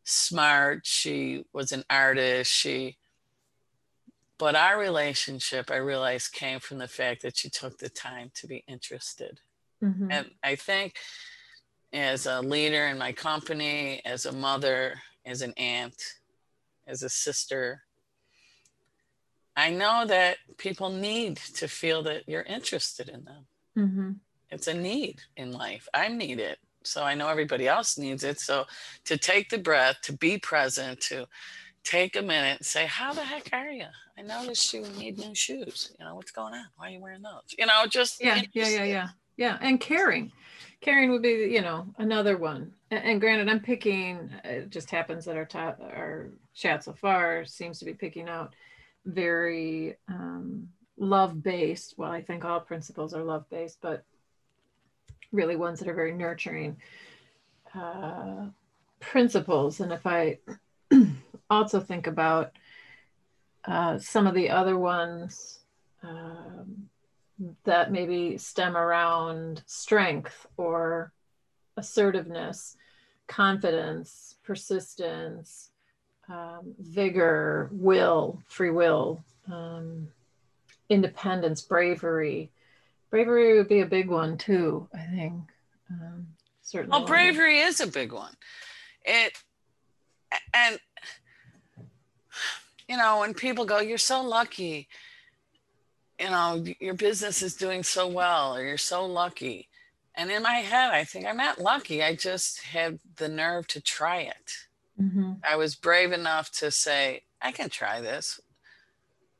smart. 0.04 0.86
She 0.86 1.44
was 1.52 1.72
an 1.72 1.84
artist. 1.88 2.50
She, 2.50 2.98
but 4.38 4.54
our 4.54 4.78
relationship, 4.78 5.70
I 5.70 5.76
realized, 5.76 6.32
came 6.32 6.60
from 6.60 6.78
the 6.78 6.88
fact 6.88 7.22
that 7.22 7.36
she 7.36 7.48
took 7.48 7.78
the 7.78 7.88
time 7.88 8.30
to 8.34 8.46
be 8.46 8.64
interested. 8.66 9.40
Mm-hmm. 9.84 10.10
And 10.10 10.30
I 10.42 10.54
think 10.56 10.96
as 11.92 12.26
a 12.26 12.40
leader 12.40 12.86
in 12.86 12.98
my 12.98 13.12
company, 13.12 14.00
as 14.04 14.26
a 14.26 14.32
mother, 14.32 14.94
as 15.24 15.42
an 15.42 15.54
aunt, 15.56 16.02
as 16.86 17.02
a 17.02 17.08
sister. 17.08 17.82
I 19.56 19.70
know 19.70 20.04
that 20.06 20.38
people 20.58 20.90
need 20.90 21.36
to 21.36 21.68
feel 21.68 22.02
that 22.02 22.28
you're 22.28 22.42
interested 22.42 23.08
in 23.08 23.24
them. 23.24 23.46
Mm-hmm. 23.78 24.10
It's 24.50 24.66
a 24.66 24.74
need 24.74 25.20
in 25.36 25.52
life. 25.52 25.88
I 25.94 26.08
need 26.08 26.40
it. 26.40 26.58
So 26.82 27.02
I 27.02 27.14
know 27.14 27.28
everybody 27.28 27.66
else 27.66 27.96
needs 27.96 28.24
it. 28.24 28.40
So 28.40 28.64
to 29.04 29.16
take 29.16 29.48
the 29.48 29.58
breath, 29.58 30.00
to 30.02 30.12
be 30.12 30.38
present, 30.38 31.00
to 31.02 31.26
take 31.82 32.16
a 32.16 32.22
minute 32.22 32.58
and 32.58 32.66
say, 32.66 32.86
How 32.86 33.12
the 33.12 33.22
heck 33.22 33.48
are 33.52 33.70
you? 33.70 33.86
I 34.18 34.22
noticed 34.22 34.72
you 34.74 34.82
need 34.98 35.18
new 35.18 35.34
shoes. 35.34 35.92
You 35.98 36.04
know, 36.04 36.14
what's 36.14 36.30
going 36.30 36.54
on? 36.54 36.66
Why 36.76 36.88
are 36.88 36.90
you 36.90 37.00
wearing 37.00 37.22
those? 37.22 37.54
You 37.58 37.66
know, 37.66 37.86
just 37.88 38.22
yeah, 38.22 38.42
yeah, 38.52 38.68
yeah, 38.68 38.84
yeah. 38.84 39.08
Yeah. 39.36 39.58
And 39.60 39.80
caring 39.80 40.32
Caring 40.84 41.12
would 41.12 41.22
be, 41.22 41.48
you 41.50 41.62
know, 41.62 41.86
another 41.96 42.36
one. 42.36 42.70
And, 42.90 43.02
and 43.04 43.20
granted, 43.20 43.48
I'm 43.48 43.60
picking. 43.60 44.30
It 44.44 44.68
just 44.68 44.90
happens 44.90 45.24
that 45.24 45.34
our 45.34 45.46
top, 45.46 45.80
our 45.80 46.28
chat 46.52 46.84
so 46.84 46.92
far 46.92 47.46
seems 47.46 47.78
to 47.78 47.86
be 47.86 47.94
picking 47.94 48.28
out 48.28 48.54
very 49.06 49.96
um, 50.08 50.68
love 50.98 51.42
based. 51.42 51.94
Well, 51.96 52.12
I 52.12 52.20
think 52.20 52.44
all 52.44 52.60
principles 52.60 53.14
are 53.14 53.24
love 53.24 53.48
based, 53.48 53.78
but 53.80 54.04
really 55.32 55.56
ones 55.56 55.78
that 55.78 55.88
are 55.88 55.94
very 55.94 56.12
nurturing 56.12 56.76
uh, 57.74 58.48
principles. 59.00 59.80
And 59.80 59.90
if 59.90 60.06
I 60.06 60.38
also 61.48 61.80
think 61.80 62.06
about 62.06 62.52
uh, 63.64 63.98
some 63.98 64.26
of 64.26 64.34
the 64.34 64.50
other 64.50 64.78
ones. 64.78 65.60
Um, 66.02 66.90
that 67.64 67.90
maybe 67.90 68.38
stem 68.38 68.76
around 68.76 69.62
strength 69.66 70.46
or 70.56 71.12
assertiveness, 71.76 72.76
confidence, 73.26 74.36
persistence, 74.44 75.70
um, 76.28 76.74
vigor, 76.78 77.68
will, 77.72 78.40
free 78.46 78.70
will, 78.70 79.22
um, 79.50 80.08
independence, 80.88 81.60
bravery. 81.60 82.50
Bravery 83.10 83.56
would 83.56 83.68
be 83.68 83.80
a 83.80 83.86
big 83.86 84.08
one 84.08 84.36
too, 84.36 84.88
I 84.94 85.02
think. 85.02 85.34
Um, 85.90 86.28
certainly. 86.62 86.98
Well, 86.98 87.06
bravery 87.06 87.58
is 87.58 87.80
a 87.80 87.86
big 87.86 88.12
one. 88.12 88.32
It 89.04 89.32
and 90.52 90.78
you 92.88 92.96
know 92.96 93.20
when 93.20 93.34
people 93.34 93.64
go, 93.64 93.78
"You're 93.78 93.98
so 93.98 94.22
lucky," 94.22 94.88
you 96.18 96.30
know, 96.30 96.64
your 96.80 96.94
business 96.94 97.42
is 97.42 97.54
doing 97.54 97.82
so 97.82 98.06
well, 98.06 98.56
or 98.56 98.64
you're 98.64 98.78
so 98.78 99.04
lucky. 99.04 99.68
And 100.14 100.30
in 100.30 100.42
my 100.42 100.54
head, 100.54 100.92
I 100.92 101.04
think 101.04 101.26
I'm 101.26 101.36
not 101.36 101.60
lucky. 101.60 102.02
I 102.02 102.14
just 102.14 102.62
had 102.62 103.00
the 103.16 103.28
nerve 103.28 103.66
to 103.68 103.80
try 103.80 104.20
it. 104.20 104.52
Mm-hmm. 105.00 105.32
I 105.48 105.56
was 105.56 105.74
brave 105.74 106.12
enough 106.12 106.52
to 106.52 106.70
say, 106.70 107.22
I 107.42 107.50
can 107.50 107.68
try 107.68 108.00
this. 108.00 108.40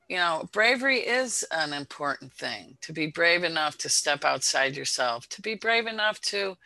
You 0.09 0.17
know, 0.17 0.49
bravery 0.53 0.99
is 0.99 1.45
an 1.51 1.73
important 1.73 2.33
thing 2.33 2.77
to 2.83 2.93
be 2.93 3.07
brave 3.07 3.45
enough 3.45 3.79
to 3.79 3.89
step 3.89 4.25
outside 4.25 4.77
yourself, 4.77 5.29
to 5.31 5.41
be 5.41 5.55
brave 5.55 5.87
enough 5.87 6.21
to 6.23 6.57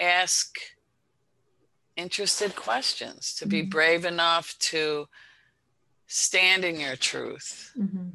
ask 0.00 0.58
interested 1.96 2.56
questions, 2.56 3.34
to 3.34 3.46
be 3.46 3.60
mm-hmm. 3.60 3.68
brave 3.68 4.04
enough 4.06 4.58
to 4.58 5.06
stand 6.06 6.64
in 6.64 6.80
your 6.80 6.96
truth. 6.96 7.72
Mm-hmm 7.78 8.08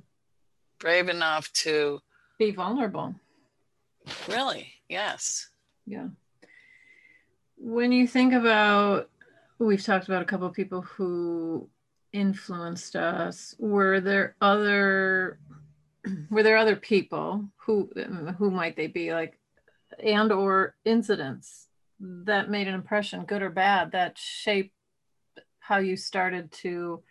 brave 0.84 1.08
enough 1.08 1.50
to 1.54 2.02
be 2.38 2.52
vulnerable. 2.52 3.16
Really? 4.28 4.68
Yes. 4.90 5.50
Yeah. 5.86 6.10
When 7.58 7.94
you 7.94 8.06
think 8.06 8.34
about, 8.34 9.10
we've 9.60 9.82
talked 9.82 10.10
about 10.10 10.22
a 10.22 10.26
couple 10.26 10.46
of 10.46 10.54
people 10.54 10.82
who 10.82 11.70
influenced 12.12 12.98
us. 12.98 13.56
Were 13.58 14.02
there 14.02 14.36
other, 14.42 15.40
were 16.30 16.44
there 16.44 16.58
other 16.58 16.76
people 16.76 17.46
who, 17.66 17.90
who 18.38 18.52
might 18.52 18.76
they 18.76 18.88
be 18.88 19.14
like, 19.14 19.40
and 20.04 20.34
or 20.34 20.76
incidents 20.84 21.70
that 22.02 22.50
made 22.50 22.68
an 22.68 22.74
impression, 22.74 23.24
good 23.24 23.42
or 23.42 23.50
bad, 23.50 23.94
that 23.94 24.18
shaped 24.18 24.76
how 25.60 25.78
you 25.78 25.96
started 25.96 26.52
to 26.52 27.02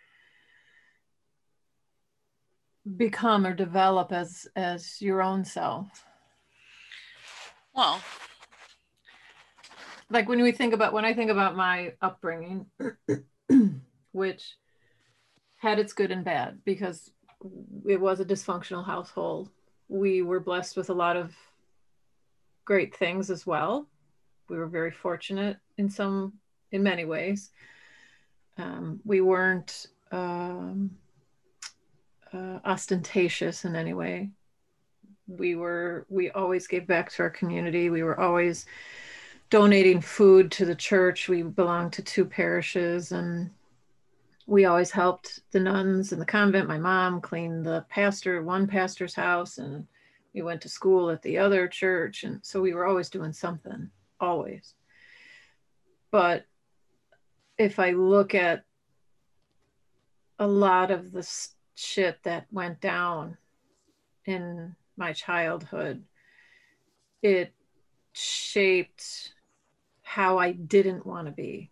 become 2.97 3.45
or 3.45 3.53
develop 3.53 4.11
as 4.11 4.47
as 4.55 5.01
your 5.01 5.21
own 5.21 5.45
self? 5.45 6.05
Well 7.73 8.01
like 10.09 10.27
when 10.27 10.41
we 10.43 10.51
think 10.51 10.73
about 10.73 10.93
when 10.93 11.05
i 11.05 11.13
think 11.13 11.31
about 11.31 11.55
my 11.55 11.93
upbringing 12.01 12.65
which 14.11 14.57
had 15.55 15.79
its 15.79 15.93
good 15.93 16.11
and 16.11 16.25
bad 16.25 16.59
because 16.65 17.09
it 17.87 17.99
was 17.99 18.19
a 18.19 18.25
dysfunctional 18.25 18.85
household 18.85 19.49
we 19.87 20.21
were 20.21 20.39
blessed 20.39 20.75
with 20.75 20.89
a 20.89 20.93
lot 20.93 21.15
of 21.15 21.35
great 22.65 22.95
things 22.95 23.29
as 23.29 23.45
well. 23.45 23.87
We 24.49 24.57
were 24.57 24.67
very 24.67 24.91
fortunate 24.91 25.57
in 25.77 25.89
some 25.89 26.33
in 26.71 26.83
many 26.83 27.05
ways. 27.05 27.51
Um, 28.57 28.99
we 29.05 29.21
weren't 29.21 29.87
um, 30.11 30.91
uh, 32.33 32.59
ostentatious 32.65 33.65
in 33.65 33.75
any 33.75 33.93
way. 33.93 34.31
We 35.27 35.55
were, 35.55 36.05
we 36.09 36.31
always 36.31 36.67
gave 36.67 36.87
back 36.87 37.11
to 37.13 37.23
our 37.23 37.29
community. 37.29 37.89
We 37.89 38.03
were 38.03 38.19
always 38.19 38.65
donating 39.49 40.01
food 40.01 40.51
to 40.53 40.65
the 40.65 40.75
church. 40.75 41.29
We 41.29 41.43
belonged 41.43 41.93
to 41.93 42.01
two 42.01 42.25
parishes 42.25 43.11
and 43.11 43.51
we 44.45 44.65
always 44.65 44.91
helped 44.91 45.39
the 45.51 45.59
nuns 45.59 46.11
in 46.11 46.19
the 46.19 46.25
convent. 46.25 46.67
My 46.67 46.77
mom 46.77 47.21
cleaned 47.21 47.65
the 47.65 47.85
pastor, 47.89 48.43
one 48.43 48.67
pastor's 48.67 49.15
house, 49.15 49.57
and 49.57 49.87
we 50.33 50.41
went 50.41 50.61
to 50.61 50.69
school 50.69 51.09
at 51.09 51.21
the 51.21 51.37
other 51.37 51.67
church. 51.67 52.23
And 52.23 52.39
so 52.43 52.61
we 52.61 52.73
were 52.73 52.85
always 52.85 53.09
doing 53.09 53.31
something, 53.31 53.89
always. 54.19 54.73
But 56.11 56.45
if 57.57 57.79
I 57.79 57.91
look 57.91 58.35
at 58.35 58.63
a 60.39 60.47
lot 60.47 60.91
of 60.91 61.11
the 61.11 61.23
shit 61.75 62.19
that 62.23 62.47
went 62.51 62.81
down 62.81 63.37
in 64.25 64.75
my 64.97 65.13
childhood, 65.13 66.03
it 67.21 67.53
shaped 68.13 69.33
how 70.03 70.37
I 70.37 70.51
didn't 70.51 71.05
want 71.05 71.27
to 71.27 71.31
be. 71.31 71.71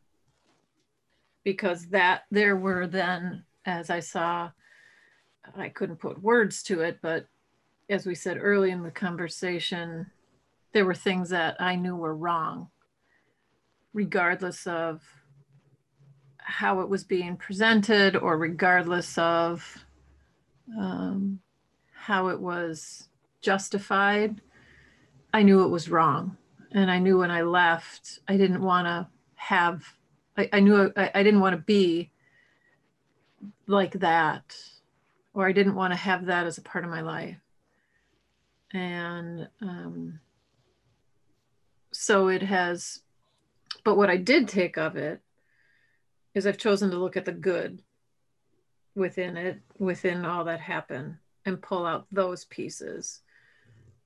Because 1.43 1.87
that 1.87 2.23
there 2.29 2.55
were 2.55 2.87
then, 2.87 3.45
as 3.65 3.89
I 3.89 3.99
saw, 3.99 4.51
I 5.55 5.69
couldn't 5.69 5.97
put 5.97 6.21
words 6.21 6.61
to 6.63 6.81
it, 6.81 6.99
but 7.01 7.25
as 7.89 8.05
we 8.05 8.15
said 8.15 8.38
early 8.39 8.71
in 8.71 8.84
the 8.84 8.91
conversation, 8.91 10.09
there 10.73 10.86
were 10.86 10.95
things 10.95 11.30
that 11.30 11.59
I 11.59 11.76
knew 11.76 11.95
were 11.95 12.15
wrong, 12.15 12.69
regardless 13.93 14.65
of 14.67 15.01
how 16.38 16.82
it 16.82 16.89
was 16.89 17.03
being 17.03 17.38
presented 17.38 18.15
or 18.15 18.38
regardless 18.38 19.17
of 19.17 19.84
um, 20.78 21.39
how 21.93 22.28
it 22.28 22.39
was 22.39 23.09
justified, 23.41 24.41
I 25.34 25.43
knew 25.43 25.63
it 25.63 25.69
was 25.69 25.89
wrong. 25.89 26.38
And 26.72 26.89
I 26.89 26.99
knew 26.99 27.17
when 27.17 27.32
I 27.32 27.41
left, 27.41 28.19
I 28.28 28.38
didn't 28.38 28.61
want 28.61 28.88
to 28.88 29.07
have, 29.36 29.84
I 30.38 30.49
I, 30.53 30.59
knew 30.61 30.91
I, 30.95 31.11
I 31.13 31.24
didn't 31.24 31.41
want 31.41 31.55
to 31.55 31.61
be 31.61 32.11
like 33.67 33.99
that, 33.99 34.55
or 35.34 35.47
I 35.47 35.51
didn't 35.51 35.76
want 35.76 35.91
to 35.91 35.97
have 35.97 36.26
that 36.28 36.45
as 36.45 36.57
a 36.57 36.61
part 36.61 36.84
of 36.84 36.89
my 36.89 37.01
life. 37.01 37.38
And 38.74 39.49
um, 39.61 40.19
so 41.91 42.30
it 42.30 42.41
has, 42.41 43.01
but 43.84 43.97
what 43.97 44.09
I 44.09 44.17
did 44.17 44.47
take 44.47 44.78
of 44.78 44.95
it 44.95 45.19
is 46.34 46.47
I've 46.47 46.57
chosen 46.57 46.91
to 46.91 46.97
look 46.97 47.17
at 47.17 47.26
the 47.26 47.34
good 47.34 47.82
within 48.95 49.37
it, 49.37 49.59
within 49.79 50.25
all 50.25 50.43
that 50.45 50.59
happened, 50.59 51.17
and 51.45 51.61
pull 51.61 51.85
out 51.85 52.05
those 52.11 52.45
pieces 52.45 53.21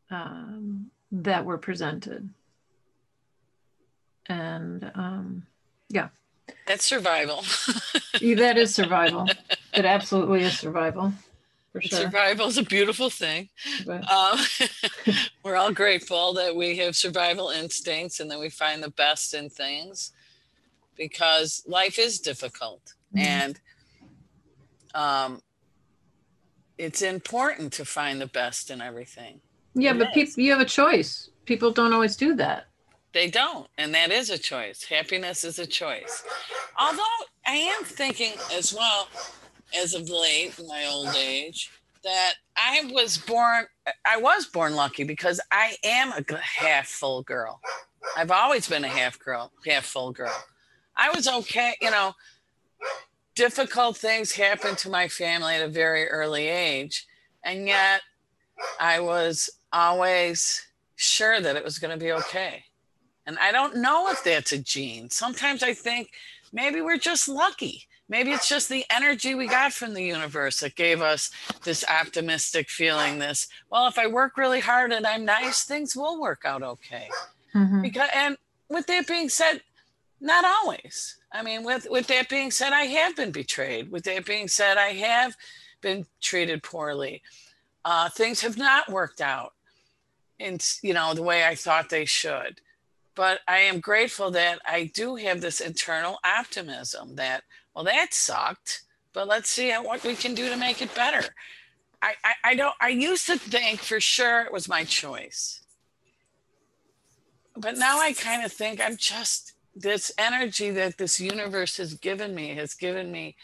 um, 0.10 0.92
that 1.12 1.46
were 1.46 1.58
presented. 1.58 2.30
And 4.28 4.92
um, 4.96 5.48
yeah. 5.90 6.10
That's 6.68 6.86
survival. 6.86 7.44
that 8.22 8.58
is 8.58 8.74
survival. 8.74 9.28
It 9.74 9.84
absolutely 9.84 10.44
is 10.44 10.58
survival. 10.58 11.12
For 11.74 11.82
sure. 11.82 12.00
Survival 12.04 12.48
is 12.48 12.58
a 12.58 12.64
beautiful 12.64 13.10
thing. 13.10 13.50
But, 13.86 14.10
um, 14.10 14.40
we're 15.44 15.58
all 15.58 15.74
grateful 15.74 16.32
that 16.36 16.56
we 16.56 16.78
have 16.78 16.96
survival 16.96 17.50
instincts 17.50 18.22
and 18.22 18.32
that 18.32 18.40
we 18.40 18.48
find 18.48 18.82
the 18.82 18.92
best 18.92 19.34
in 19.34 19.50
things 19.50 20.14
because 20.96 21.62
life 21.68 22.00
is 22.00 22.22
difficult. 22.22 22.94
Mm-hmm. 23.14 23.28
And 23.28 23.60
um, 24.96 25.42
it's 26.78 27.02
important 27.02 27.74
to 27.74 27.86
find 27.86 28.20
the 28.20 28.28
best 28.28 28.72
in 28.72 28.82
everything. 28.82 29.42
Yeah, 29.76 29.92
it 29.92 30.00
but 30.00 30.14
people, 30.14 30.42
you 30.42 30.52
have 30.52 30.62
a 30.62 30.66
choice. 30.66 31.30
People 31.46 31.72
don't 31.72 31.94
always 31.94 32.16
do 32.16 32.36
that. 32.36 32.66
They 33.14 33.30
don't, 33.30 33.68
and 33.78 33.94
that 33.94 34.12
is 34.12 34.30
a 34.30 34.38
choice. 34.38 34.84
Happiness 34.84 35.44
is 35.44 35.60
a 35.60 35.66
choice. 35.66 36.24
Although 36.78 37.04
I 37.46 37.56
am 37.56 37.84
thinking 37.84 38.34
as 38.54 38.74
well, 38.74 39.08
as 39.78 39.94
of 39.94 40.10
late, 40.10 40.58
in 40.60 40.68
my 40.68 40.86
old 40.86 41.16
age, 41.16 41.72
that 42.04 42.34
I 42.58 42.90
was 42.92 43.18
born. 43.18 43.66
I 44.06 44.18
was 44.18 44.48
born 44.48 44.76
lucky 44.76 45.04
because 45.04 45.40
I 45.52 45.76
am 45.84 46.12
a 46.12 46.38
half 46.38 46.88
full 46.88 47.24
girl. 47.24 47.62
I've 48.18 48.32
always 48.32 48.68
been 48.68 48.84
a 48.84 48.90
half 48.90 49.18
girl, 49.18 49.52
half 49.66 49.86
full 49.86 50.12
girl. 50.12 50.36
I 50.96 51.10
was 51.10 51.28
okay, 51.28 51.76
you 51.82 51.92
know 51.92 52.14
difficult 53.36 53.98
things 53.98 54.32
happened 54.32 54.78
to 54.80 54.90
my 54.90 55.08
family 55.08 55.56
at 55.56 55.62
a 55.62 55.68
very 55.68 56.08
early 56.08 56.48
age. 56.48 57.06
And 57.44 57.68
yet 57.68 58.02
I 58.80 59.00
was 59.00 59.50
always 59.72 60.66
sure 60.96 61.42
that 61.42 61.56
it 61.56 61.64
was 61.64 61.78
going 61.78 61.98
to 61.98 62.04
be 62.04 62.12
okay. 62.14 62.64
And 63.28 63.38
I 63.40 63.52
don't 63.52 63.78
know 63.78 64.10
if 64.10 64.24
that's 64.24 64.52
a 64.52 64.58
gene. 64.58 65.10
Sometimes 65.10 65.64
I 65.64 65.74
think 65.74 66.12
maybe 66.54 66.82
we're 66.82 66.98
just 66.98 67.28
lucky. 67.28 67.88
Maybe 68.08 68.32
it's 68.32 68.48
just 68.48 68.70
the 68.70 68.86
energy 68.90 69.34
we 69.34 69.48
got 69.48 69.74
from 69.74 69.96
the 69.96 70.04
universe 70.04 70.60
that 70.60 70.76
gave 70.76 71.02
us 71.02 71.32
this 71.64 71.84
optimistic 71.90 72.70
feeling. 72.70 73.18
This, 73.18 73.48
well, 73.72 73.88
if 73.88 73.98
I 73.98 74.06
work 74.06 74.38
really 74.38 74.60
hard 74.60 74.92
and 74.94 75.08
I'm 75.08 75.26
nice, 75.26 75.64
things 75.64 75.96
will 75.96 76.22
work 76.22 76.44
out 76.46 76.62
okay. 76.62 77.10
Mm-hmm. 77.56 77.82
Because, 77.82 78.10
and 78.16 78.38
with 78.70 78.86
that 78.88 79.08
being 79.08 79.30
said, 79.30 79.62
not 80.26 80.44
always. 80.44 81.18
I 81.32 81.44
mean, 81.44 81.64
with 81.64 81.88
with 81.90 82.08
that 82.08 82.30
being 82.30 82.52
said, 82.52 82.74
I 82.74 82.84
have 82.84 83.16
been 83.16 83.32
betrayed. 83.32 83.92
With 83.92 84.04
that 84.06 84.26
being 84.26 84.48
said, 84.48 84.78
I 84.78 84.90
have 84.90 85.36
been 85.82 86.06
treated 86.22 86.64
poorly. 86.64 87.22
Uh, 87.84 88.10
things 88.10 88.42
have 88.42 88.58
not 88.58 88.92
worked 88.92 89.22
out 89.22 89.54
in 90.40 90.58
you 90.82 90.94
know 90.94 91.14
the 91.14 91.24
way 91.24 91.46
I 91.46 91.56
thought 91.56 91.90
they 91.90 92.06
should. 92.06 92.62
But 93.14 93.40
I 93.48 93.60
am 93.60 93.80
grateful 93.80 94.32
that 94.32 94.60
I 94.68 94.92
do 94.94 95.16
have 95.16 95.40
this 95.40 95.62
internal 95.62 96.18
optimism 96.26 97.16
that 97.16 97.44
well 97.74 97.86
that 97.86 98.14
sucked, 98.14 98.82
but 99.14 99.28
let's 99.28 99.50
see 99.50 99.72
what 99.74 100.04
we 100.04 100.16
can 100.16 100.34
do 100.34 100.50
to 100.50 100.58
make 100.58 100.82
it 100.82 100.94
better. 100.96 101.24
I, 102.02 102.14
I, 102.24 102.34
I 102.44 102.56
don't 102.56 102.76
I 102.82 102.90
used 102.90 103.28
to 103.28 103.38
think 103.38 103.80
for 103.80 104.00
sure 104.00 104.42
it 104.42 104.52
was 104.54 104.68
my 104.68 104.84
choice. 104.84 105.62
But 107.58 107.78
now 107.78 108.00
I 108.00 108.12
kind 108.14 108.44
of 108.44 108.52
think 108.52 108.82
I'm 108.82 108.98
just 108.98 109.55
this 109.76 110.12
energy 110.18 110.72
that 110.72 110.98
this 110.98 111.20
universe 111.20 111.78
has 111.78 111.94
given 111.96 112.34
me 112.34 112.56
has 112.56 112.74
given 112.74 113.12
me 113.12 113.36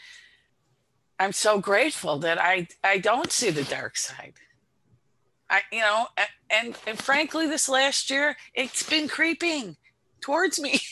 i'm 1.20 1.32
so 1.32 1.58
grateful 1.60 2.18
that 2.18 2.40
i 2.40 2.66
i 2.82 2.98
don't 2.98 3.30
see 3.32 3.50
the 3.50 3.64
dark 3.64 3.96
side. 3.96 4.34
I 5.50 5.60
you 5.70 5.80
know 5.80 6.06
and 6.50 6.76
and 6.86 6.98
frankly 6.98 7.46
this 7.46 7.68
last 7.68 8.08
year 8.10 8.36
it's 8.54 8.82
been 8.88 9.08
creeping 9.08 9.76
towards 10.22 10.60
me. 10.60 10.80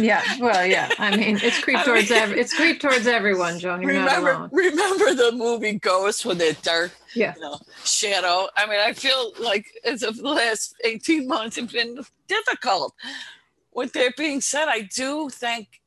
Yeah 0.00 0.22
well 0.40 0.64
yeah 0.64 0.88
i 0.98 1.14
mean 1.14 1.38
it's 1.42 1.60
creep 1.60 1.84
towards 1.84 2.10
I 2.12 2.26
mean, 2.26 2.38
it's 2.38 2.54
creep 2.54 2.80
towards 2.80 3.06
everyone 3.08 3.58
joan 3.58 3.82
you're 3.82 3.90
remember, 3.90 4.32
not 4.32 4.38
alone. 4.38 4.50
remember 4.52 5.14
the 5.14 5.32
movie 5.32 5.78
ghost 5.78 6.24
with 6.24 6.38
that 6.38 6.62
dark 6.62 6.92
yeah. 7.14 7.34
You 7.34 7.40
know, 7.42 7.58
shadow? 7.84 8.48
I 8.56 8.66
mean 8.66 8.78
i 8.80 8.92
feel 8.92 9.32
like 9.40 9.66
as 9.84 10.02
of 10.04 10.16
the 10.16 10.28
last 10.28 10.74
18 10.84 11.26
months 11.26 11.58
it's 11.58 11.72
been 11.72 11.98
difficult 12.28 12.94
with 13.72 13.92
that 13.94 14.16
being 14.16 14.40
said, 14.40 14.68
I 14.68 14.80
do 14.80 15.28
thank 15.30 15.80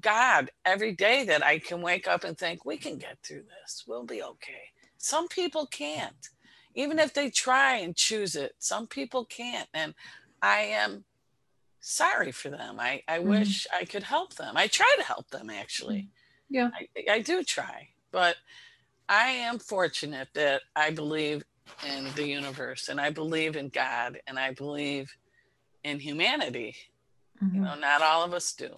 God 0.00 0.50
every 0.64 0.92
day 0.92 1.24
that 1.24 1.44
I 1.44 1.58
can 1.58 1.80
wake 1.80 2.06
up 2.06 2.24
and 2.24 2.36
think 2.36 2.64
we 2.64 2.76
can 2.76 2.98
get 2.98 3.18
through 3.22 3.44
this. 3.44 3.84
We'll 3.86 4.04
be 4.04 4.22
okay. 4.22 4.70
Some 4.98 5.28
people 5.28 5.66
can't. 5.66 6.28
Even 6.74 6.98
if 6.98 7.14
they 7.14 7.30
try 7.30 7.76
and 7.76 7.96
choose 7.96 8.36
it, 8.36 8.54
some 8.58 8.86
people 8.86 9.24
can't. 9.24 9.68
And 9.72 9.94
I 10.42 10.58
am 10.58 11.04
sorry 11.80 12.32
for 12.32 12.50
them. 12.50 12.78
I, 12.78 13.02
I 13.08 13.18
mm-hmm. 13.18 13.28
wish 13.28 13.66
I 13.72 13.84
could 13.84 14.02
help 14.02 14.34
them. 14.34 14.56
I 14.56 14.66
try 14.66 14.92
to 14.98 15.04
help 15.04 15.30
them 15.30 15.50
actually. 15.50 16.08
Yeah. 16.50 16.70
I, 16.74 17.12
I 17.12 17.20
do 17.20 17.42
try. 17.42 17.88
But 18.10 18.36
I 19.08 19.28
am 19.28 19.58
fortunate 19.58 20.28
that 20.34 20.62
I 20.76 20.90
believe 20.90 21.44
in 21.86 22.06
the 22.14 22.26
universe 22.26 22.88
and 22.88 23.00
I 23.00 23.10
believe 23.10 23.56
in 23.56 23.68
God 23.68 24.18
and 24.26 24.38
I 24.38 24.52
believe 24.52 25.14
in 25.82 25.98
humanity 25.98 26.76
Mm-hmm. 27.42 27.56
You 27.56 27.62
know, 27.62 27.74
not 27.74 28.02
all 28.02 28.24
of 28.24 28.34
us 28.34 28.52
do. 28.52 28.68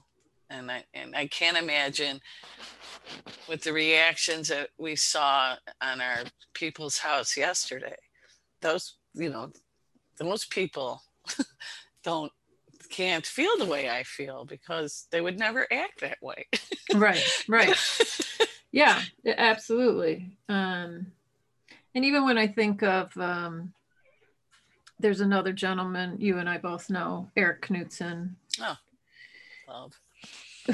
And 0.49 0.71
I 0.71 0.85
and 0.95 1.17
I 1.17 1.27
can't 1.27 1.57
imagine 1.57 2.21
with 3.49 3.63
the 3.63 3.73
reactions 3.73 4.49
that 4.49 4.69
we 4.79 4.95
saw 4.95 5.57
on 5.81 6.01
our 6.01 6.19
people's 6.55 6.99
house 6.99 7.37
yesterday. 7.37 7.97
Those, 8.61 8.95
you 9.15 9.29
know, 9.29 9.51
most 10.23 10.51
people 10.51 11.03
don't 12.05 12.33
can't 12.89 13.27
feel 13.27 13.57
the 13.59 13.67
way 13.67 13.91
I 13.91 14.05
feel 14.05 14.45
because 14.45 15.07
they 15.11 15.21
would 15.21 15.39
never 15.39 15.67
act 15.73 16.01
that 16.01 16.19
way. 16.23 16.47
right, 16.95 17.45
right. 17.49 17.77
Yeah, 18.73 19.01
absolutely. 19.27 20.37
Um, 20.49 21.07
and 21.95 22.05
even 22.05 22.25
when 22.25 22.39
I 22.39 22.47
think 22.47 22.83
of, 22.83 23.17
um, 23.17 23.73
there's 24.99 25.21
another 25.21 25.53
gentleman 25.53 26.17
you 26.21 26.39
and 26.39 26.49
I 26.49 26.59
both 26.59 26.91
know, 26.91 27.31
Eric 27.37 27.69
Knudsen, 27.71 28.37
Oh, 28.61 28.77
love. 29.69 30.01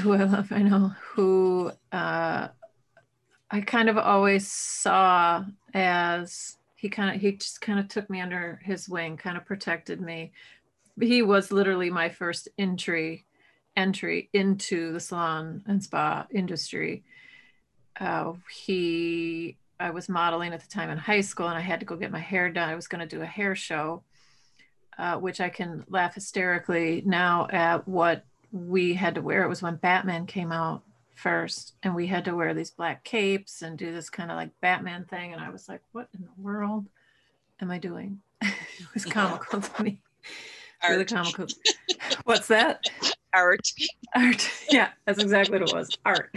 Who 0.00 0.12
I 0.12 0.24
love, 0.24 0.52
I 0.52 0.62
know, 0.62 0.92
who 1.00 1.72
uh, 1.92 2.48
I 3.50 3.60
kind 3.60 3.88
of 3.88 3.98
always 3.98 4.50
saw 4.50 5.44
as 5.74 6.56
he 6.76 6.88
kind 6.88 7.14
of, 7.14 7.20
he 7.20 7.32
just 7.32 7.60
kind 7.60 7.78
of 7.78 7.88
took 7.88 8.08
me 8.08 8.20
under 8.20 8.60
his 8.64 8.88
wing, 8.88 9.16
kind 9.16 9.36
of 9.36 9.44
protected 9.44 10.00
me. 10.00 10.32
He 11.00 11.22
was 11.22 11.52
literally 11.52 11.90
my 11.90 12.08
first 12.08 12.48
entry 12.58 13.24
entry 13.76 14.28
into 14.32 14.92
the 14.92 15.00
salon 15.00 15.62
and 15.66 15.82
spa 15.82 16.26
industry. 16.30 17.02
Uh, 17.98 18.34
he, 18.50 19.56
I 19.80 19.90
was 19.90 20.08
modeling 20.08 20.52
at 20.52 20.60
the 20.60 20.68
time 20.68 20.90
in 20.90 20.98
high 20.98 21.20
school 21.20 21.48
and 21.48 21.56
I 21.56 21.62
had 21.62 21.80
to 21.80 21.86
go 21.86 21.96
get 21.96 22.10
my 22.10 22.18
hair 22.18 22.50
done. 22.50 22.68
I 22.68 22.74
was 22.74 22.88
going 22.88 23.06
to 23.06 23.16
do 23.16 23.22
a 23.22 23.26
hair 23.26 23.54
show 23.54 24.02
uh, 24.98 25.16
which 25.16 25.40
I 25.40 25.48
can 25.48 25.84
laugh 25.88 26.14
hysterically 26.14 27.02
now 27.06 27.46
at 27.50 27.86
what 27.88 28.24
we 28.50 28.94
had 28.94 29.14
to 29.14 29.22
wear. 29.22 29.42
It 29.42 29.48
was 29.48 29.62
when 29.62 29.76
Batman 29.76 30.26
came 30.26 30.52
out 30.52 30.82
first, 31.14 31.74
and 31.82 31.94
we 31.94 32.06
had 32.06 32.24
to 32.26 32.34
wear 32.34 32.54
these 32.54 32.70
black 32.70 33.04
capes 33.04 33.62
and 33.62 33.78
do 33.78 33.92
this 33.92 34.10
kind 34.10 34.30
of 34.30 34.36
like 34.36 34.50
Batman 34.60 35.04
thing. 35.04 35.32
And 35.32 35.40
I 35.40 35.50
was 35.50 35.68
like, 35.68 35.80
what 35.92 36.08
in 36.14 36.22
the 36.22 36.42
world 36.42 36.86
am 37.60 37.70
I 37.70 37.78
doing? 37.78 38.20
it 38.42 38.52
was 38.92 39.04
comical 39.04 39.60
to 39.60 39.82
me. 39.82 40.00
Art. 40.82 40.92
Really 40.92 41.04
comical. 41.04 41.46
What's 42.24 42.48
that? 42.48 42.84
Art. 43.32 43.72
Art. 44.14 44.50
Yeah, 44.70 44.88
that's 45.06 45.22
exactly 45.22 45.58
what 45.58 45.70
it 45.70 45.74
was. 45.74 45.96
Art. 46.04 46.34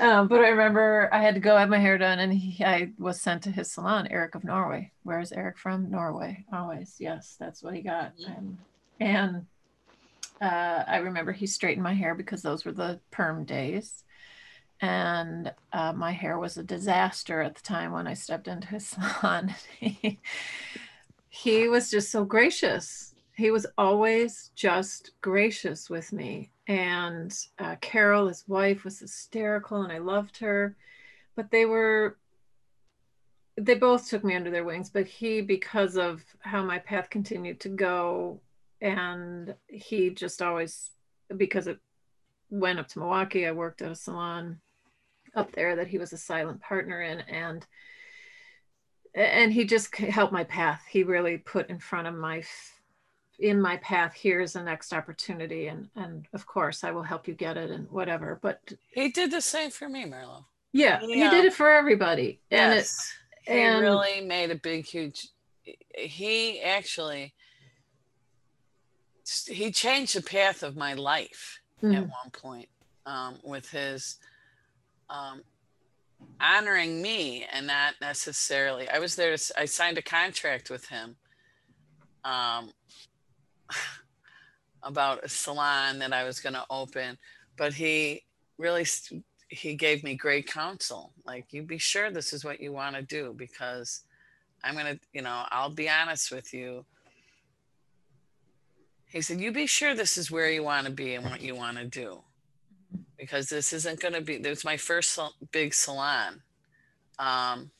Um, 0.00 0.28
but 0.28 0.40
I 0.40 0.48
remember 0.48 1.08
I 1.12 1.20
had 1.20 1.34
to 1.34 1.40
go 1.40 1.56
have 1.56 1.68
my 1.68 1.78
hair 1.78 1.98
done, 1.98 2.20
and 2.20 2.32
he, 2.32 2.64
I 2.64 2.90
was 2.98 3.20
sent 3.20 3.42
to 3.42 3.50
his 3.50 3.72
salon, 3.72 4.06
Eric 4.10 4.34
of 4.34 4.44
Norway. 4.44 4.92
Where 5.02 5.18
is 5.18 5.32
Eric 5.32 5.58
from? 5.58 5.90
Norway. 5.90 6.44
Always, 6.52 6.96
yes, 6.98 7.36
that's 7.38 7.62
what 7.62 7.74
he 7.74 7.82
got. 7.82 8.12
Um, 8.26 8.58
and 9.00 9.46
uh, 10.40 10.84
I 10.86 10.98
remember 10.98 11.32
he 11.32 11.46
straightened 11.46 11.82
my 11.82 11.94
hair 11.94 12.14
because 12.14 12.42
those 12.42 12.64
were 12.64 12.72
the 12.72 13.00
perm 13.10 13.44
days, 13.44 14.04
and 14.80 15.52
uh, 15.72 15.92
my 15.92 16.12
hair 16.12 16.38
was 16.38 16.56
a 16.56 16.62
disaster 16.62 17.40
at 17.42 17.56
the 17.56 17.62
time 17.62 17.90
when 17.90 18.06
I 18.06 18.14
stepped 18.14 18.46
into 18.46 18.68
his 18.68 18.86
salon. 19.20 19.54
he, 19.80 20.20
he 21.28 21.68
was 21.68 21.90
just 21.90 22.12
so 22.12 22.24
gracious. 22.24 23.07
He 23.38 23.52
was 23.52 23.66
always 23.78 24.50
just 24.56 25.12
gracious 25.20 25.88
with 25.88 26.12
me. 26.12 26.50
And 26.66 27.32
uh, 27.60 27.76
Carol, 27.80 28.26
his 28.26 28.42
wife, 28.48 28.82
was 28.82 28.98
hysterical 28.98 29.82
and 29.82 29.92
I 29.92 29.98
loved 29.98 30.38
her. 30.38 30.76
But 31.36 31.52
they 31.52 31.64
were, 31.64 32.18
they 33.56 33.74
both 33.74 34.08
took 34.08 34.24
me 34.24 34.34
under 34.34 34.50
their 34.50 34.64
wings. 34.64 34.90
But 34.90 35.06
he, 35.06 35.40
because 35.40 35.96
of 35.96 36.24
how 36.40 36.64
my 36.64 36.80
path 36.80 37.10
continued 37.10 37.60
to 37.60 37.68
go, 37.68 38.40
and 38.80 39.54
he 39.68 40.10
just 40.10 40.42
always, 40.42 40.90
because 41.36 41.68
it 41.68 41.78
went 42.50 42.80
up 42.80 42.88
to 42.88 42.98
Milwaukee, 42.98 43.46
I 43.46 43.52
worked 43.52 43.82
at 43.82 43.92
a 43.92 43.94
salon 43.94 44.58
up 45.36 45.52
there 45.52 45.76
that 45.76 45.86
he 45.86 45.98
was 45.98 46.12
a 46.12 46.18
silent 46.18 46.60
partner 46.60 47.02
in. 47.02 47.20
And 47.20 47.64
and 49.14 49.52
he 49.52 49.64
just 49.64 49.94
helped 49.96 50.32
my 50.32 50.44
path. 50.44 50.82
He 50.88 51.02
really 51.02 51.38
put 51.38 51.70
in 51.70 51.78
front 51.78 52.08
of 52.08 52.14
my 52.14 52.42
in 53.38 53.60
my 53.60 53.76
path 53.78 54.14
here's 54.14 54.54
the 54.54 54.62
next 54.62 54.92
opportunity 54.92 55.68
and 55.68 55.88
and 55.96 56.26
of 56.32 56.46
course 56.46 56.82
i 56.82 56.90
will 56.90 57.02
help 57.02 57.28
you 57.28 57.34
get 57.34 57.56
it 57.56 57.70
and 57.70 57.88
whatever 57.90 58.38
but 58.42 58.60
he 58.90 59.10
did 59.10 59.30
the 59.30 59.40
same 59.40 59.70
for 59.70 59.88
me 59.88 60.04
marlo. 60.04 60.44
Yeah, 60.72 61.00
he 61.00 61.28
did 61.28 61.46
it 61.46 61.54
for 61.54 61.70
everybody 61.70 62.40
and 62.50 62.74
yes, 62.74 63.12
it 63.46 63.52
and 63.52 63.76
he 63.76 63.82
really 63.82 64.20
made 64.20 64.50
a 64.50 64.56
big 64.56 64.84
huge 64.84 65.28
he 65.94 66.60
actually 66.60 67.34
he 69.46 69.70
changed 69.70 70.16
the 70.16 70.22
path 70.22 70.62
of 70.62 70.76
my 70.76 70.94
life 70.94 71.60
mm-hmm. 71.82 71.94
at 71.94 72.02
one 72.02 72.30
point 72.32 72.68
um, 73.06 73.36
with 73.42 73.70
his 73.70 74.16
um, 75.10 75.42
honoring 76.40 77.00
me 77.00 77.46
and 77.52 77.66
not 77.66 77.94
necessarily 78.00 78.88
i 78.90 78.98
was 78.98 79.16
there 79.16 79.36
to, 79.36 79.52
i 79.56 79.64
signed 79.64 79.96
a 79.96 80.02
contract 80.02 80.70
with 80.70 80.88
him 80.88 81.16
um, 82.24 82.70
about 84.82 85.24
a 85.24 85.28
salon 85.28 85.98
that 85.98 86.12
i 86.12 86.24
was 86.24 86.40
going 86.40 86.54
to 86.54 86.64
open 86.70 87.18
but 87.56 87.74
he 87.74 88.22
really 88.58 88.86
he 89.48 89.74
gave 89.74 90.04
me 90.04 90.14
great 90.14 90.46
counsel. 90.46 91.12
Like 91.26 91.52
you 91.52 91.62
be 91.62 91.78
sure 91.78 92.10
this 92.10 92.32
is 92.32 92.44
what 92.44 92.60
you 92.60 92.72
want 92.72 92.96
to 92.96 93.02
do 93.02 93.34
because 93.36 94.02
i'm 94.62 94.74
going 94.74 94.86
to 94.86 95.00
you 95.12 95.22
know 95.22 95.44
i'll 95.50 95.70
be 95.70 95.88
honest 95.88 96.30
with 96.30 96.52
you. 96.52 96.84
He 99.06 99.22
said 99.22 99.40
you 99.40 99.52
be 99.52 99.66
sure 99.66 99.94
this 99.94 100.18
is 100.18 100.30
where 100.30 100.50
you 100.50 100.62
want 100.62 100.86
to 100.86 100.92
be 100.92 101.14
and 101.14 101.24
what 101.24 101.40
you 101.40 101.54
want 101.54 101.78
to 101.78 101.86
do 101.86 102.20
because 103.16 103.48
this 103.48 103.72
isn't 103.72 104.00
going 104.00 104.14
to 104.14 104.20
be 104.20 104.38
there's 104.38 104.64
my 104.64 104.76
first 104.76 105.18
big 105.50 105.74
salon. 105.74 106.42
Um, 107.18 107.70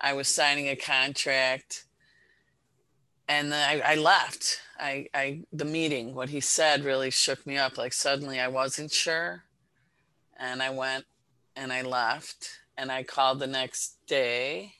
i 0.00 0.12
was 0.12 0.28
signing 0.28 0.68
a 0.68 0.76
contract 0.76 1.84
and 3.28 3.52
then 3.52 3.82
I, 3.82 3.92
I 3.92 3.94
left 3.96 4.60
I, 4.78 5.08
I 5.14 5.40
the 5.52 5.64
meeting 5.64 6.14
what 6.14 6.30
he 6.30 6.40
said 6.40 6.84
really 6.84 7.10
shook 7.10 7.46
me 7.46 7.56
up 7.56 7.78
like 7.78 7.92
suddenly 7.92 8.40
i 8.40 8.48
wasn't 8.48 8.92
sure 8.92 9.44
and 10.38 10.62
i 10.62 10.70
went 10.70 11.04
and 11.56 11.72
i 11.72 11.82
left 11.82 12.60
and 12.76 12.90
i 12.90 13.02
called 13.02 13.38
the 13.38 13.46
next 13.46 13.96
day 14.06 14.74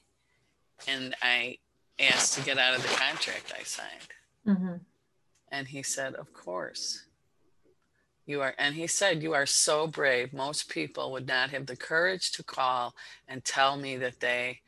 and 0.89 1.15
i 1.23 1.59
asked 2.01 2.35
to 2.35 2.45
get 2.45 2.59
out 2.59 2.75
of 2.75 2.83
the 2.83 2.89
contract 2.89 3.53
i 3.59 3.63
signed 3.63 3.89
mm-hmm. 4.47 4.77
and 5.51 5.69
he 5.69 5.83
said 5.83 6.15
of 6.15 6.33
course 6.33 7.05
you 8.27 8.41
are, 8.41 8.55
and 8.59 8.75
he 8.75 8.87
said, 8.87 9.23
You 9.23 9.35
are 9.35 9.47
so 9.47 9.87
brave. 9.87 10.33
Most 10.33 10.71
people 10.71 11.13
would 11.13 11.27
not 11.27 11.51
have 11.51 11.67
the 11.67 11.77
courage 11.77 12.33
to 12.33 12.43
call 12.43 12.95
and 13.29 13.45
tell 13.45 13.77
me 13.77 13.97
that 13.99 14.21
they 14.21 14.61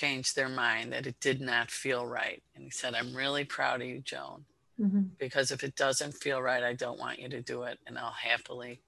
changed 0.00 0.36
their 0.36 0.48
mind, 0.48 0.92
that 0.92 1.06
it 1.06 1.18
did 1.20 1.40
not 1.40 1.70
feel 1.70 2.04
right. 2.06 2.42
And 2.54 2.64
he 2.64 2.70
said, 2.70 2.94
I'm 2.94 3.14
really 3.14 3.44
proud 3.44 3.80
of 3.80 3.88
you, 3.88 4.00
Joan, 4.00 4.44
mm-hmm. 4.78 5.02
because 5.18 5.50
if 5.50 5.64
it 5.64 5.74
doesn't 5.74 6.12
feel 6.12 6.40
right, 6.42 6.62
I 6.62 6.74
don't 6.74 6.98
want 6.98 7.18
you 7.18 7.28
to 7.30 7.40
do 7.40 7.62
it. 7.62 7.78
And 7.86 7.98
I'll 7.98 8.10
happily, 8.10 8.80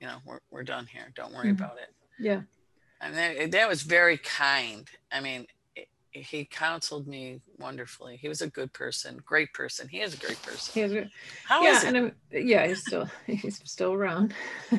you 0.00 0.06
know, 0.08 0.18
we're, 0.26 0.40
we're 0.50 0.64
done 0.64 0.86
here. 0.86 1.12
Don't 1.14 1.32
worry 1.32 1.52
mm-hmm. 1.52 1.62
about 1.62 1.76
it. 1.78 1.94
Yeah. 2.18 2.42
And 3.00 3.14
that, 3.16 3.52
that 3.52 3.68
was 3.68 3.82
very 3.82 4.18
kind. 4.18 4.88
I 5.10 5.20
mean, 5.20 5.46
he 6.12 6.44
counseled 6.44 7.06
me 7.06 7.40
wonderfully. 7.58 8.16
He 8.16 8.28
was 8.28 8.42
a 8.42 8.46
good 8.46 8.72
person, 8.72 9.20
great 9.24 9.52
person. 9.54 9.88
He 9.88 10.00
is 10.00 10.14
a 10.14 10.18
great 10.18 10.40
person. 10.42 10.72
He 10.74 10.80
is 10.82 10.92
good. 10.92 11.10
How 11.46 11.62
yeah, 11.62 11.78
is 11.78 11.84
and 11.84 11.96
I'm, 11.96 12.12
yeah, 12.30 12.66
he's 12.66 12.80
still 12.80 13.08
he's 13.26 13.60
still 13.64 13.92
around. 13.92 14.34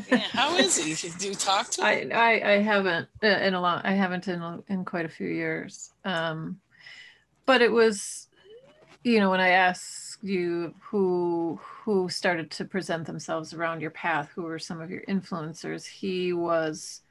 yeah, 0.09 0.17
how 0.17 0.55
is 0.55 0.77
he? 0.77 1.09
Do 1.19 1.29
you 1.29 1.35
talk 1.35 1.69
to 1.71 1.81
him? 1.81 2.11
I 2.13 2.15
I, 2.15 2.51
I 2.53 2.57
haven't 2.59 3.09
uh, 3.23 3.27
in 3.27 3.53
a 3.55 3.61
long. 3.61 3.81
I 3.83 3.93
haven't 3.93 4.27
in 4.27 4.63
in 4.67 4.85
quite 4.85 5.05
a 5.05 5.09
few 5.09 5.27
years. 5.27 5.91
Um, 6.05 6.59
but 7.45 7.61
it 7.61 7.71
was, 7.71 8.27
you 9.03 9.19
know, 9.19 9.29
when 9.29 9.41
I 9.41 9.49
asked 9.49 10.23
you 10.23 10.75
who 10.81 11.59
who 11.83 12.09
started 12.09 12.51
to 12.51 12.65
present 12.65 13.05
themselves 13.05 13.53
around 13.53 13.81
your 13.81 13.91
path, 13.91 14.29
who 14.35 14.43
were 14.43 14.59
some 14.59 14.79
of 14.79 14.91
your 14.91 15.03
influencers, 15.03 15.85
he 15.85 16.31
was 16.31 17.01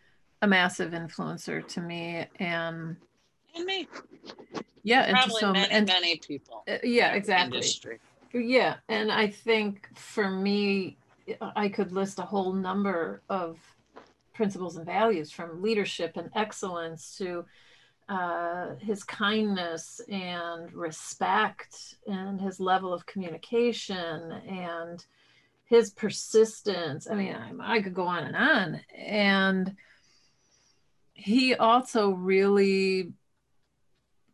a 0.40 0.46
massive 0.46 0.92
influencer 0.92 1.66
to 1.68 1.80
me 1.80 2.26
and 2.36 2.96
and 3.54 3.64
me. 3.64 3.88
Yeah, 4.82 5.02
and 5.02 5.14
probably 5.14 5.40
some, 5.40 5.52
many, 5.52 5.72
and, 5.72 5.86
many 5.86 6.16
people. 6.16 6.64
Uh, 6.68 6.78
yeah, 6.82 7.14
exactly. 7.14 7.58
Industry. 7.58 8.00
Yeah, 8.32 8.76
and 8.88 9.12
I 9.12 9.28
think 9.28 9.88
for 9.96 10.28
me, 10.28 10.96
I 11.40 11.68
could 11.68 11.92
list 11.92 12.18
a 12.18 12.22
whole 12.22 12.52
number 12.52 13.22
of 13.28 13.58
principles 14.32 14.76
and 14.76 14.86
values 14.86 15.30
from 15.30 15.62
leadership 15.62 16.16
and 16.16 16.30
excellence 16.34 17.16
to 17.18 17.44
uh, 18.08 18.74
his 18.80 19.04
kindness 19.04 20.00
and 20.08 20.72
respect 20.72 21.96
and 22.06 22.40
his 22.40 22.58
level 22.58 22.92
of 22.92 23.06
communication 23.06 24.32
and 24.48 25.04
his 25.66 25.90
persistence. 25.90 27.06
I 27.10 27.14
mean, 27.14 27.34
I, 27.34 27.76
I 27.76 27.82
could 27.82 27.94
go 27.94 28.06
on 28.06 28.24
and 28.24 28.36
on. 28.36 28.80
And 28.96 29.76
he 31.14 31.54
also 31.54 32.10
really 32.10 33.12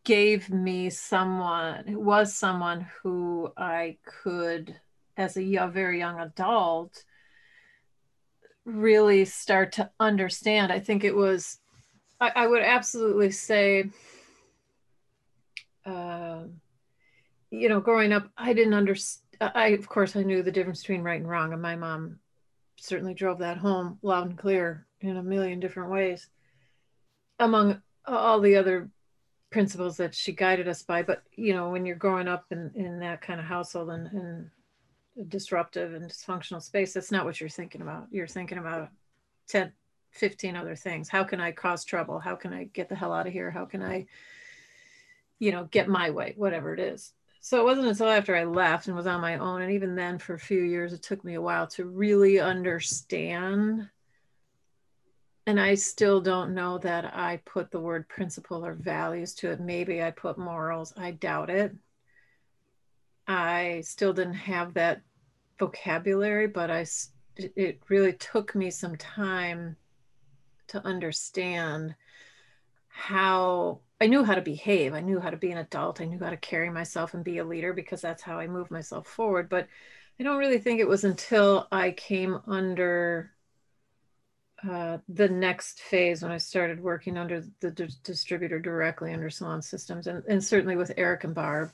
gave 0.05 0.51
me 0.51 0.91
someone 0.91 1.87
who 1.87 2.01
was 2.01 2.35
someone 2.35 2.87
who 3.03 3.53
I 3.57 3.99
could, 4.05 4.75
as 5.17 5.37
a 5.37 5.57
a 5.57 5.69
very 5.69 5.99
young 5.99 6.21
adult, 6.21 7.05
really 8.65 9.25
start 9.25 9.73
to 9.73 9.91
understand. 9.99 10.73
I 10.73 10.81
think 10.81 11.05
it 11.05 11.15
was, 11.15 11.59
I, 12.21 12.33
I 12.35 12.47
would 12.47 12.63
absolutely 12.63 13.31
say, 13.31 13.91
uh, 15.85 16.43
you 17.51 17.69
know, 17.69 17.81
growing 17.81 18.13
up, 18.13 18.31
I 18.37 18.53
didn't 18.53 18.75
understand. 18.75 19.25
I, 19.41 19.69
of 19.69 19.89
course, 19.89 20.17
I 20.17 20.23
knew 20.23 20.43
the 20.43 20.53
difference 20.53 20.81
between 20.81 21.03
right 21.03 21.21
and 21.21 21.29
wrong, 21.29 21.53
and 21.53 21.63
my 21.63 21.77
mom 21.77 22.19
certainly 22.77 23.15
drove 23.15 23.39
that 23.39 23.57
home 23.57 23.99
loud 24.03 24.29
and 24.29 24.39
clear 24.39 24.87
in 25.01 25.17
a 25.17 25.23
million 25.23 25.61
different 25.61 25.91
ways. 25.91 26.29
Among 27.39 27.81
all 28.05 28.41
the 28.41 28.57
other 28.57 28.91
principles 29.51 29.97
that 29.97 30.15
she 30.15 30.33
guided 30.33 30.69
us 30.69 30.83
by. 30.83 31.03
But 31.03 31.23
you 31.35 31.55
know, 31.55 31.71
when 31.71 31.87
you're 31.87 31.97
growing 31.97 32.29
up 32.29 32.47
in 32.51 32.71
in 32.75 33.01
that 33.01 33.21
kind 33.21 33.41
of 33.41 33.47
household 33.47 33.91
and, 33.91 34.07
and 34.09 34.51
disruptive 35.29 35.95
and 35.95 36.09
dysfunctional 36.09 36.63
space, 36.63 36.93
that's 36.93 37.11
not 37.11 37.25
what 37.25 37.41
you're 37.41 37.49
thinking 37.49 37.83
about. 37.83 38.07
You're 38.11 38.27
thinking 38.27 38.59
about 38.59 38.91
10, 39.49 39.73
15 40.11 40.57
other 40.57 40.77
things. 40.77 41.09
How 41.09 41.25
can 41.25 41.41
I 41.41 41.53
cause 41.53 41.85
trouble? 41.85 42.19
How 42.19 42.37
can 42.37 42.53
I 42.53 42.65
get 42.65 42.89
the 42.89 42.95
hell 42.95 43.13
out 43.13 43.27
of 43.27 43.33
here? 43.33 43.51
How 43.51 43.65
can 43.65 43.83
I, 43.83 44.07
you 45.39 45.53
know, 45.53 45.65
get 45.71 45.89
my 45.89 46.11
way, 46.11 46.35
whatever 46.37 46.73
it 46.75 46.81
is. 46.81 47.13
So 47.41 47.61
it 47.61 47.65
wasn't 47.65 47.87
until 47.87 48.09
after 48.09 48.37
I 48.37 48.45
left 48.45 48.89
and 48.89 48.97
was 48.97 49.07
on 49.07 49.21
my 49.21 49.39
own, 49.39 49.63
and 49.63 49.73
even 49.73 49.95
then 49.95 50.19
for 50.19 50.35
a 50.35 50.39
few 50.39 50.61
years, 50.61 50.93
it 50.93 51.03
took 51.03 51.25
me 51.25 51.35
a 51.35 51.41
while 51.41 51.67
to 51.69 51.85
really 51.85 52.41
understand 52.41 53.89
and 55.49 55.59
I 55.59 55.77
still 55.77 56.21
don't 56.21 56.55
know 56.55 56.77
that 56.77 57.17
I 57.17 57.41
put 57.47 57.71
the 57.71 57.81
word 57.81 58.07
principle 58.07 58.67
or 58.67 58.75
values 58.75 59.33
to 59.37 59.51
it. 59.51 59.61
Maybe 59.61 60.03
I 60.03 60.11
put 60.11 60.37
morals. 60.37 60.93
I 60.95 61.13
doubt 61.13 61.49
it. 61.49 61.75
I 63.27 63.81
still 63.83 64.13
didn't 64.13 64.35
have 64.35 64.75
that 64.75 65.01
vocabulary, 65.59 66.49
but 66.49 66.71
I 66.71 66.85
it 67.37 67.81
really 67.89 68.13
took 68.13 68.55
me 68.55 68.71
some 68.71 68.95
time 68.97 69.75
to 70.67 70.87
understand 70.87 71.95
how 72.89 73.81
I 74.03 74.07
knew 74.07 74.25
how 74.25 74.35
to 74.35 74.43
behave. 74.43 74.93
I 74.93 75.01
knew 75.01 75.19
how 75.19 75.31
to 75.31 75.39
be 75.39 75.51
an 75.51 75.59
adult. 75.59 76.03
I 76.03 76.05
knew 76.05 76.19
how 76.19 76.29
to 76.29 76.37
carry 76.37 76.69
myself 76.69 77.15
and 77.15 77.25
be 77.25 77.39
a 77.39 77.45
leader 77.45 77.73
because 77.73 78.03
that's 78.03 78.23
how 78.23 78.39
I 78.39 78.49
move 78.49 78.71
myself 78.71 79.07
forward. 79.07 79.49
But 79.49 79.67
I 80.21 80.25
don't 80.25 80.37
really 80.37 80.59
think 80.59 80.79
it 80.79 80.89
was 80.89 81.05
until 81.05 81.69
I 81.73 81.93
came 81.93 82.39
under 82.47 83.33
uh, 84.69 84.99
the 85.09 85.29
next 85.29 85.81
phase 85.81 86.23
when 86.23 86.33
I 86.33 86.39
started 86.39 86.81
working 86.81 87.17
under 87.17 87.45
the 87.61 87.71
d- 87.71 87.89
distributor 88.03 88.59
directly 88.59 89.13
under 89.13 89.31
Salon 89.31 89.63
Systems, 89.63 90.07
and, 90.07 90.25
and 90.29 90.43
certainly 90.43 90.77
with 90.77 90.93
Eric 90.97 91.25
and 91.25 91.35
Barb 91.35 91.71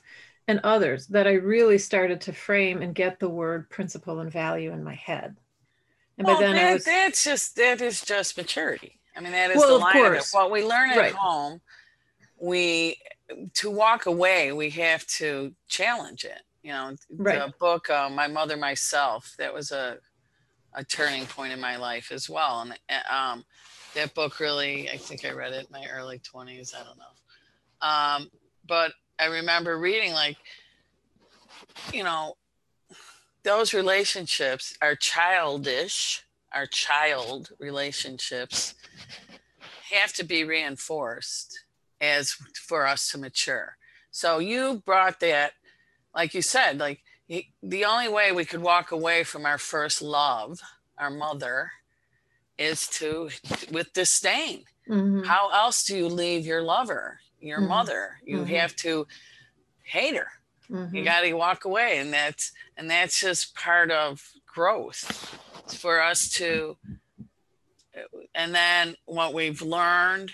and 0.47 0.59
others, 0.63 1.07
that 1.07 1.25
I 1.25 1.33
really 1.33 1.79
started 1.79 2.21
to 2.21 2.33
frame 2.33 2.81
and 2.81 2.93
get 2.93 3.19
the 3.19 3.29
word 3.29 3.69
principle 3.69 4.19
and 4.19 4.31
value 4.31 4.71
in 4.71 4.83
my 4.83 4.93
head. 4.93 5.35
And 6.17 6.27
well, 6.27 6.37
by 6.37 6.43
then 6.43 6.55
that, 6.55 6.69
I 6.69 6.73
was, 6.73 6.85
that's 6.85 7.23
just 7.23 7.55
that 7.55 7.81
is 7.81 8.01
just 8.01 8.37
maturity. 8.37 8.99
I 9.17 9.21
mean, 9.21 9.31
that 9.31 9.51
is 9.51 9.57
well, 9.57 9.79
the 9.79 9.83
line 9.83 9.97
of, 9.97 10.05
of 10.05 10.13
it. 10.13 10.27
What 10.31 10.51
we 10.51 10.63
learn 10.63 10.91
at 10.91 10.97
right. 10.97 11.13
home, 11.13 11.61
we 12.39 12.97
to 13.55 13.71
walk 13.71 14.05
away, 14.05 14.51
we 14.51 14.69
have 14.71 15.05
to 15.07 15.53
challenge 15.67 16.23
it. 16.23 16.41
You 16.61 16.71
know, 16.71 16.95
Right. 17.09 17.39
the 17.39 17.53
book 17.59 17.89
uh, 17.89 18.09
"My 18.09 18.27
Mother 18.27 18.57
Myself" 18.57 19.33
that 19.37 19.53
was 19.53 19.71
a 19.71 19.97
a 20.75 20.83
turning 20.83 21.25
point 21.25 21.53
in 21.53 21.59
my 21.59 21.77
life 21.77 22.11
as 22.11 22.29
well, 22.29 22.61
and 22.61 22.77
uh, 22.89 23.15
um, 23.15 23.45
that 23.93 24.13
book 24.13 24.39
really, 24.39 24.89
I 24.89 24.97
think 24.97 25.25
I 25.25 25.31
read 25.31 25.53
it 25.53 25.67
in 25.67 25.71
my 25.71 25.85
early 25.91 26.19
twenties. 26.19 26.73
I 26.77 26.83
don't 26.83 26.97
know, 26.97 27.87
um, 27.87 28.29
but 28.67 28.91
I 29.17 29.25
remember 29.27 29.79
reading 29.79 30.11
like, 30.11 30.37
you 31.93 32.03
know, 32.03 32.35
those 33.43 33.73
relationships 33.73 34.75
are 34.81 34.95
childish, 34.95 36.23
are 36.53 36.65
child 36.65 37.51
relationships 37.59 38.75
have 39.93 40.11
to 40.13 40.25
be 40.25 40.43
reinforced 40.43 41.63
as 42.01 42.31
for 42.67 42.85
us 42.85 43.09
to 43.11 43.17
mature. 43.17 43.77
So 44.11 44.39
you 44.39 44.81
brought 44.85 45.21
that, 45.21 45.53
like 46.13 46.33
you 46.33 46.41
said, 46.41 46.79
like 46.79 47.01
the 47.27 47.85
only 47.85 48.07
way 48.07 48.31
we 48.31 48.45
could 48.45 48.61
walk 48.61 48.91
away 48.91 49.23
from 49.23 49.45
our 49.45 49.57
first 49.57 50.01
love, 50.01 50.59
our 50.97 51.09
mother, 51.09 51.71
is 52.57 52.87
to 52.87 53.29
with 53.71 53.91
disdain. 53.93 54.65
Mhm. 54.87 55.25
How 55.25 55.49
else 55.49 55.83
do 55.83 55.97
you 55.97 56.07
leave 56.07 56.45
your 56.45 56.61
lover, 56.61 57.19
your 57.39 57.59
Mhm. 57.59 57.67
mother? 57.67 58.19
You 58.23 58.39
Mhm. 58.39 58.47
have 58.57 58.75
to 58.77 59.07
hate 59.83 60.15
her. 60.15 60.31
You 60.69 60.75
Mhm. 60.77 61.03
got 61.03 61.21
to 61.21 61.33
walk 61.33 61.65
away, 61.65 61.97
and 61.99 62.13
that's 62.13 62.51
and 62.77 62.89
that's 62.89 63.19
just 63.19 63.55
part 63.55 63.91
of 63.91 64.33
growth 64.45 65.37
for 65.79 66.01
us 66.01 66.29
to. 66.31 66.77
And 68.33 68.53
then 68.53 68.95
what 69.05 69.33
we've 69.33 69.61
learned 69.61 70.33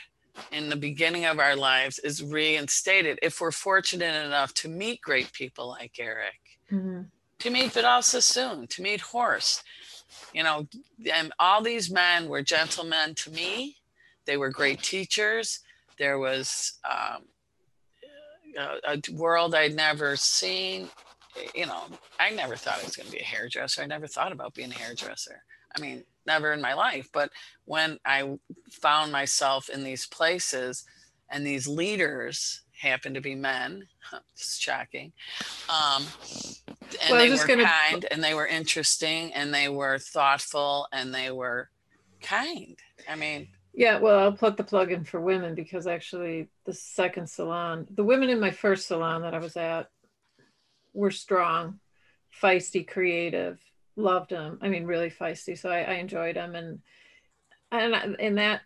in 0.51 0.69
the 0.69 0.75
beginning 0.75 1.25
of 1.25 1.39
our 1.39 1.55
lives 1.55 1.99
is 1.99 2.23
reinstated 2.23 3.19
if 3.21 3.39
we're 3.41 3.51
fortunate 3.51 4.25
enough 4.25 4.53
to 4.55 4.67
meet 4.67 5.01
great 5.01 5.31
people 5.33 5.67
like 5.67 5.99
Eric, 5.99 6.50
Mhm. 6.71 7.09
to 7.39 7.49
meet 7.49 7.71
Vidal 7.71 8.01
Sassoon, 8.01 8.67
to 8.67 8.81
meet 8.81 9.01
Horst. 9.01 9.63
You 10.33 10.43
know, 10.43 10.67
and 11.11 11.33
all 11.39 11.61
these 11.61 11.89
men 11.89 12.29
were 12.29 12.41
gentlemen 12.41 13.15
to 13.15 13.31
me. 13.31 13.77
They 14.25 14.37
were 14.37 14.49
great 14.49 14.81
teachers. 14.83 15.59
There 15.97 16.19
was 16.19 16.79
um, 16.83 17.23
a, 18.57 18.95
a 18.95 19.01
world 19.13 19.55
I'd 19.55 19.75
never 19.75 20.15
seen. 20.15 20.89
You 21.55 21.65
know, 21.65 21.83
I 22.19 22.29
never 22.31 22.55
thought 22.55 22.79
I 22.79 22.83
was 22.83 22.95
going 22.95 23.07
to 23.07 23.11
be 23.11 23.19
a 23.19 23.23
hairdresser. 23.23 23.81
I 23.81 23.85
never 23.85 24.07
thought 24.07 24.31
about 24.31 24.53
being 24.53 24.71
a 24.71 24.75
hairdresser. 24.75 25.43
I 25.75 25.79
mean, 25.79 26.03
never 26.25 26.51
in 26.51 26.61
my 26.61 26.73
life. 26.73 27.09
But 27.13 27.31
when 27.65 27.99
I 28.05 28.37
found 28.69 29.11
myself 29.11 29.69
in 29.69 29.83
these 29.83 30.05
places 30.05 30.83
and 31.29 31.45
these 31.45 31.67
leaders 31.67 32.61
happened 32.81 33.15
to 33.15 33.21
be 33.21 33.35
men, 33.35 33.87
it's 34.33 34.59
shocking. 34.59 35.13
Um, 35.69 36.03
and 37.01 37.11
Well, 37.11 37.19
they 37.19 37.29
were 37.29 37.47
gonna- 37.47 37.65
kind 37.65 38.05
and 38.11 38.23
they 38.23 38.33
were 38.33 38.47
interesting 38.47 39.33
and 39.33 39.53
they 39.53 39.69
were 39.69 39.97
thoughtful 39.99 40.87
and 40.91 41.13
they 41.13 41.31
were 41.31 41.69
kind. 42.21 42.77
I 43.09 43.15
mean, 43.15 43.49
Yeah, 43.73 43.99
well, 43.99 44.19
I'll 44.19 44.33
plug 44.33 44.57
the 44.57 44.63
plug 44.63 44.91
in 44.91 45.03
for 45.05 45.21
women 45.21 45.55
because 45.55 45.87
actually 45.87 46.49
the 46.65 46.73
second 46.73 47.29
salon, 47.29 47.87
the 47.91 48.03
women 48.03 48.29
in 48.29 48.39
my 48.39 48.51
first 48.51 48.87
salon 48.87 49.21
that 49.21 49.33
I 49.33 49.39
was 49.39 49.55
at 49.55 49.89
were 50.93 51.11
strong, 51.11 51.79
feisty, 52.41 52.85
creative, 52.87 53.59
loved 53.95 54.31
them. 54.31 54.59
I 54.61 54.67
mean, 54.69 54.85
really 54.85 55.09
feisty. 55.09 55.57
So 55.57 55.69
I, 55.69 55.81
I 55.81 55.93
enjoyed 55.93 56.35
them. 56.35 56.55
And, 56.55 56.79
and 57.71 58.15
in 58.19 58.35
that 58.35 58.61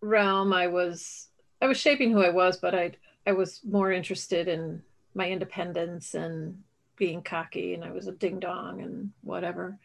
realm, 0.00 0.52
I 0.52 0.68
was, 0.68 1.28
I 1.60 1.66
was 1.66 1.78
shaping 1.78 2.12
who 2.12 2.22
I 2.22 2.30
was, 2.30 2.56
but 2.56 2.74
I, 2.74 2.92
I 3.26 3.32
was 3.32 3.60
more 3.62 3.92
interested 3.92 4.48
in 4.48 4.82
my 5.14 5.28
independence 5.30 6.14
and 6.14 6.62
being 6.96 7.22
cocky 7.22 7.74
and 7.74 7.84
I 7.84 7.90
was 7.90 8.06
a 8.06 8.12
ding 8.12 8.40
dong 8.40 8.80
and 8.80 9.12
whatever. 9.22 9.78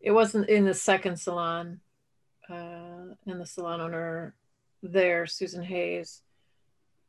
It 0.00 0.12
wasn't 0.12 0.48
in 0.48 0.64
the 0.64 0.74
second 0.74 1.18
salon 1.18 1.80
uh, 2.48 3.14
and 3.26 3.40
the 3.40 3.46
salon 3.46 3.80
owner 3.80 4.34
there, 4.82 5.26
Susan 5.26 5.62
Hayes, 5.62 6.22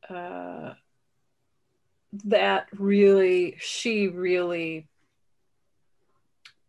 uh, 0.10 0.74
that 2.26 2.68
really, 2.74 3.56
she 3.60 4.08
really, 4.08 4.88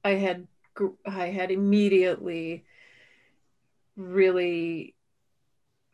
I 0.05 0.11
had, 0.11 0.47
I 1.05 1.27
had 1.27 1.51
immediately 1.51 2.65
really 3.97 4.95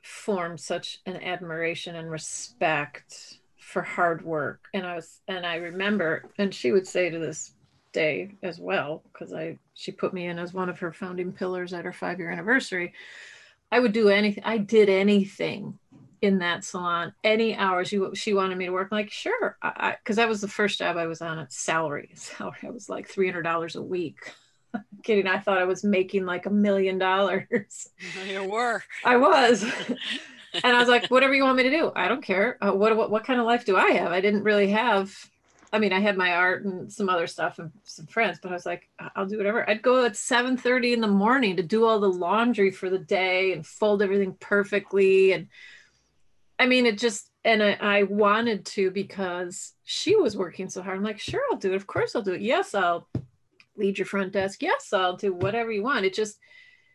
formed 0.02 0.61
such 0.61 1.00
an 1.06 1.16
admiration 1.16 1.96
and 1.96 2.11
respect 2.11 3.38
for 3.68 3.82
hard 3.82 4.24
work. 4.24 4.64
And 4.72 4.86
I 4.86 4.94
was, 4.94 5.20
and 5.28 5.44
I 5.44 5.56
remember, 5.56 6.24
and 6.38 6.54
she 6.54 6.72
would 6.72 6.86
say 6.86 7.10
to 7.10 7.18
this 7.18 7.52
day 7.92 8.34
as 8.42 8.58
well, 8.58 9.02
because 9.12 9.34
I, 9.34 9.58
she 9.74 9.92
put 9.92 10.14
me 10.14 10.26
in 10.26 10.38
as 10.38 10.54
one 10.54 10.70
of 10.70 10.78
her 10.78 10.90
founding 10.90 11.32
pillars 11.32 11.74
at 11.74 11.84
her 11.84 11.92
five 11.92 12.18
year 12.18 12.30
anniversary. 12.30 12.94
I 13.70 13.78
would 13.80 13.92
do 13.92 14.08
anything. 14.08 14.42
I 14.44 14.56
did 14.56 14.88
anything 14.88 15.78
in 16.22 16.38
that 16.38 16.64
salon, 16.64 17.12
any 17.22 17.54
hours 17.54 17.92
you 17.92 18.14
she 18.14 18.32
wanted 18.32 18.56
me 18.56 18.64
to 18.64 18.72
work. 18.72 18.88
I'm 18.90 18.96
like, 18.96 19.10
sure, 19.10 19.58
I 19.62 19.96
because 20.02 20.16
that 20.16 20.28
was 20.30 20.40
the 20.40 20.48
first 20.48 20.78
job 20.78 20.96
I 20.96 21.06
was 21.06 21.20
on 21.20 21.38
at 21.38 21.52
salary. 21.52 22.10
Salary, 22.14 22.56
I 22.64 22.70
was 22.70 22.88
like 22.88 23.06
three 23.06 23.28
hundred 23.28 23.42
dollars 23.42 23.76
a 23.76 23.82
week. 23.82 24.16
kidding, 25.04 25.26
I 25.26 25.38
thought 25.38 25.58
I 25.58 25.64
was 25.64 25.84
making 25.84 26.24
like 26.24 26.46
a 26.46 26.50
million 26.50 26.98
dollars. 26.98 27.88
you 28.26 28.44
were. 28.44 28.82
I 29.04 29.16
was. 29.18 29.64
and 30.55 30.76
I 30.76 30.78
was 30.80 30.88
like, 30.88 31.09
whatever 31.09 31.34
you 31.34 31.44
want 31.44 31.57
me 31.57 31.64
to 31.64 31.70
do, 31.70 31.92
I 31.94 32.09
don't 32.09 32.22
care. 32.22 32.59
Uh, 32.61 32.72
what, 32.72 32.96
what 32.96 33.11
what 33.11 33.24
kind 33.24 33.40
of 33.40 33.46
life 33.46 33.64
do 33.64 33.76
I 33.76 33.90
have? 33.92 34.12
I 34.12 34.20
didn't 34.20 34.42
really 34.44 34.70
have. 34.70 35.14
I 35.72 35.78
mean, 35.78 35.92
I 35.92 36.01
had 36.01 36.16
my 36.16 36.32
art 36.32 36.64
and 36.64 36.90
some 36.90 37.11
other 37.11 37.26
stuff 37.26 37.59
and 37.59 37.70
some 37.84 38.07
friends, 38.07 38.38
but 38.42 38.51
I 38.51 38.55
was 38.55 38.64
like, 38.64 38.88
"I- 38.99 39.11
I'll 39.16 39.26
do 39.26 39.36
whatever. 39.36 39.68
I'd 39.68 39.82
go 39.82 40.05
at 40.05 40.16
seven 40.16 40.57
thirty 40.57 40.92
in 40.94 41.01
the 41.01 41.07
morning 41.09 41.57
to 41.57 41.62
do 41.62 41.84
all 41.84 42.01
the 42.01 42.09
laundry 42.09 42.70
for 42.70 42.88
the 42.88 42.99
day 42.99 43.53
and 43.53 43.66
fold 43.66 44.03
everything 44.03 44.34
perfectly. 44.40 45.32
And 45.32 45.49
I 46.59 46.66
mean, 46.66 46.86
it 46.86 46.99
just 46.99 47.30
and 47.44 47.62
I, 47.62 47.76
I 47.80 48.03
wanted 48.05 48.64
to 48.66 48.90
because 48.90 49.74
she 49.84 50.16
was 50.16 50.36
working 50.36 50.68
so 50.70 50.82
hard. 50.82 50.96
I'm 50.96 51.05
like, 51.05 51.20
sure, 51.20 51.42
I'll 51.51 51.59
do 51.59 51.72
it. 51.72 51.76
Of 51.76 51.86
course, 51.86 52.16
I'll 52.16 52.22
do 52.22 52.32
it. 52.32 52.40
Yes, 52.40 52.74
I'll 52.74 53.07
lead 53.76 53.99
your 53.99 54.07
front 54.07 54.32
desk. 54.32 54.62
Yes, 54.62 54.92
I'll 54.92 55.16
do 55.16 55.32
whatever 55.32 55.70
you 55.70 55.82
want. 55.82 56.07
It 56.07 56.14
just 56.14 56.38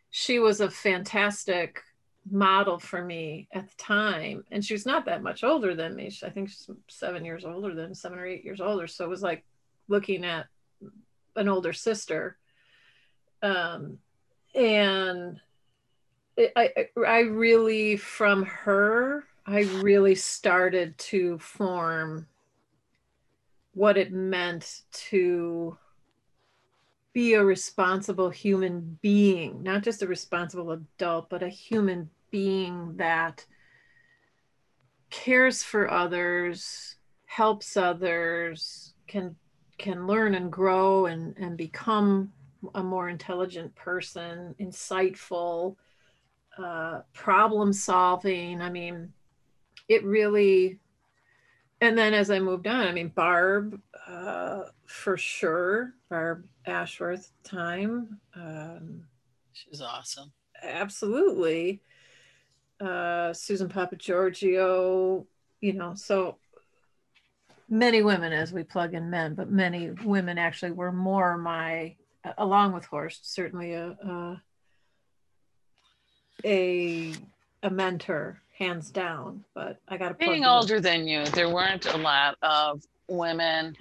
she 0.10 0.40
was 0.40 0.62
a 0.62 0.70
fantastic 0.70 1.82
model 2.30 2.80
for 2.80 3.04
me 3.04 3.48
at 3.52 3.68
the 3.68 3.76
time 3.76 4.44
and 4.52 4.64
she 4.64 4.74
was 4.74 4.86
not 4.86 5.06
that 5.06 5.24
much 5.24 5.44
older 5.44 5.76
than 5.76 5.96
me. 5.96 6.12
I 6.24 6.30
think 6.30 6.50
she's 6.50 6.70
seven 6.88 7.26
years 7.26 7.46
older 7.46 7.76
than 7.76 7.94
seven 7.94 8.18
or 8.18 8.26
eight 8.26 8.46
years 8.46 8.62
older. 8.62 8.88
So 8.88 9.04
it 9.04 9.10
was 9.10 9.22
like 9.22 9.44
looking 9.88 10.24
at 10.24 10.48
an 11.36 11.50
older 11.50 11.74
sister. 11.74 12.38
Um 13.42 14.00
and 14.56 15.40
it, 16.38 16.54
I, 16.56 16.72
I 16.78 17.02
I 17.06 17.20
really 17.22 17.98
from 17.98 18.44
her 18.44 19.26
i 19.46 19.62
really 19.82 20.16
started 20.16 20.98
to 20.98 21.38
form 21.40 22.28
what 23.74 23.98
it 23.98 24.12
meant 24.12 24.82
to 24.92 25.78
be 27.14 27.36
a 27.36 27.44
responsible 27.44 28.30
human 28.30 28.98
being, 29.02 29.62
not 29.62 29.84
just 29.84 30.02
a 30.02 30.08
responsible 30.08 30.72
adult, 30.72 31.30
but 31.30 31.44
a 31.44 31.50
human 31.50 32.10
being 32.32 32.98
that 32.98 33.46
cares 35.12 35.62
for 35.62 35.92
others, 35.92 36.96
helps 37.26 37.78
others, 37.78 38.96
can 39.08 39.36
can 39.78 40.08
learn 40.08 40.36
and 40.36 40.52
grow 40.52 41.08
and, 41.08 41.36
and 41.38 41.58
become 41.58 42.32
a 42.76 42.84
more 42.84 43.10
intelligent 43.10 43.74
person, 43.76 44.56
insightful, 44.60 45.76
uh, 46.58 47.02
problem 47.12 47.74
solving. 47.74 48.62
I 48.62 48.70
mean, 48.70 49.12
it 49.90 50.04
really 50.04 50.80
and 51.84 51.98
then 51.98 52.14
as 52.14 52.32
I 52.32 52.40
moved 52.40 52.66
on, 52.66 52.88
I 52.88 52.94
mean, 52.94 53.10
Barb, 53.10 53.78
uh, 54.08 54.64
for 54.86 55.18
sure, 55.18 55.94
Barb 56.10 56.46
Ashworth 56.66 57.32
time, 57.44 58.20
um, 58.36 59.06
She's 59.54 59.82
awesome. 59.82 60.32
absolutely. 60.62 61.82
Uh, 62.82 63.32
Susan 63.34 63.70
Papa 63.70 63.96
Giorgio, 63.96 65.26
you 65.62 65.74
know, 65.74 65.94
so 65.96 66.38
many 67.70 68.02
women 68.02 68.34
as 68.34 68.52
we 68.52 68.64
plug 68.64 68.94
in 68.94 69.10
men, 69.10 69.36
but 69.36 69.50
many 69.50 69.92
women 70.04 70.38
actually 70.38 70.72
were 70.72 70.92
more 70.92 71.38
my, 71.38 71.96
along 72.38 72.74
with 72.74 72.86
Horst, 72.86 73.34
certainly 73.34 73.74
a, 73.74 73.90
a, 73.90 74.42
a, 76.44 77.14
a 77.62 77.70
mentor, 77.70 78.42
hands 78.58 78.92
down. 78.92 79.46
But 79.54 79.80
I 79.88 79.98
got 79.98 80.10
to 80.10 80.14
Being 80.16 80.46
older 80.46 80.82
than 80.82 81.08
you, 81.08 81.26
there 81.28 81.50
weren't 81.50 81.86
a 81.86 81.98
lot 81.98 82.36
of 82.42 82.84
women. 83.08 83.76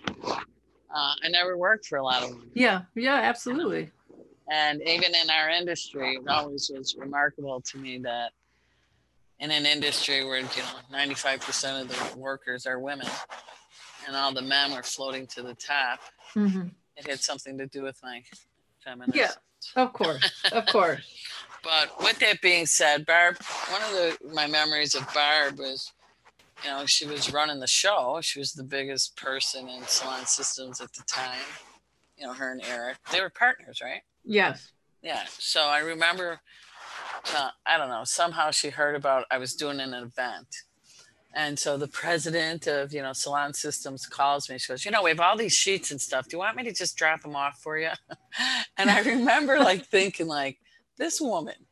Uh, 0.94 1.14
I 1.24 1.28
never 1.30 1.56
worked 1.56 1.86
for 1.86 1.98
a 1.98 2.02
lot 2.04 2.22
of 2.22 2.30
women. 2.30 2.50
Yeah, 2.54 2.82
yeah, 2.94 3.14
absolutely. 3.14 3.90
And 4.50 4.82
even 4.82 5.14
in 5.14 5.30
our 5.30 5.48
industry, 5.48 6.16
it 6.16 6.28
always 6.28 6.70
was 6.74 6.94
remarkable 6.96 7.60
to 7.62 7.78
me 7.78 7.98
that 7.98 8.32
in 9.38 9.50
an 9.50 9.64
industry 9.64 10.24
where 10.24 10.38
you 10.38 10.44
know 10.44 10.96
95% 10.98 11.82
of 11.82 11.88
the 11.88 12.18
workers 12.18 12.66
are 12.66 12.78
women 12.78 13.08
and 14.06 14.14
all 14.16 14.32
the 14.32 14.42
men 14.42 14.72
were 14.72 14.82
floating 14.82 15.26
to 15.28 15.42
the 15.42 15.54
top 15.54 16.00
Mhm. 16.34 16.70
it 16.96 17.06
had 17.08 17.20
something 17.20 17.58
to 17.58 17.66
do 17.66 17.82
with 17.82 17.98
my 18.04 18.22
feminism 18.84 19.18
Yeah. 19.18 19.32
Of 19.82 19.92
course, 19.94 20.44
of 20.52 20.66
course. 20.66 21.00
but 21.64 22.00
with 22.02 22.18
that 22.20 22.40
being 22.40 22.66
said 22.66 23.04
barb 23.06 23.36
one 23.70 23.82
of 23.82 23.90
the 23.92 24.18
my 24.32 24.46
memories 24.46 24.94
of 24.94 25.12
barb 25.14 25.58
was 25.58 25.90
you 26.64 26.70
know 26.70 26.86
she 26.86 27.06
was 27.06 27.32
running 27.32 27.60
the 27.60 27.66
show. 27.66 28.20
She 28.22 28.38
was 28.38 28.52
the 28.52 28.64
biggest 28.64 29.16
person 29.16 29.68
in 29.68 29.82
salon 29.86 30.26
systems 30.26 30.80
at 30.80 30.92
the 30.92 31.02
time 31.06 31.40
you 32.22 32.26
know 32.26 32.32
her 32.32 32.52
and 32.52 32.62
eric. 32.64 32.98
They 33.10 33.20
were 33.20 33.30
partners 33.30 33.80
right? 33.82 34.02
Yes. 34.24 34.72
yeah. 35.02 35.24
So 35.26 35.62
i 35.62 35.80
remember 35.80 36.40
uh, 37.34 37.50
i 37.66 37.76
don't 37.76 37.88
know 37.88 38.04
somehow 38.04 38.50
she 38.50 38.70
heard 38.70 38.94
about 38.94 39.26
i 39.30 39.38
was 39.38 39.54
doing 39.54 39.80
an 39.80 39.94
event. 39.94 40.48
And 41.34 41.58
so 41.58 41.78
the 41.78 41.88
president 41.88 42.66
of 42.66 42.92
you 42.92 43.02
know 43.02 43.12
salon 43.12 43.54
systems 43.54 44.06
calls 44.06 44.48
me. 44.48 44.58
She 44.58 44.72
goes 44.72 44.84
you 44.84 44.90
know 44.90 45.02
we 45.02 45.10
have 45.10 45.20
all 45.20 45.36
these 45.36 45.54
sheets 45.54 45.90
and 45.90 46.00
stuff. 46.00 46.28
Do 46.28 46.36
you 46.36 46.38
want 46.38 46.56
me 46.56 46.62
to 46.64 46.72
just 46.72 46.96
drop 46.96 47.22
them 47.22 47.36
off 47.36 47.58
for 47.60 47.78
you? 47.78 47.90
And 48.78 48.88
i 48.88 49.00
remember 49.14 49.58
like 49.58 49.84
thinking 49.86 50.26
like 50.26 50.58
this 50.96 51.20
woman 51.20 51.66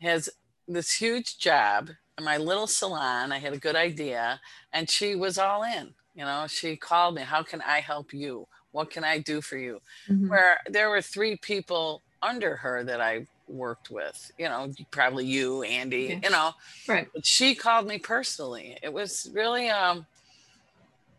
has 0.00 0.30
this 0.66 0.94
huge 0.94 1.38
job 1.38 1.90
my 2.20 2.36
little 2.36 2.66
salon 2.66 3.32
i 3.32 3.38
had 3.38 3.52
a 3.52 3.58
good 3.58 3.76
idea 3.76 4.40
and 4.72 4.88
she 4.88 5.14
was 5.16 5.38
all 5.38 5.62
in 5.64 5.94
you 6.14 6.24
know 6.24 6.46
she 6.48 6.76
called 6.76 7.14
me 7.14 7.22
how 7.22 7.42
can 7.42 7.60
i 7.62 7.80
help 7.80 8.12
you 8.12 8.46
what 8.70 8.90
can 8.90 9.04
i 9.04 9.18
do 9.18 9.40
for 9.40 9.56
you 9.58 9.80
Mhm. 10.08 10.28
where 10.28 10.58
there 10.68 10.90
were 10.90 11.02
three 11.02 11.36
people 11.38 12.02
under 12.22 12.56
her 12.56 12.82
that 12.84 13.00
I 13.02 13.26
worked 13.46 13.90
with, 13.90 14.30
you 14.38 14.48
know, 14.48 14.72
probably 14.90 15.26
you, 15.26 15.62
Andy, 15.62 16.04
Okay. 16.04 16.20
you 16.22 16.30
know, 16.30 16.52
Right. 16.88 17.06
but 17.14 17.26
she 17.26 17.54
called 17.54 17.86
me 17.86 17.98
personally. 17.98 18.78
It 18.82 18.92
was 18.92 19.30
really, 19.34 19.68
um, 19.68 20.06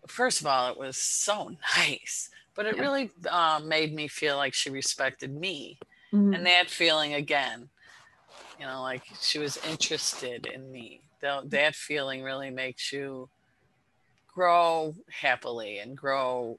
first 0.07 0.41
of 0.41 0.47
all, 0.47 0.71
it 0.71 0.77
was 0.77 0.97
so 0.97 1.51
nice, 1.77 2.29
but 2.55 2.65
it 2.65 2.75
Yeah. 2.75 2.81
really 2.81 3.11
um, 3.29 3.67
made 3.67 3.93
me 3.93 4.07
feel 4.07 4.37
like 4.37 4.53
she 4.53 4.69
respected 4.69 5.31
me. 5.33 5.77
Mhm. 6.11 6.33
And 6.35 6.45
that 6.45 6.69
feeling 6.69 7.13
again, 7.13 7.69
you 8.59 8.65
know, 8.65 8.81
like 8.81 9.03
she 9.21 9.39
was 9.39 9.57
interested 9.69 10.45
in 10.47 10.71
me. 10.71 11.01
Tho- 11.21 11.43
That 11.47 11.75
feeling 11.75 12.23
really 12.23 12.49
makes 12.51 12.91
you 12.91 13.29
grow 14.33 14.93
happily 15.09 15.79
and 15.79 15.95
grow 15.97 16.57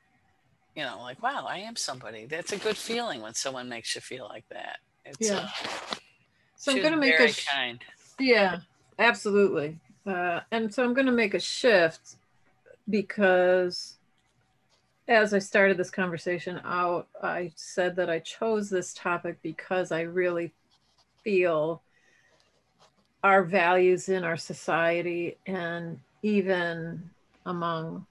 you 0.75 0.83
know, 0.85 0.99
like, 1.01 1.23
wow, 1.23 1.47
I 1.49 1.59
am 1.61 1.75
somebody. 1.75 2.27
That's 2.27 2.53
a 2.53 2.59
good 2.59 2.77
feeling 2.77 3.23
when 3.23 3.35
someone 3.35 3.69
makes 3.69 3.95
you 3.95 4.03
feel 4.03 4.27
like 4.29 4.45
that. 4.51 4.77
It's, 5.07 5.31
Yeah. 5.31 5.39
uh, 5.39 5.49
So 6.57 6.73
I'm 6.73 6.81
going 6.81 6.93
to 6.93 7.01
make 7.01 7.19
a 7.19 7.29
sh- 7.29 7.47
kind. 7.49 7.83
Yeah, 8.21 8.59
absolutely. 8.99 9.79
Uh, 10.07 10.41
and 10.53 10.73
so 10.73 10.85
I'm 10.85 10.95
going 10.95 11.07
to 11.07 11.13
make 11.13 11.35
a 11.35 11.41
shift 11.41 12.17
because 12.89 13.97
as 15.09 15.33
I 15.33 15.39
started 15.39 15.77
this 15.77 15.91
conversation 15.91 16.61
out, 16.65 17.09
I 17.23 17.53
said 17.57 17.97
that 17.97 18.11
I 18.11 18.19
chose 18.19 18.69
this 18.69 18.93
topic 18.93 19.39
because 19.43 19.93
I 19.93 20.03
really 20.03 20.53
feel 21.25 21.83
our 23.27 23.43
values 23.43 24.09
in 24.09 24.23
our 24.23 24.37
society 24.37 25.37
and 25.47 25.99
even 26.23 27.11
among 27.45 28.07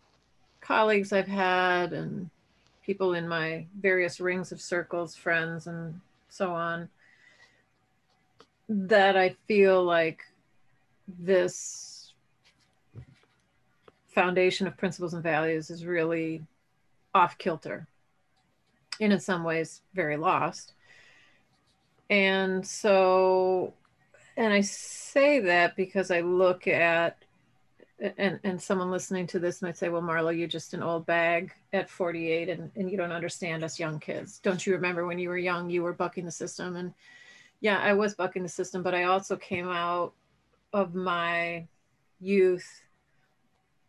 colleagues 0.59 1.13
I've 1.13 1.26
had 1.26 1.93
and 1.93 2.30
people 2.86 3.13
in 3.13 3.26
my 3.26 3.66
various 3.80 4.20
rings 4.20 4.51
of 4.51 4.59
circles, 4.59 5.16
friends, 5.16 5.68
and 5.68 6.01
so 6.28 6.51
on, 6.51 6.89
that 8.68 9.16
I 9.16 9.38
feel 9.47 9.82
like 9.86 10.22
this 11.07 12.11
foundation 14.07 14.68
of 14.68 14.76
principles 14.76 15.13
and 15.13 15.24
values 15.24 15.70
is 15.70 15.86
really 15.86 16.43
off 17.13 17.38
kilter 17.38 17.88
and 18.99 19.13
in 19.13 19.20
some 19.22 19.45
ways 19.45 19.82
very 19.93 20.18
lost. 20.18 20.74
And 22.09 22.68
so, 22.68 23.74
and 24.38 24.54
I 24.54 24.62
say 24.62 25.40
that 25.42 25.76
because 25.76 26.12
I 26.12 26.22
look 26.22 26.68
at, 26.68 27.18
and, 28.18 28.40
and 28.44 28.62
someone 28.62 28.92
listening 28.92 29.28
to 29.28 29.40
this 29.40 29.62
might 29.62 29.78
say, 29.78 29.90
well, 29.90 30.02
Marlo, 30.02 30.38
you're 30.38 30.48
just 30.48 30.74
an 30.74 30.84
old 30.84 31.06
bag 31.06 31.54
at 31.72 31.90
48 31.90 32.50
and, 32.50 32.72
and 32.76 32.92
you 32.92 32.98
don't 32.98 33.14
understand 33.14 33.64
us 33.64 33.80
young 33.80 34.00
kids. 34.00 34.40
Don't 34.40 34.66
you 34.66 34.74
remember 34.74 35.06
when 35.06 35.20
you 35.20 35.30
were 35.30 35.38
young, 35.38 35.70
you 35.70 35.84
were 35.84 35.94
bucking 35.94 36.26
the 36.26 36.32
system? 36.32 36.76
And 36.76 36.94
yeah, 37.62 37.80
I 37.80 37.94
was 37.94 38.14
bucking 38.14 38.44
the 38.44 38.50
system, 38.50 38.84
but 38.84 38.94
I 38.94 39.04
also 39.04 39.38
came 39.38 39.70
out 39.70 40.14
of 40.74 40.94
my 40.94 41.68
youth 42.20 42.82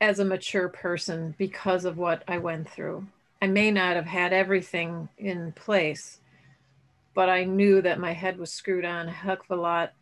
as 0.00 0.18
a 0.20 0.24
mature 0.24 0.68
person 0.68 1.34
because 1.38 1.84
of 1.84 1.98
what 1.98 2.22
I 2.28 2.38
went 2.38 2.68
through. 2.68 3.06
I 3.42 3.48
may 3.48 3.70
not 3.70 3.96
have 3.96 4.06
had 4.06 4.32
everything 4.32 5.08
in 5.18 5.52
place, 5.52 6.20
but 7.14 7.28
I 7.28 7.44
knew 7.44 7.82
that 7.82 7.98
my 7.98 8.12
head 8.12 8.38
was 8.38 8.52
screwed 8.52 8.84
on 8.84 9.08
a 9.08 9.12
heck 9.12 9.40
of 9.40 9.58
a 9.58 9.60
lot 9.60 9.92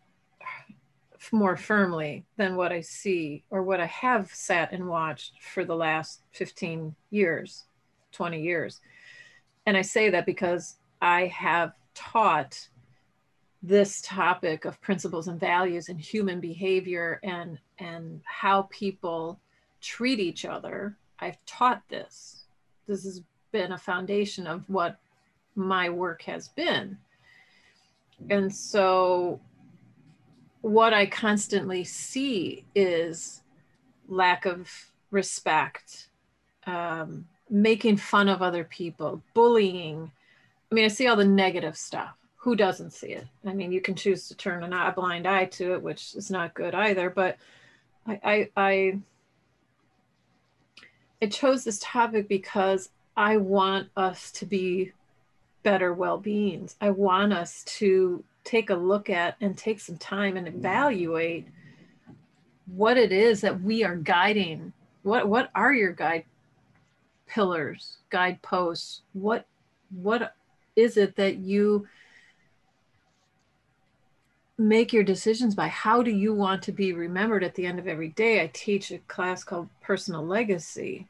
more 1.32 1.56
firmly 1.56 2.24
than 2.36 2.56
what 2.56 2.72
I 2.72 2.80
see 2.80 3.44
or 3.50 3.62
what 3.62 3.80
I 3.80 3.86
have 3.86 4.30
sat 4.32 4.72
and 4.72 4.88
watched 4.88 5.42
for 5.42 5.64
the 5.64 5.76
last 5.76 6.22
15 6.32 6.94
years, 7.10 7.64
20 8.12 8.40
years. 8.40 8.80
And 9.66 9.76
I 9.76 9.82
say 9.82 10.10
that 10.10 10.26
because 10.26 10.76
I 11.00 11.26
have 11.26 11.72
taught 11.94 12.68
this 13.62 14.02
topic 14.02 14.66
of 14.66 14.80
principles 14.82 15.28
and 15.28 15.40
values 15.40 15.88
and 15.88 15.98
human 15.98 16.38
behavior 16.38 17.18
and 17.22 17.58
and 17.78 18.20
how 18.24 18.68
people 18.70 19.40
treat 19.80 20.20
each 20.20 20.44
other. 20.44 20.96
I've 21.18 21.38
taught 21.46 21.82
this. 21.88 22.44
This 22.86 23.04
has 23.04 23.22
been 23.52 23.72
a 23.72 23.78
foundation 23.78 24.46
of 24.46 24.68
what 24.68 24.98
my 25.54 25.88
work 25.88 26.22
has 26.22 26.48
been. 26.48 26.98
And 28.28 28.54
so 28.54 29.40
what 30.64 30.92
i 30.92 31.04
constantly 31.06 31.84
see 31.84 32.64
is 32.74 33.42
lack 34.08 34.46
of 34.46 34.70
respect 35.10 36.08
um, 36.66 37.26
making 37.50 37.96
fun 37.96 38.28
of 38.28 38.42
other 38.42 38.64
people 38.64 39.22
bullying 39.34 40.10
i 40.70 40.74
mean 40.74 40.84
i 40.84 40.88
see 40.88 41.06
all 41.06 41.16
the 41.16 41.24
negative 41.24 41.76
stuff 41.76 42.16
who 42.44 42.54
doesn't 42.54 42.92
see 42.92 43.06
it? 43.06 43.26
I 43.46 43.54
mean, 43.54 43.72
you 43.72 43.80
can 43.80 43.94
choose 43.94 44.28
to 44.28 44.34
turn 44.34 44.70
a 44.70 44.92
blind 44.94 45.26
eye 45.26 45.46
to 45.46 45.72
it, 45.72 45.82
which 45.82 46.14
is 46.14 46.30
not 46.30 46.52
good 46.52 46.74
either. 46.74 47.08
But 47.08 47.38
I, 48.06 48.20
I, 48.22 48.50
I, 48.54 48.98
I 51.22 51.26
chose 51.28 51.64
this 51.64 51.78
topic 51.82 52.28
because 52.28 52.90
I 53.16 53.38
want 53.38 53.88
us 53.96 54.30
to 54.32 54.44
be 54.44 54.92
better 55.62 55.94
well-beings. 55.94 56.76
I 56.82 56.90
want 56.90 57.32
us 57.32 57.64
to 57.78 58.22
take 58.44 58.70
a 58.70 58.74
look 58.74 59.10
at 59.10 59.36
and 59.40 59.56
take 59.56 59.80
some 59.80 59.96
time 59.96 60.36
and 60.36 60.46
mm-hmm. 60.46 60.58
evaluate 60.58 61.48
what 62.66 62.96
it 62.96 63.12
is 63.12 63.40
that 63.40 63.60
we 63.60 63.84
are 63.84 63.96
guiding. 63.96 64.72
What 65.02 65.28
what 65.28 65.50
are 65.54 65.72
your 65.72 65.92
guide 65.92 66.24
pillars, 67.26 67.98
guideposts? 68.10 69.02
What 69.12 69.46
what 69.90 70.34
is 70.76 70.96
it 70.96 71.16
that 71.16 71.36
you 71.36 71.86
make 74.56 74.92
your 74.92 75.02
decisions 75.02 75.54
by 75.54 75.66
how 75.66 76.02
do 76.02 76.10
you 76.10 76.32
want 76.32 76.62
to 76.62 76.72
be 76.72 76.92
remembered 76.92 77.42
at 77.42 77.54
the 77.54 77.66
end 77.66 77.78
of 77.78 77.88
every 77.88 78.10
day 78.10 78.40
i 78.40 78.48
teach 78.52 78.92
a 78.92 78.98
class 79.08 79.42
called 79.42 79.68
personal 79.82 80.24
legacy 80.24 81.08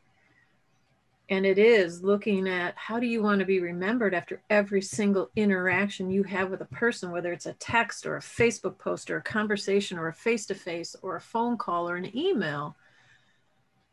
and 1.31 1.47
it 1.47 1.59
is 1.59 2.03
looking 2.03 2.47
at 2.49 2.75
how 2.77 3.01
do 3.01 3.07
you 3.07 3.22
want 3.22 3.39
to 3.39 3.47
be 3.47 3.61
remembered 3.61 4.14
after 4.14 4.43
every 4.51 4.83
single 4.83 5.31
interaction 5.37 6.11
you 6.11 6.22
have 6.22 6.51
with 6.51 6.61
a 6.61 6.66
person 6.66 7.11
whether 7.11 7.33
it's 7.33 7.47
a 7.47 7.55
text 7.55 8.07
or 8.07 8.16
a 8.16 8.20
facebook 8.20 8.79
post 8.79 9.11
or 9.11 9.16
a 9.16 9.22
conversation 9.22 9.99
or 9.99 10.09
a 10.09 10.12
face-to-face 10.12 10.97
or 11.03 11.16
a 11.16 11.20
phone 11.20 11.57
call 11.57 11.89
or 11.89 11.97
an 11.97 12.16
email 12.16 12.77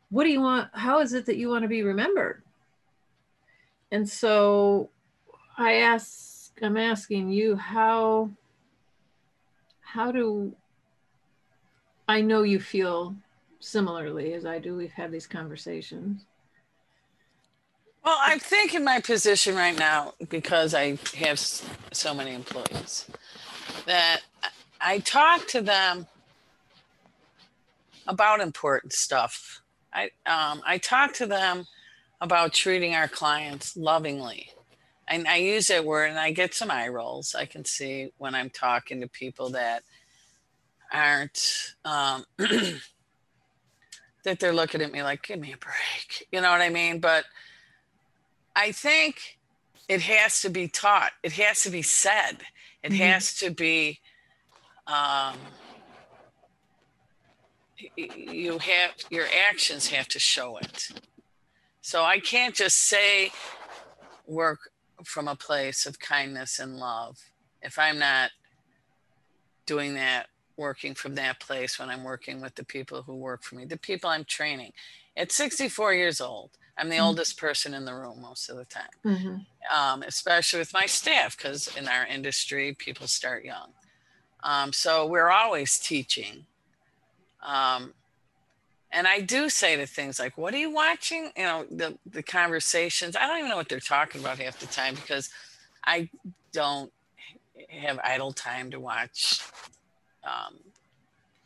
what 0.09 0.25
do 0.25 0.29
you 0.29 0.41
want 0.41 0.69
how 0.73 0.99
is 0.99 1.13
it 1.13 1.25
that 1.25 1.37
you 1.37 1.49
want 1.49 1.63
to 1.63 1.69
be 1.69 1.83
remembered 1.83 2.43
and 3.91 4.07
so 4.07 4.89
i 5.57 5.73
ask 5.73 6.51
i'm 6.61 6.77
asking 6.77 7.29
you 7.29 7.55
how 7.55 8.29
how 9.81 10.09
do 10.09 10.55
I 12.07 12.21
know 12.21 12.43
you 12.43 12.59
feel 12.59 13.15
similarly 13.59 14.33
as 14.33 14.45
I 14.45 14.59
do? 14.59 14.75
We've 14.75 14.91
had 14.91 15.11
these 15.11 15.27
conversations. 15.27 16.25
Well, 18.03 18.17
I 18.19 18.39
think 18.39 18.73
in 18.73 18.83
my 18.83 18.99
position 18.99 19.55
right 19.55 19.77
now, 19.77 20.13
because 20.29 20.73
I 20.73 20.97
have 21.17 21.39
so 21.39 22.13
many 22.13 22.33
employees, 22.33 23.05
that 23.85 24.21
I 24.79 24.99
talk 24.99 25.47
to 25.49 25.61
them 25.61 26.07
about 28.07 28.41
important 28.41 28.93
stuff. 28.93 29.61
I 29.93 30.05
um, 30.25 30.61
I 30.65 30.79
talk 30.79 31.13
to 31.15 31.27
them 31.27 31.67
about 32.19 32.53
treating 32.53 32.95
our 32.95 33.07
clients 33.07 33.77
lovingly. 33.77 34.49
And 35.07 35.27
I 35.27 35.37
use 35.37 35.67
that 35.67 35.85
word 35.85 36.09
and 36.09 36.19
I 36.19 36.31
get 36.31 36.53
some 36.53 36.71
eye 36.71 36.87
rolls. 36.87 37.35
I 37.35 37.45
can 37.45 37.65
see 37.65 38.13
when 38.17 38.33
I'm 38.33 38.49
talking 38.49 39.01
to 39.01 39.07
people 39.07 39.49
that 39.49 39.83
aren't 40.91 41.75
um, 41.83 42.23
that 42.37 42.79
they're 44.39 44.53
looking 44.53 44.81
at 44.81 44.91
me 44.91 45.03
like, 45.03 45.23
give 45.23 45.39
me 45.39 45.51
a 45.51 45.57
break. 45.57 46.27
You 46.31 46.41
know 46.41 46.51
what 46.51 46.61
I 46.61 46.69
mean? 46.69 46.99
But 46.99 47.25
I 48.55 48.71
think 48.71 49.37
it 49.87 50.01
has 50.01 50.41
to 50.41 50.49
be 50.49 50.67
taught. 50.67 51.11
It 51.23 51.33
has 51.33 51.63
to 51.63 51.69
be 51.69 51.81
said. 51.81 52.37
It 52.83 52.91
mm-hmm. 52.91 53.03
has 53.03 53.33
to 53.35 53.51
be. 53.51 53.99
Um, 54.87 55.37
you 57.95 58.59
have 58.59 58.91
your 59.09 59.25
actions 59.49 59.87
have 59.87 60.07
to 60.09 60.19
show 60.19 60.57
it. 60.57 60.89
So 61.81 62.03
I 62.03 62.19
can't 62.19 62.53
just 62.53 62.77
say 62.77 63.31
work 64.27 64.59
from 65.03 65.27
a 65.27 65.35
place 65.35 65.85
of 65.85 65.99
kindness 65.99 66.59
and 66.59 66.77
love 66.77 67.17
if 67.61 67.79
I'm 67.79 67.99
not 67.99 68.31
doing 69.65 69.95
that 69.95 70.27
working 70.57 70.93
from 70.93 71.15
that 71.15 71.39
place 71.39 71.79
when 71.79 71.89
I'm 71.89 72.03
working 72.03 72.41
with 72.41 72.55
the 72.55 72.65
people 72.65 73.01
who 73.03 73.15
work 73.15 73.43
for 73.43 73.55
me, 73.55 73.65
the 73.65 73.77
people 73.77 74.09
I'm 74.09 74.25
training. 74.25 74.73
At 75.17 75.31
64 75.31 75.93
years 75.93 76.21
old, 76.21 76.51
I'm 76.81 76.89
the 76.89 76.95
mm-hmm. 76.95 77.05
oldest 77.05 77.37
person 77.37 77.75
in 77.75 77.85
the 77.85 77.93
room 77.93 78.21
most 78.21 78.49
of 78.49 78.57
the 78.57 78.65
time, 78.65 78.89
mm-hmm. 79.05 79.79
um, 79.79 80.01
especially 80.01 80.57
with 80.57 80.73
my 80.73 80.87
staff, 80.87 81.37
because 81.37 81.69
in 81.77 81.87
our 81.87 82.07
industry, 82.07 82.73
people 82.73 83.05
start 83.05 83.45
young. 83.45 83.69
Um, 84.41 84.73
so 84.73 85.05
we're 85.05 85.29
always 85.29 85.77
teaching. 85.77 86.47
Um, 87.45 87.93
and 88.91 89.07
I 89.07 89.21
do 89.21 89.47
say 89.47 89.75
to 89.75 89.85
things 89.85 90.19
like, 90.19 90.39
"What 90.39 90.55
are 90.55 90.57
you 90.57 90.71
watching?" 90.71 91.31
You 91.37 91.43
know, 91.43 91.65
the 91.69 91.99
the 92.03 92.23
conversations. 92.23 93.15
I 93.15 93.27
don't 93.27 93.37
even 93.37 93.51
know 93.51 93.57
what 93.57 93.69
they're 93.69 93.79
talking 93.79 94.19
about 94.19 94.39
half 94.39 94.59
the 94.59 94.65
time 94.65 94.95
because 94.95 95.29
I 95.83 96.09
don't 96.51 96.91
have 97.69 97.99
idle 98.03 98.33
time 98.33 98.71
to 98.71 98.79
watch 98.79 99.39
um, 100.23 100.57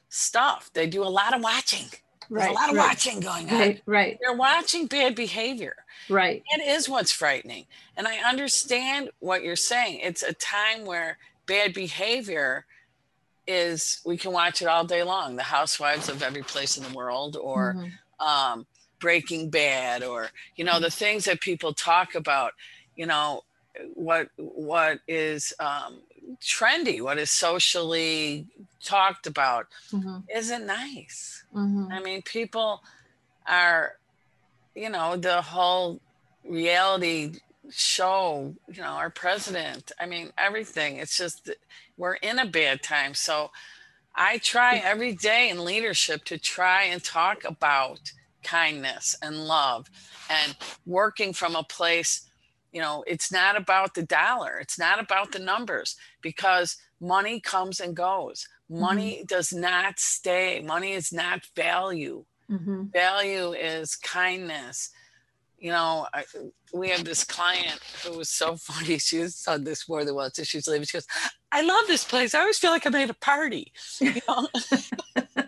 stuff. 0.08 0.72
They 0.74 0.88
do 0.88 1.04
a 1.04 1.12
lot 1.12 1.36
of 1.36 1.44
watching. 1.44 1.88
There's 2.30 2.44
right, 2.44 2.52
a 2.52 2.54
lot 2.54 2.70
of 2.70 2.76
right. 2.76 2.88
watching 2.88 3.20
going 3.20 3.50
on. 3.50 3.60
Right, 3.60 3.82
right. 3.86 4.18
They're 4.22 4.36
watching 4.36 4.88
bad 4.88 5.16
behavior. 5.16 5.76
Right. 6.10 6.44
It 6.52 6.62
is 6.62 6.90
what's 6.90 7.12
frightening. 7.12 7.66
And 7.98 8.08
I 8.08 8.18
understand 8.18 9.10
what 9.20 9.44
you're 9.44 9.56
saying. 9.56 10.00
It's 10.02 10.24
a 10.24 10.34
time 10.34 10.86
where 10.86 11.18
bad 11.46 11.74
behavior 11.74 12.66
is 13.48 14.02
we 14.06 14.18
can 14.18 14.32
watch 14.32 14.62
it 14.62 14.68
all 14.68 14.86
day 14.86 15.04
long. 15.04 15.36
The 15.36 15.44
housewives 15.44 16.10
of 16.10 16.24
every 16.24 16.44
place 16.44 16.78
in 16.78 16.84
the 16.84 16.96
world 16.96 17.38
or 17.40 17.76
mm-hmm. 17.76 18.26
um, 18.26 18.66
Breaking 19.00 19.50
Bad 19.50 20.04
or 20.04 20.30
you 20.56 20.64
know 20.64 20.80
the 20.80 20.90
things 20.90 21.26
that 21.26 21.42
people 21.42 21.74
talk 21.74 22.16
about, 22.16 22.54
you 22.96 23.06
know, 23.06 23.42
what 23.94 24.30
what 24.38 25.00
is 25.08 25.54
um, 25.60 26.02
trendy, 26.42 27.02
what 27.02 27.18
is 27.18 27.32
socially 27.32 28.48
talked 28.84 29.28
about, 29.28 29.68
mm-hmm. 29.92 30.18
isn't 30.34 30.66
nice. 30.66 31.44
Mm-hmm. 31.54 31.92
I 31.92 32.00
mean, 32.00 32.22
people 32.22 32.82
are, 33.48 33.94
you 34.76 34.90
know, 34.90 35.16
the 35.16 35.42
whole 35.42 36.00
reality 36.48 37.34
show, 37.70 38.54
you 38.72 38.82
know, 38.82 38.90
our 38.90 39.10
president, 39.10 39.92
I 40.00 40.06
mean, 40.06 40.32
everything. 40.38 40.98
It's 40.98 41.18
just, 41.18 41.50
we're 41.98 42.16
in 42.16 42.40
a 42.40 42.46
bad 42.46 42.84
time. 42.84 43.14
So 43.14 43.52
I 44.16 44.38
try 44.38 44.78
every 44.78 45.14
day 45.14 45.50
in 45.50 45.66
leadership 45.66 46.24
to 46.26 46.38
try 46.38 46.84
and 46.84 47.04
talk 47.04 47.44
about 47.44 48.12
kindness 48.44 49.16
and 49.22 49.48
love 49.48 49.90
and 50.30 50.56
working 50.86 51.34
from 51.34 51.56
a 51.56 51.64
place 51.64 52.30
you 52.76 52.82
know 52.82 53.04
it's 53.08 53.32
not 53.32 53.56
about 53.56 53.94
the 53.94 54.04
dollar 54.04 54.58
it's 54.60 54.78
not 54.78 55.00
about 55.00 55.32
the 55.32 55.40
numbers 55.40 55.96
because 56.22 56.78
money 57.02 57.40
comes 57.40 57.80
and 57.80 57.96
goes. 57.96 58.48
Money 58.70 59.18
mm-hmm. 59.18 59.26
does 59.28 59.54
not 59.54 60.00
stay 60.00 60.62
money 60.66 60.92
is 60.92 61.14
not 61.14 61.42
value. 61.56 62.26
Mm-hmm. 62.52 62.84
value 62.94 63.54
is 63.54 63.96
kindness. 63.96 64.92
You 65.58 65.72
know 65.72 66.08
I, 66.14 66.26
we 66.74 66.90
have 66.90 67.06
this 67.06 67.24
client 67.24 67.80
who 68.04 68.18
was 68.18 68.30
so 68.30 68.56
funny 68.70 68.98
she's 68.98 69.42
done 69.42 69.64
this 69.64 69.88
more 69.88 70.04
than 70.04 70.16
once 70.16 70.38
and 70.38 70.46
she's 70.46 70.68
leaving 70.68 70.86
she 70.86 70.98
goes 70.98 71.08
i 71.52 71.62
love 71.62 71.88
this 71.88 72.04
place 72.04 72.36
i 72.36 72.40
always 72.42 72.60
feel 72.60 72.72
like 72.72 72.86
i'm 72.86 72.94
at 72.96 73.10
a 73.10 73.16
party. 73.16 73.72
You 74.00 74.16
know 74.28 74.48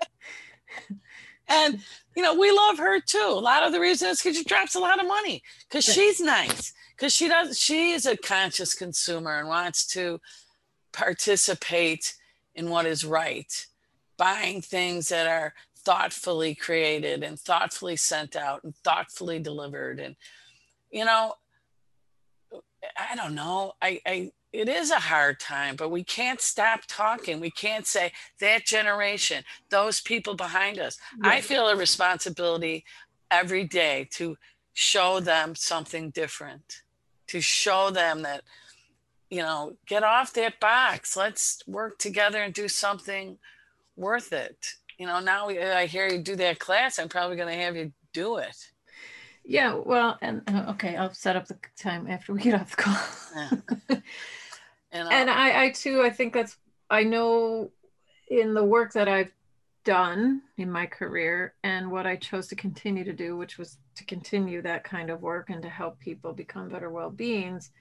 and 1.48 1.80
you 2.16 2.22
know 2.22 2.34
we 2.34 2.52
love 2.52 2.78
her 2.78 3.00
too. 3.00 3.28
A 3.30 3.40
lot 3.40 3.64
of 3.64 3.72
the 3.72 3.80
reason 3.80 4.10
is 4.10 4.22
because 4.22 4.38
she 4.38 4.44
drops 4.44 4.76
a 4.76 4.80
lot 4.80 5.00
of 5.00 5.08
money 5.08 5.42
because 5.70 5.86
she's 5.86 6.20
nice 6.20 6.74
because 6.96 7.14
she 7.14 7.28
does 7.28 7.60
she 7.60 7.92
is 7.92 8.06
a 8.06 8.18
conscious 8.18 8.74
consumer 8.74 9.38
and 9.40 9.48
wants 9.48 9.86
to 9.88 10.20
participate 10.92 12.16
in 12.56 12.70
what 12.70 12.86
is 12.86 13.06
right 13.06 13.68
buying 14.18 14.62
things 14.62 15.10
that 15.10 15.28
are 15.28 15.54
thoughtfully 15.78 16.56
created 16.56 17.24
and 17.24 17.40
thoughtfully 17.40 17.96
sent 17.96 18.36
out 18.36 18.64
and 18.64 18.76
thoughtfully 18.78 19.40
delivered. 19.40 20.00
And 20.00 20.16
you 20.92 21.06
know 21.06 21.34
i 22.98 23.16
don't 23.16 23.36
know. 23.36 23.74
I 23.82 24.02
i 24.06 24.32
it 24.54 24.70
is 24.70 24.92
a 24.92 25.00
hard 25.00 25.40
time, 25.40 25.76
but 25.76 25.90
we 25.90 26.04
can't 26.04 26.42
stop 26.42 26.82
talking. 26.88 27.40
We 27.40 27.52
can't 27.52 27.86
say 27.86 28.12
that 28.40 28.66
generation, 28.66 29.44
those 29.70 30.00
people 30.00 30.36
behind 30.36 30.80
us. 30.80 30.98
I 31.22 31.42
feel 31.42 31.68
a 31.68 31.76
responsibility 31.76 32.86
every 33.30 33.66
day 33.66 34.08
to 34.12 34.38
show 34.74 35.20
them 35.20 35.56
something 35.56 36.12
different 36.12 36.82
to 37.28 37.42
show 37.42 37.90
them 37.90 38.22
that 38.22 38.42
you 39.30 39.42
know 39.42 39.76
get 39.86 40.04
off 40.04 40.34
that 40.34 40.60
box 40.60 41.18
let's 41.18 41.62
work 41.68 41.98
together 41.98 42.42
and 42.42 42.54
do 42.54 42.68
something 42.68 43.38
worth 43.96 44.32
it 44.32 44.74
you 44.98 45.06
know 45.06 45.20
now 45.20 45.48
eh, 45.48 45.78
i 45.78 45.86
hear 45.86 46.08
you 46.08 46.20
do 46.20 46.36
that 46.36 46.60
class 46.60 47.00
i'm 47.00 47.10
probably 47.10 47.36
going 47.36 47.54
to 47.54 47.64
have 47.64 47.76
you 47.76 47.92
do 48.14 48.38
it 48.38 48.72
yeah 49.48 49.74
well 49.74 50.18
and 50.22 50.42
uh, 50.48 50.66
okay 50.70 50.96
i'll 50.98 51.14
set 51.14 51.36
up 51.36 51.48
the 51.48 51.58
time 51.78 52.08
after 52.08 52.34
we 52.34 52.42
get 52.42 52.54
off 52.54 52.76
the 52.76 52.84
call 52.84 52.98
yeah. 53.36 53.50
and, 54.92 55.12
and 55.12 55.30
i 55.30 55.66
i 55.66 55.70
too 55.70 56.02
i 56.04 56.10
think 56.10 56.34
that's 56.34 56.58
i 56.90 57.04
know 57.04 57.72
in 58.30 58.54
the 58.54 58.64
work 58.64 58.94
that 58.94 59.08
i've 59.08 59.32
done 59.88 60.42
in 60.58 60.70
my 60.70 60.86
career 60.86 61.54
and 61.64 61.90
what 61.90 62.06
I 62.06 62.18
chose 62.18 62.48
to 62.48 62.58
continue 62.58 63.06
to 63.06 63.14
do, 63.14 63.38
which 63.38 63.58
was 63.58 63.78
to 63.96 64.04
continue 64.04 64.62
that 64.62 64.84
kind 64.84 65.10
of 65.10 65.22
work 65.22 65.50
and 65.50 65.62
to 65.62 65.70
help 65.70 65.98
people 65.98 66.34
become 66.34 66.68
better 66.68 66.90
well 66.90 67.10
beings, 67.10 67.72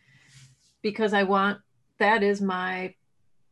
because 0.83 1.13
I 1.13 1.25
want 1.25 1.59
that 1.99 2.23
is 2.23 2.41
my 2.41 2.95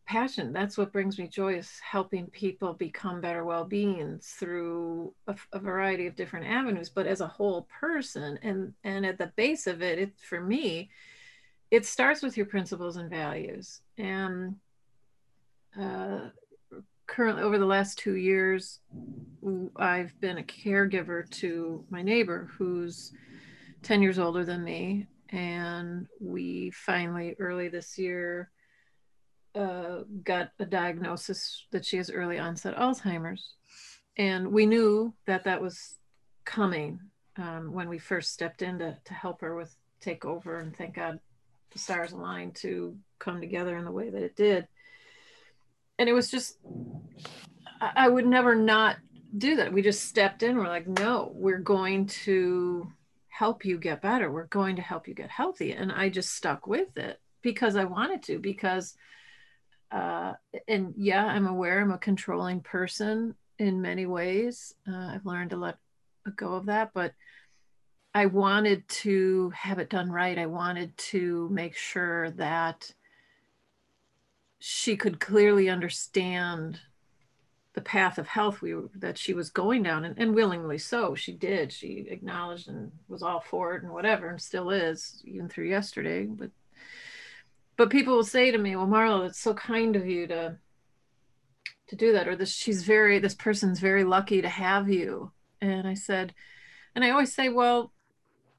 passion. 0.06 0.52
That's 0.52 0.76
what 0.76 0.92
brings 0.92 1.18
me 1.18 1.28
joy 1.28 1.54
is 1.54 1.80
helping 1.80 2.26
people 2.26 2.74
become 2.74 3.20
better 3.20 3.44
well 3.44 3.64
beings 3.64 4.34
through 4.38 5.14
a, 5.26 5.34
a, 5.52 5.58
variety 5.58 6.06
of 6.06 6.16
different 6.16 6.46
avenues, 6.46 6.88
but 6.88 7.06
as 7.06 7.20
a 7.20 7.26
whole 7.26 7.68
person. 7.80 8.38
And 8.42 8.74
and 8.84 9.06
at 9.06 9.18
the 9.18 9.32
base 9.36 9.66
of 9.66 9.82
it, 9.82 9.98
it 9.98 10.12
for 10.18 10.40
me, 10.40 10.90
it 11.70 11.86
starts 11.86 12.22
with 12.22 12.36
your 12.36 12.46
principles 12.46 12.96
and 12.96 13.10
values. 13.10 13.80
And 13.98 14.56
uh, 15.80 16.28
currently 17.06 17.42
over 17.42 17.58
the 17.58 17.66
last 17.66 17.98
two 17.98 18.14
years 18.14 18.80
i've 19.76 20.18
been 20.20 20.38
a 20.38 20.42
caregiver 20.42 21.28
to 21.30 21.84
my 21.90 22.02
neighbor 22.02 22.48
who's 22.56 23.12
10 23.82 24.00
years 24.00 24.18
older 24.18 24.44
than 24.44 24.64
me 24.64 25.06
and 25.30 26.06
we 26.20 26.70
finally 26.70 27.36
early 27.38 27.68
this 27.68 27.98
year 27.98 28.50
uh, 29.54 30.00
got 30.24 30.50
a 30.58 30.64
diagnosis 30.64 31.64
that 31.70 31.84
she 31.84 31.96
has 31.96 32.10
early 32.10 32.38
onset 32.38 32.76
alzheimer's 32.76 33.54
and 34.16 34.52
we 34.52 34.66
knew 34.66 35.12
that 35.26 35.44
that 35.44 35.60
was 35.60 35.94
coming 36.44 37.00
um, 37.36 37.72
when 37.72 37.88
we 37.88 37.98
first 37.98 38.32
stepped 38.32 38.62
in 38.62 38.78
to, 38.78 38.96
to 39.04 39.14
help 39.14 39.40
her 39.40 39.54
with 39.54 39.74
take 40.00 40.24
over 40.24 40.58
and 40.58 40.76
thank 40.76 40.94
god 40.94 41.18
the 41.72 41.78
stars 41.78 42.12
aligned 42.12 42.54
to 42.54 42.96
come 43.18 43.40
together 43.40 43.76
in 43.76 43.84
the 43.84 43.92
way 43.92 44.10
that 44.10 44.22
it 44.22 44.36
did 44.36 44.66
and 45.98 46.08
it 46.08 46.12
was 46.12 46.30
just 46.30 46.58
I 47.80 48.08
would 48.08 48.26
never 48.26 48.54
not 48.54 48.96
do 49.36 49.56
that. 49.56 49.72
We 49.72 49.82
just 49.82 50.04
stepped 50.04 50.42
in. 50.42 50.56
We're 50.56 50.68
like, 50.68 50.86
no, 50.86 51.32
we're 51.34 51.58
going 51.58 52.06
to 52.06 52.90
help 53.28 53.64
you 53.64 53.78
get 53.78 54.02
better. 54.02 54.30
We're 54.30 54.46
going 54.46 54.76
to 54.76 54.82
help 54.82 55.08
you 55.08 55.14
get 55.14 55.30
healthy. 55.30 55.72
And 55.72 55.90
I 55.90 56.08
just 56.08 56.34
stuck 56.34 56.66
with 56.66 56.96
it 56.96 57.20
because 57.42 57.76
I 57.76 57.84
wanted 57.84 58.22
to, 58.24 58.38
because 58.38 58.96
uh, 59.94 60.32
and 60.66 60.92
yeah, 60.96 61.24
I'm 61.24 61.46
aware 61.46 61.80
I'm 61.80 61.92
a 61.92 61.98
controlling 61.98 62.60
person 62.60 63.36
in 63.60 63.80
many 63.80 64.06
ways. 64.06 64.74
Uh, 64.88 65.12
I've 65.14 65.24
learned 65.24 65.50
to 65.50 65.56
let 65.56 65.78
go 66.34 66.54
of 66.54 66.66
that, 66.66 66.90
but 66.92 67.12
I 68.12 68.26
wanted 68.26 68.88
to 68.88 69.50
have 69.50 69.78
it 69.78 69.90
done 69.90 70.10
right. 70.10 70.36
I 70.36 70.46
wanted 70.46 70.96
to 70.96 71.48
make 71.50 71.76
sure 71.76 72.32
that 72.32 72.92
she 74.58 74.96
could 74.96 75.20
clearly 75.20 75.68
understand 75.68 76.80
the 77.74 77.80
path 77.80 78.18
of 78.18 78.26
health 78.26 78.62
we 78.62 78.74
that 78.94 79.18
she 79.18 79.34
was 79.34 79.50
going 79.50 79.82
down 79.82 80.04
and, 80.04 80.16
and 80.16 80.32
willingly 80.32 80.78
so 80.78 81.16
she 81.16 81.32
did 81.32 81.72
she 81.72 82.06
acknowledged 82.08 82.68
and 82.68 82.92
was 83.08 83.20
all 83.20 83.40
for 83.40 83.74
it 83.74 83.82
and 83.82 83.92
whatever 83.92 84.28
and 84.28 84.40
still 84.40 84.70
is 84.70 85.20
even 85.24 85.48
through 85.48 85.68
yesterday 85.68 86.24
but 86.24 86.50
but 87.76 87.90
people 87.90 88.14
will 88.14 88.24
say 88.24 88.50
to 88.50 88.58
me 88.58 88.76
well 88.76 88.86
marla 88.86 89.26
it's 89.26 89.40
so 89.40 89.54
kind 89.54 89.96
of 89.96 90.06
you 90.06 90.26
to 90.26 90.58
to 91.88 91.96
do 91.96 92.12
that 92.12 92.28
or 92.28 92.36
this 92.36 92.52
she's 92.52 92.82
very 92.82 93.18
this 93.18 93.34
person's 93.34 93.80
very 93.80 94.04
lucky 94.04 94.40
to 94.42 94.48
have 94.48 94.88
you. 94.88 95.32
And 95.60 95.86
i 95.86 95.94
said 95.94 96.34
and 96.94 97.04
i 97.04 97.10
always 97.10 97.34
say 97.34 97.48
well 97.48 97.92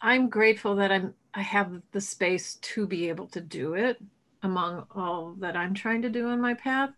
i'm 0.01 0.29
grateful 0.29 0.75
that 0.75 0.91
i'm 0.91 1.13
i 1.33 1.41
have 1.41 1.81
the 1.91 2.01
space 2.01 2.55
to 2.55 2.87
be 2.87 3.09
able 3.09 3.27
to 3.27 3.41
do 3.41 3.73
it 3.75 3.97
among 4.43 4.85
all 4.91 5.35
that 5.39 5.55
i'm 5.55 5.73
trying 5.73 6.01
to 6.03 6.09
do 6.09 6.27
on 6.27 6.41
my 6.41 6.53
path. 6.53 6.91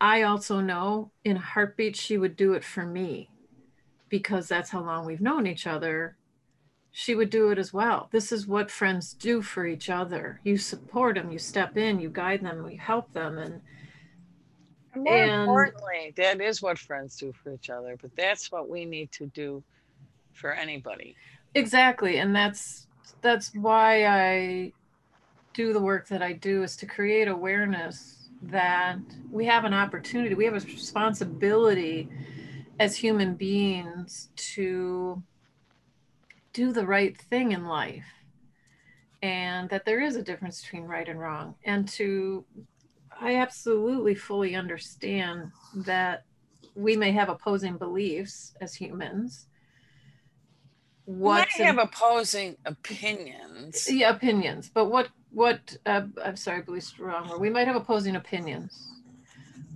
I 0.00 0.22
also 0.22 0.60
know 0.60 1.10
in 1.24 1.36
heartbeat 1.36 1.96
she 1.96 2.18
would 2.18 2.36
do 2.36 2.52
it 2.52 2.62
for 2.64 2.86
me 2.86 3.30
because 4.08 4.46
that's 4.46 4.70
how 4.70 4.84
long 4.84 5.04
we've 5.04 5.20
known 5.20 5.46
each 5.46 5.66
other 5.66 6.16
she 6.90 7.14
would 7.14 7.30
do 7.30 7.50
it 7.50 7.58
as 7.58 7.72
well 7.72 8.08
this 8.12 8.32
is 8.32 8.46
what 8.46 8.70
friends 8.70 9.12
do 9.14 9.40
for 9.42 9.66
each 9.66 9.88
other 9.90 10.40
you 10.44 10.56
support 10.56 11.14
them 11.16 11.30
you 11.30 11.38
step 11.38 11.76
in 11.76 12.00
you 12.00 12.08
guide 12.10 12.42
them 12.42 12.68
you 12.68 12.78
help 12.78 13.12
them 13.12 13.38
and 13.38 13.60
more 14.96 15.14
And- 15.14 15.30
importantly, 15.42 16.12
that 16.16 16.40
is 16.40 16.60
what 16.60 16.76
friends 16.78 17.16
do 17.16 17.32
for 17.32 17.52
each 17.52 17.70
other, 17.70 17.96
but 18.00 18.10
that's 18.16 18.50
what 18.50 18.68
we 18.68 18.84
need 18.84 19.12
to 19.12 19.26
do 19.26 19.62
for 20.32 20.52
anybody. 20.52 21.14
exactly 21.54 22.18
and 22.18 22.34
that's 22.34 22.86
that's 23.22 23.54
why 23.54 24.06
i 24.06 24.72
do 25.54 25.72
the 25.72 25.80
work 25.80 26.06
that 26.08 26.22
i 26.22 26.32
do 26.32 26.62
is 26.62 26.76
to 26.76 26.86
create 26.86 27.26
awareness 27.28 28.28
that 28.42 28.98
we 29.30 29.44
have 29.46 29.64
an 29.64 29.72
opportunity 29.74 30.34
we 30.34 30.44
have 30.44 30.54
a 30.54 30.60
responsibility 30.60 32.08
as 32.78 32.94
human 32.96 33.34
beings 33.34 34.28
to 34.36 35.20
do 36.58 36.72
the 36.72 36.84
right 36.84 37.16
thing 37.30 37.52
in 37.52 37.64
life 37.66 38.10
and 39.22 39.70
that 39.70 39.84
there 39.84 40.00
is 40.00 40.16
a 40.16 40.22
difference 40.24 40.60
between 40.60 40.82
right 40.82 41.08
and 41.08 41.20
wrong 41.20 41.54
and 41.64 41.86
to 41.88 42.44
i 43.20 43.36
absolutely 43.36 44.12
fully 44.12 44.56
understand 44.56 45.52
that 45.72 46.24
we 46.74 46.96
may 46.96 47.12
have 47.12 47.28
opposing 47.28 47.76
beliefs 47.78 48.54
as 48.60 48.74
humans 48.74 49.46
What 51.04 51.48
have 51.58 51.78
opposing 51.78 52.56
opinions. 52.66 53.86
yeah 53.88 54.10
opinions 54.10 54.68
but 54.74 54.86
what 54.86 55.10
what 55.30 55.60
uh, 55.86 56.02
i'm 56.24 56.34
sorry 56.34 56.62
beliefs 56.62 56.98
wrong 56.98 57.28
word. 57.28 57.40
we 57.40 57.50
might 57.50 57.68
have 57.68 57.76
opposing 57.76 58.16
opinions 58.16 58.72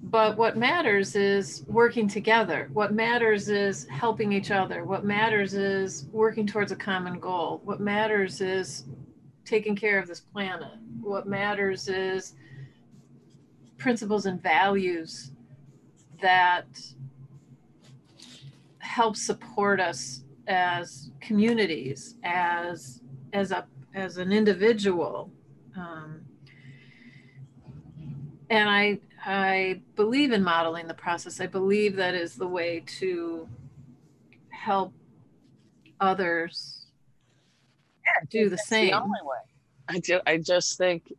but 0.02 0.36
what 0.36 0.56
matters 0.56 1.14
is 1.14 1.64
working 1.68 2.08
together. 2.08 2.68
What 2.72 2.92
matters 2.92 3.48
is 3.48 3.86
helping 3.86 4.32
each 4.32 4.50
other. 4.50 4.84
What 4.84 5.04
matters 5.04 5.54
is 5.54 6.06
working 6.12 6.46
towards 6.46 6.72
a 6.72 6.76
common 6.76 7.20
goal. 7.20 7.60
What 7.64 7.80
matters 7.80 8.40
is 8.40 8.84
taking 9.44 9.76
care 9.76 9.98
of 9.98 10.08
this 10.08 10.20
planet. 10.20 10.72
What 11.00 11.26
matters 11.26 11.88
is 11.88 12.34
principles 13.78 14.26
and 14.26 14.42
values 14.42 15.32
that 16.20 16.66
help 18.78 19.16
support 19.16 19.80
us 19.80 20.24
as 20.48 21.10
communities 21.20 22.16
as 22.24 23.00
as 23.32 23.52
a 23.52 23.66
as 23.94 24.16
an 24.16 24.32
individual. 24.32 25.30
Um, 25.76 26.22
and 28.50 28.68
i 28.68 28.98
i 29.24 29.80
believe 29.96 30.32
in 30.32 30.42
modeling 30.42 30.86
the 30.86 30.94
process 30.94 31.40
i 31.40 31.46
believe 31.46 31.96
that 31.96 32.14
is 32.14 32.34
the 32.36 32.46
way 32.46 32.82
to 32.86 33.48
help 34.50 34.92
others 36.00 36.86
Yeah, 38.04 38.26
do 38.30 38.48
the 38.48 38.58
same. 38.58 38.92
only 38.94 39.20
way. 39.22 39.36
I 39.88 39.98
do. 39.98 40.20
I 40.26 40.38
just 40.38 40.78
think, 40.78 41.12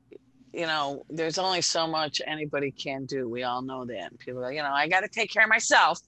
you 0.54 0.66
know, 0.66 1.04
there's 1.10 1.38
only 1.38 1.62
so 1.62 1.88
much 1.88 2.22
anybody 2.26 2.72
can 2.72 3.06
do. 3.06 3.30
We 3.30 3.44
all 3.44 3.62
know 3.62 3.86
that. 3.86 4.18
People, 4.20 4.44
are, 4.44 4.52
you 4.52 4.62
know, 4.62 4.72
I 4.72 4.88
got 4.88 5.02
to 5.02 5.08
take 5.08 5.32
care 5.32 5.44
of 5.44 5.50
myself. 5.50 6.00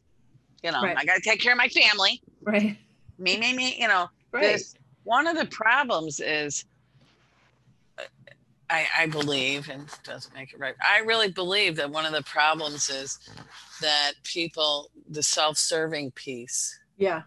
You 0.63 0.71
know, 0.71 0.81
Right. 0.81 0.97
I 0.97 1.05
got 1.05 1.15
to 1.15 1.21
take 1.21 1.41
care 1.41 1.51
of 1.53 1.57
my 1.57 1.67
family. 1.69 2.21
right 2.41 2.77
Me, 3.17 3.37
me, 3.37 3.53
me. 3.55 3.75
You 3.79 3.87
know, 3.87 4.07
right 4.31 4.59
one 5.03 5.27
of 5.27 5.37
the 5.37 5.45
problems 5.45 6.19
is 6.19 6.65
I, 8.69 8.87
I 8.97 9.05
believe 9.07 9.69
and 9.69 9.83
it 9.83 9.99
doesn't 10.03 10.33
make 10.33 10.53
it 10.53 10.59
right 10.59 10.75
i 10.83 10.99
really 10.99 11.29
believe 11.29 11.75
that 11.75 11.89
one 11.89 12.05
of 12.05 12.13
the 12.13 12.23
problems 12.23 12.89
is 12.89 13.19
that 13.81 14.13
people 14.23 14.89
the 15.09 15.23
self-serving 15.23 16.11
piece 16.11 16.79
yeah. 16.97 17.23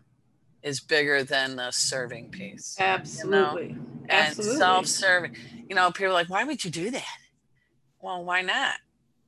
is 0.62 0.80
bigger 0.80 1.22
than 1.22 1.56
the 1.56 1.70
serving 1.70 2.30
piece 2.30 2.76
absolutely. 2.80 3.76
And 4.08 4.10
absolutely. 4.10 4.56
self-serving 4.56 5.36
you 5.68 5.74
know 5.74 5.90
people 5.90 6.06
are 6.06 6.12
like 6.12 6.30
why 6.30 6.44
would 6.44 6.64
you 6.64 6.70
do 6.70 6.90
that? 6.90 7.18
Well 8.00 8.24
why 8.24 8.40
not? 8.42 8.76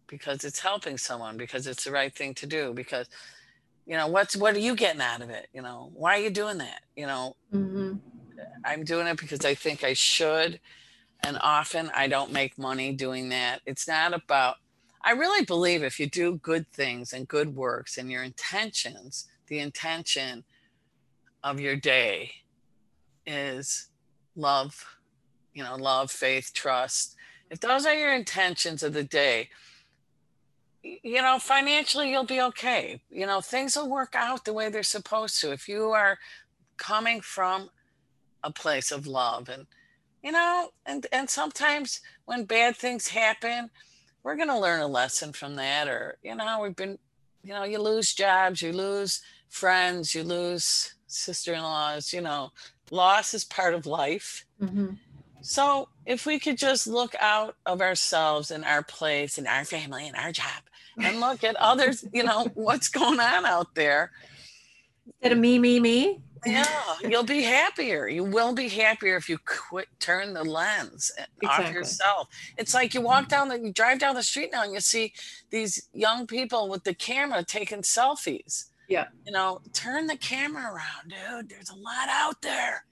Because 0.06 0.44
it's 0.44 0.60
helping 0.60 0.96
someone 0.96 1.36
because 1.36 1.66
it's 1.66 1.84
the 1.84 1.92
right 1.92 2.14
thing 2.14 2.34
to 2.34 2.46
do 2.46 2.72
because 2.72 3.08
you 3.86 3.96
know 3.96 4.06
what's 4.06 4.36
what 4.36 4.56
are 4.56 4.60
you 4.60 4.74
getting 4.74 5.02
out 5.02 5.20
of 5.20 5.30
it 5.30 5.48
you 5.52 5.60
know? 5.60 5.90
Why 5.94 6.18
are 6.18 6.22
you 6.22 6.30
doing 6.30 6.58
that 6.58 6.80
you 6.96 7.06
know? 7.06 7.36
Hmm 7.52 7.96
I'm 8.64 8.84
doing 8.84 9.06
it 9.06 9.18
because 9.18 9.44
I 9.44 9.54
think 9.54 9.84
I 9.84 9.92
should. 9.92 10.60
And 11.22 11.38
often 11.42 11.90
I 11.94 12.08
don't 12.08 12.32
make 12.32 12.58
money 12.58 12.92
doing 12.92 13.28
that. 13.28 13.60
It's 13.66 13.86
not 13.86 14.14
about, 14.14 14.56
I 15.02 15.12
really 15.12 15.44
believe 15.44 15.82
if 15.82 16.00
you 16.00 16.06
do 16.06 16.36
good 16.36 16.66
things 16.72 17.12
and 17.12 17.28
good 17.28 17.54
works 17.54 17.98
and 17.98 18.10
your 18.10 18.22
intentions, 18.22 19.28
the 19.46 19.58
intention 19.58 20.44
of 21.42 21.60
your 21.60 21.76
day 21.76 22.32
is 23.26 23.88
love, 24.36 24.98
you 25.54 25.62
know, 25.62 25.76
love, 25.76 26.10
faith, 26.10 26.52
trust. 26.54 27.16
If 27.50 27.60
those 27.60 27.86
are 27.86 27.94
your 27.94 28.14
intentions 28.14 28.82
of 28.82 28.92
the 28.92 29.04
day, 29.04 29.50
you 30.82 31.20
know, 31.20 31.38
financially 31.38 32.10
you'll 32.10 32.24
be 32.24 32.40
okay. 32.40 33.02
You 33.10 33.26
know, 33.26 33.40
things 33.40 33.76
will 33.76 33.90
work 33.90 34.14
out 34.14 34.44
the 34.44 34.52
way 34.52 34.70
they're 34.70 34.82
supposed 34.82 35.40
to. 35.40 35.52
If 35.52 35.68
you 35.68 35.90
are 35.90 36.18
coming 36.76 37.20
from 37.20 37.70
a 38.42 38.50
place 38.50 38.90
of 38.90 39.06
love 39.06 39.48
and 39.48 39.66
you 40.22 40.32
know 40.32 40.70
and 40.86 41.06
and 41.12 41.28
sometimes 41.28 42.00
when 42.24 42.44
bad 42.44 42.76
things 42.76 43.08
happen 43.08 43.70
we're 44.22 44.36
going 44.36 44.48
to 44.48 44.58
learn 44.58 44.80
a 44.80 44.86
lesson 44.86 45.32
from 45.32 45.56
that 45.56 45.88
or 45.88 46.18
you 46.22 46.34
know 46.34 46.60
we've 46.62 46.76
been 46.76 46.98
you 47.42 47.52
know 47.52 47.64
you 47.64 47.78
lose 47.78 48.12
jobs 48.14 48.62
you 48.62 48.72
lose 48.72 49.22
friends 49.48 50.14
you 50.14 50.22
lose 50.22 50.94
sister-in-laws 51.06 52.12
you 52.12 52.20
know 52.20 52.50
loss 52.90 53.34
is 53.34 53.44
part 53.44 53.72
of 53.72 53.86
life. 53.86 54.44
Hmm 54.58 54.90
so 55.42 55.88
if 56.06 56.26
we 56.26 56.38
could 56.38 56.58
just 56.58 56.86
look 56.86 57.14
out 57.18 57.56
of 57.66 57.80
ourselves 57.80 58.50
and 58.50 58.64
our 58.64 58.82
place 58.82 59.38
and 59.38 59.46
our 59.46 59.64
family 59.64 60.06
and 60.06 60.16
our 60.16 60.32
job 60.32 60.62
and 60.98 61.20
look 61.20 61.44
at 61.44 61.56
others 61.60 62.04
you 62.12 62.22
know 62.22 62.48
what's 62.54 62.88
going 62.88 63.20
on 63.20 63.46
out 63.46 63.74
there. 63.74 64.10
Instead 65.06 65.32
of 65.32 65.38
me 65.38 65.58
me 65.58 65.80
me 65.80 66.20
yeah, 66.46 66.66
you'll 67.08 67.22
be 67.24 67.42
happier. 67.42 68.08
You 68.08 68.24
will 68.24 68.54
be 68.54 68.68
happier 68.68 69.16
if 69.16 69.28
you 69.28 69.38
quit 69.44 69.88
turn 69.98 70.32
the 70.34 70.44
lens 70.44 71.10
eh, 71.18 71.46
off 71.46 71.72
yourself. 71.72 72.28
It's 72.56 72.74
like 72.74 72.94
you 72.94 73.00
walk 73.00 73.28
down 73.28 73.48
the 73.48 73.58
you 73.60 73.72
drive 73.72 73.98
down 73.98 74.14
the 74.14 74.22
street 74.22 74.50
now 74.52 74.62
and 74.64 74.72
you 74.72 74.80
see 74.80 75.12
these 75.50 75.88
young 75.92 76.26
people 76.26 76.68
with 76.68 76.84
the 76.84 76.94
camera 76.94 77.44
taking 77.44 77.82
selfies. 77.82 78.66
Yeah. 78.88 79.06
You 79.26 79.32
know, 79.32 79.60
turn 79.72 80.06
the 80.06 80.16
camera 80.16 80.64
around, 80.64 81.08
dude. 81.38 81.48
There's 81.50 81.70
a 81.70 81.76
lot 81.76 82.08
out 82.08 82.42
there 82.42 82.84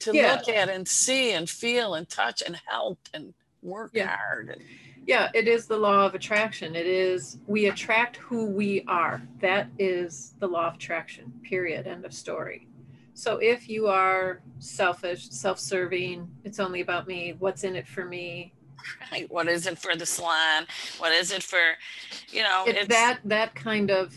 to 0.00 0.14
Yeah. 0.14 0.34
look 0.34 0.48
at 0.48 0.68
and 0.68 0.86
see 0.86 1.32
and 1.32 1.48
feel 1.48 1.94
and 1.94 2.08
touch 2.08 2.42
and 2.46 2.60
help 2.66 2.98
and 3.12 3.34
work 3.62 3.90
Yeah. 3.94 4.14
hard. 4.16 4.50
And, 4.50 4.62
Yeah, 5.06 5.30
it 5.34 5.48
is 5.48 5.66
the 5.66 5.76
law 5.76 6.06
of 6.06 6.14
attraction. 6.14 6.74
It 6.76 6.86
is 6.86 7.38
we 7.46 7.66
attract 7.66 8.16
who 8.16 8.46
we 8.46 8.84
are. 8.86 9.20
That 9.40 9.68
is 9.78 10.34
the 10.38 10.46
law 10.46 10.68
of 10.68 10.74
attraction, 10.76 11.32
period. 11.42 11.86
End 11.86 12.04
of 12.04 12.14
story. 12.14 12.68
So 13.14 13.38
if 13.38 13.68
you 13.68 13.86
are 13.86 14.42
selfish, 14.58 15.30
self 15.30 15.58
serving, 15.58 16.28
it's 16.44 16.58
only 16.60 16.80
about 16.80 17.06
me, 17.06 17.34
what's 17.38 17.64
in 17.64 17.76
it 17.76 17.86
for 17.86 18.04
me, 18.04 18.54
right. 19.12 19.30
What 19.30 19.48
is 19.48 19.66
it 19.66 19.78
for 19.78 19.94
the 19.96 20.04
salon? 20.04 20.66
What 20.98 21.12
is 21.12 21.30
it 21.32 21.42
for, 21.42 21.58
you 22.30 22.42
know, 22.42 22.64
it's 22.66 22.88
that 22.88 23.20
that 23.24 23.54
kind 23.54 23.90
of 23.90 24.14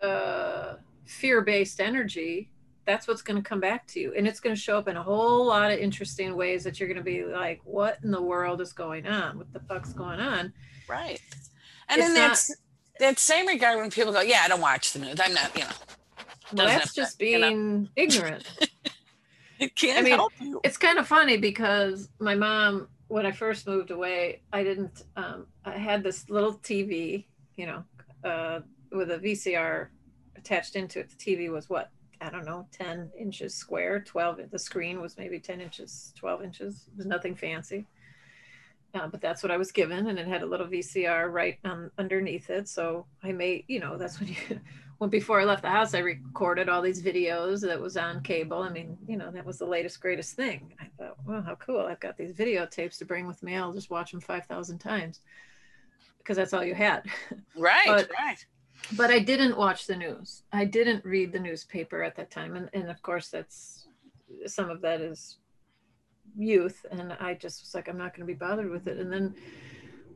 uh, 0.00 0.74
fear 1.04 1.40
based 1.42 1.80
energy 1.80 2.50
that's 2.86 3.06
what's 3.06 3.20
going 3.20 3.36
to 3.36 3.46
come 3.46 3.60
back 3.60 3.86
to 3.86 4.00
you 4.00 4.14
and 4.16 4.26
it's 4.26 4.40
going 4.40 4.54
to 4.54 4.60
show 4.60 4.78
up 4.78 4.88
in 4.88 4.96
a 4.96 5.02
whole 5.02 5.44
lot 5.44 5.70
of 5.70 5.78
interesting 5.78 6.34
ways 6.36 6.64
that 6.64 6.80
you're 6.80 6.88
going 6.88 6.96
to 6.96 7.02
be 7.04 7.22
like 7.24 7.60
what 7.64 7.98
in 8.02 8.10
the 8.10 8.22
world 8.22 8.62
is 8.62 8.72
going 8.72 9.06
on 9.06 9.36
what 9.36 9.52
the 9.52 9.60
fuck's 9.60 9.92
going 9.92 10.20
on 10.20 10.50
Right. 10.88 11.20
And 11.88 12.00
It's 12.00 12.08
in 12.08 12.14
not- 12.14 12.36
that, 12.36 12.56
that 13.00 13.18
same 13.18 13.46
regard, 13.46 13.78
when 13.78 13.90
people 13.90 14.12
go, 14.12 14.20
yeah, 14.22 14.40
I 14.42 14.48
don't 14.48 14.60
watch 14.60 14.92
the 14.92 14.98
news. 15.00 15.20
I'm 15.20 15.34
not, 15.34 15.54
you 15.54 15.64
know, 15.64 15.70
well 16.52 16.66
that's 16.66 16.94
just 16.94 17.16
affect, 17.16 17.30
you 17.30 17.38
know. 17.38 17.48
being 17.48 17.88
ignorant 17.96 18.44
it 19.58 19.74
can't 19.74 19.98
I 19.98 20.02
mean, 20.02 20.14
help 20.14 20.32
you. 20.40 20.60
it's 20.64 20.76
kind 20.76 20.98
of 20.98 21.06
funny 21.06 21.36
because 21.36 22.08
my 22.18 22.34
mom 22.34 22.88
when 23.08 23.26
i 23.26 23.32
first 23.32 23.66
moved 23.66 23.90
away 23.90 24.42
i 24.52 24.62
didn't 24.62 25.04
um, 25.16 25.46
i 25.64 25.72
had 25.72 26.02
this 26.02 26.28
little 26.30 26.54
tv 26.54 27.24
you 27.56 27.66
know 27.66 27.84
uh, 28.24 28.60
with 28.92 29.10
a 29.10 29.18
vcr 29.18 29.88
attached 30.36 30.76
into 30.76 31.00
it 31.00 31.10
the 31.10 31.16
tv 31.16 31.50
was 31.50 31.68
what 31.68 31.90
i 32.20 32.30
don't 32.30 32.44
know 32.44 32.66
10 32.72 33.10
inches 33.18 33.54
square 33.54 34.00
12 34.00 34.50
the 34.50 34.58
screen 34.58 35.00
was 35.00 35.16
maybe 35.16 35.38
10 35.38 35.60
inches 35.60 36.12
12 36.16 36.42
inches 36.42 36.84
it 36.88 36.96
was 36.96 37.06
nothing 37.06 37.34
fancy 37.34 37.86
uh, 38.94 39.06
but 39.06 39.20
that's 39.20 39.42
what 39.42 39.52
I 39.52 39.56
was 39.56 39.70
given, 39.70 40.06
and 40.08 40.18
it 40.18 40.26
had 40.26 40.42
a 40.42 40.46
little 40.46 40.66
VCR 40.66 41.30
right 41.30 41.58
um, 41.64 41.90
underneath 41.98 42.48
it. 42.48 42.68
So 42.68 43.06
I 43.22 43.32
made, 43.32 43.64
you 43.68 43.80
know, 43.80 43.98
that's 43.98 44.18
when 44.18 44.30
you, 44.30 44.36
when 44.98 45.10
before 45.10 45.40
I 45.40 45.44
left 45.44 45.62
the 45.62 45.70
house, 45.70 45.94
I 45.94 46.00
recorded 46.00 46.68
all 46.68 46.82
these 46.82 47.02
videos 47.02 47.60
that 47.62 47.80
was 47.80 47.96
on 47.96 48.22
cable. 48.22 48.62
I 48.62 48.68
mean, 48.68 48.98
you 49.06 49.16
know, 49.16 49.30
that 49.30 49.46
was 49.46 49.58
the 49.58 49.66
latest, 49.66 50.00
greatest 50.00 50.34
thing. 50.34 50.74
I 50.80 50.86
thought, 50.98 51.16
well, 51.24 51.42
how 51.42 51.54
cool! 51.54 51.80
I've 51.80 52.00
got 52.00 52.16
these 52.16 52.32
videotapes 52.32 52.98
to 52.98 53.04
bring 53.04 53.26
with 53.26 53.42
me. 53.42 53.56
I'll 53.56 53.72
just 53.72 53.90
watch 53.90 54.10
them 54.10 54.20
five 54.20 54.46
thousand 54.46 54.78
times 54.78 55.20
because 56.18 56.36
that's 56.36 56.52
all 56.52 56.64
you 56.64 56.74
had. 56.74 57.04
Right, 57.56 57.86
but, 57.86 58.10
right. 58.18 58.44
But 58.96 59.10
I 59.10 59.18
didn't 59.18 59.56
watch 59.56 59.86
the 59.86 59.96
news. 59.96 60.42
I 60.52 60.64
didn't 60.64 61.04
read 61.04 61.32
the 61.32 61.40
newspaper 61.40 62.02
at 62.02 62.16
that 62.16 62.30
time, 62.30 62.56
and 62.56 62.68
and 62.72 62.90
of 62.90 63.02
course 63.02 63.28
that's 63.28 63.88
some 64.46 64.70
of 64.70 64.80
that 64.82 65.00
is 65.00 65.38
youth 66.36 66.84
and 66.90 67.12
i 67.14 67.34
just 67.34 67.62
was 67.62 67.74
like 67.74 67.88
i'm 67.88 67.98
not 67.98 68.14
going 68.14 68.26
to 68.26 68.32
be 68.32 68.38
bothered 68.38 68.70
with 68.70 68.86
it 68.86 68.98
and 68.98 69.12
then 69.12 69.34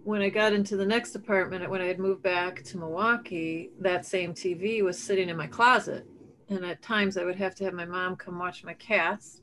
when 0.05 0.23
i 0.23 0.29
got 0.29 0.53
into 0.53 0.77
the 0.77 0.87
next 0.87 1.15
apartment 1.15 1.69
when 1.71 1.81
i 1.81 1.87
had 1.87 1.99
moved 1.99 2.23
back 2.23 2.63
to 2.63 2.77
milwaukee 2.77 3.71
that 3.81 4.05
same 4.05 4.35
tv 4.35 4.83
was 4.83 4.99
sitting 4.99 5.29
in 5.29 5.37
my 5.37 5.47
closet 5.47 6.07
and 6.49 6.65
at 6.65 6.83
times 6.83 7.17
i 7.17 7.25
would 7.25 7.37
have 7.37 7.55
to 7.55 7.65
have 7.65 7.75
my 7.75 7.85
mom 7.85 8.17
come 8.17 8.39
watch 8.39 8.65
my 8.65 8.75
cats 8.75 9.41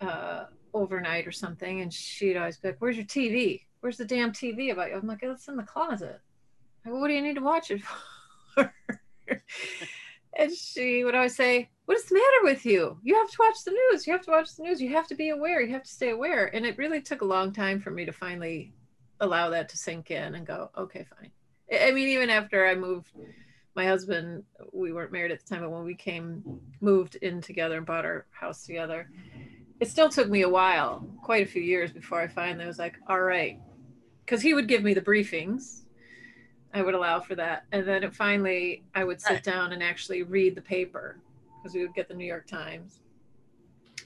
uh, 0.00 0.44
overnight 0.72 1.26
or 1.26 1.32
something 1.32 1.80
and 1.80 1.92
she'd 1.92 2.36
always 2.36 2.56
be 2.56 2.68
like 2.68 2.76
where's 2.78 2.96
your 2.96 3.04
tv 3.06 3.60
where's 3.80 3.98
the 3.98 4.04
damn 4.04 4.32
tv 4.32 4.72
about 4.72 4.88
you 4.88 4.96
i'm 4.96 5.06
like 5.06 5.22
it's 5.22 5.48
in 5.48 5.56
the 5.56 5.62
closet 5.62 6.20
like, 6.84 6.94
what 6.94 7.08
do 7.08 7.14
you 7.14 7.22
need 7.22 7.34
to 7.34 7.42
watch 7.42 7.70
it 7.70 7.82
for 8.54 8.72
and 10.38 10.52
she 10.52 11.04
would 11.04 11.14
always 11.14 11.36
say 11.36 11.68
what 11.90 11.98
is 11.98 12.04
the 12.04 12.14
matter 12.14 12.44
with 12.44 12.64
you? 12.64 13.00
You 13.02 13.16
have 13.16 13.28
to 13.32 13.36
watch 13.40 13.64
the 13.64 13.72
news. 13.72 14.06
You 14.06 14.12
have 14.12 14.22
to 14.22 14.30
watch 14.30 14.54
the 14.54 14.62
news. 14.62 14.80
You 14.80 14.90
have 14.90 15.08
to 15.08 15.16
be 15.16 15.30
aware. 15.30 15.60
You 15.60 15.72
have 15.72 15.82
to 15.82 15.90
stay 15.90 16.10
aware. 16.10 16.54
And 16.54 16.64
it 16.64 16.78
really 16.78 17.02
took 17.02 17.22
a 17.22 17.24
long 17.24 17.52
time 17.52 17.80
for 17.80 17.90
me 17.90 18.04
to 18.04 18.12
finally 18.12 18.72
allow 19.20 19.50
that 19.50 19.68
to 19.70 19.76
sink 19.76 20.10
in 20.10 20.34
and 20.34 20.46
go, 20.46 20.70
okay, 20.76 21.06
fine. 21.18 21.30
I 21.72 21.92
mean, 21.92 22.08
even 22.08 22.30
after 22.30 22.66
I 22.66 22.74
moved, 22.74 23.10
my 23.76 23.86
husband, 23.86 24.44
we 24.72 24.92
weren't 24.92 25.12
married 25.12 25.30
at 25.30 25.40
the 25.40 25.46
time, 25.46 25.62
but 25.62 25.70
when 25.70 25.84
we 25.84 25.94
came, 25.94 26.60
moved 26.80 27.16
in 27.16 27.40
together 27.40 27.76
and 27.76 27.86
bought 27.86 28.04
our 28.04 28.26
house 28.30 28.64
together, 28.66 29.08
it 29.78 29.88
still 29.88 30.08
took 30.08 30.28
me 30.28 30.42
a 30.42 30.48
while, 30.48 31.06
quite 31.22 31.46
a 31.46 31.50
few 31.50 31.62
years 31.62 31.92
before 31.92 32.20
I 32.20 32.28
finally 32.28 32.66
was 32.66 32.78
like, 32.78 32.96
all 33.08 33.20
right. 33.20 33.58
Because 34.24 34.42
he 34.42 34.54
would 34.54 34.68
give 34.68 34.82
me 34.82 34.94
the 34.94 35.00
briefings. 35.00 35.82
I 36.72 36.82
would 36.82 36.94
allow 36.94 37.20
for 37.20 37.34
that. 37.34 37.64
And 37.72 37.86
then 37.86 38.04
it 38.04 38.14
finally, 38.14 38.84
I 38.94 39.04
would 39.04 39.20
sit 39.20 39.42
down 39.42 39.72
and 39.72 39.82
actually 39.82 40.22
read 40.22 40.54
the 40.54 40.62
paper 40.62 41.18
because 41.56 41.74
we 41.74 41.82
would 41.82 41.94
get 41.94 42.08
the 42.08 42.14
New 42.14 42.26
York 42.26 42.46
Times. 42.46 43.00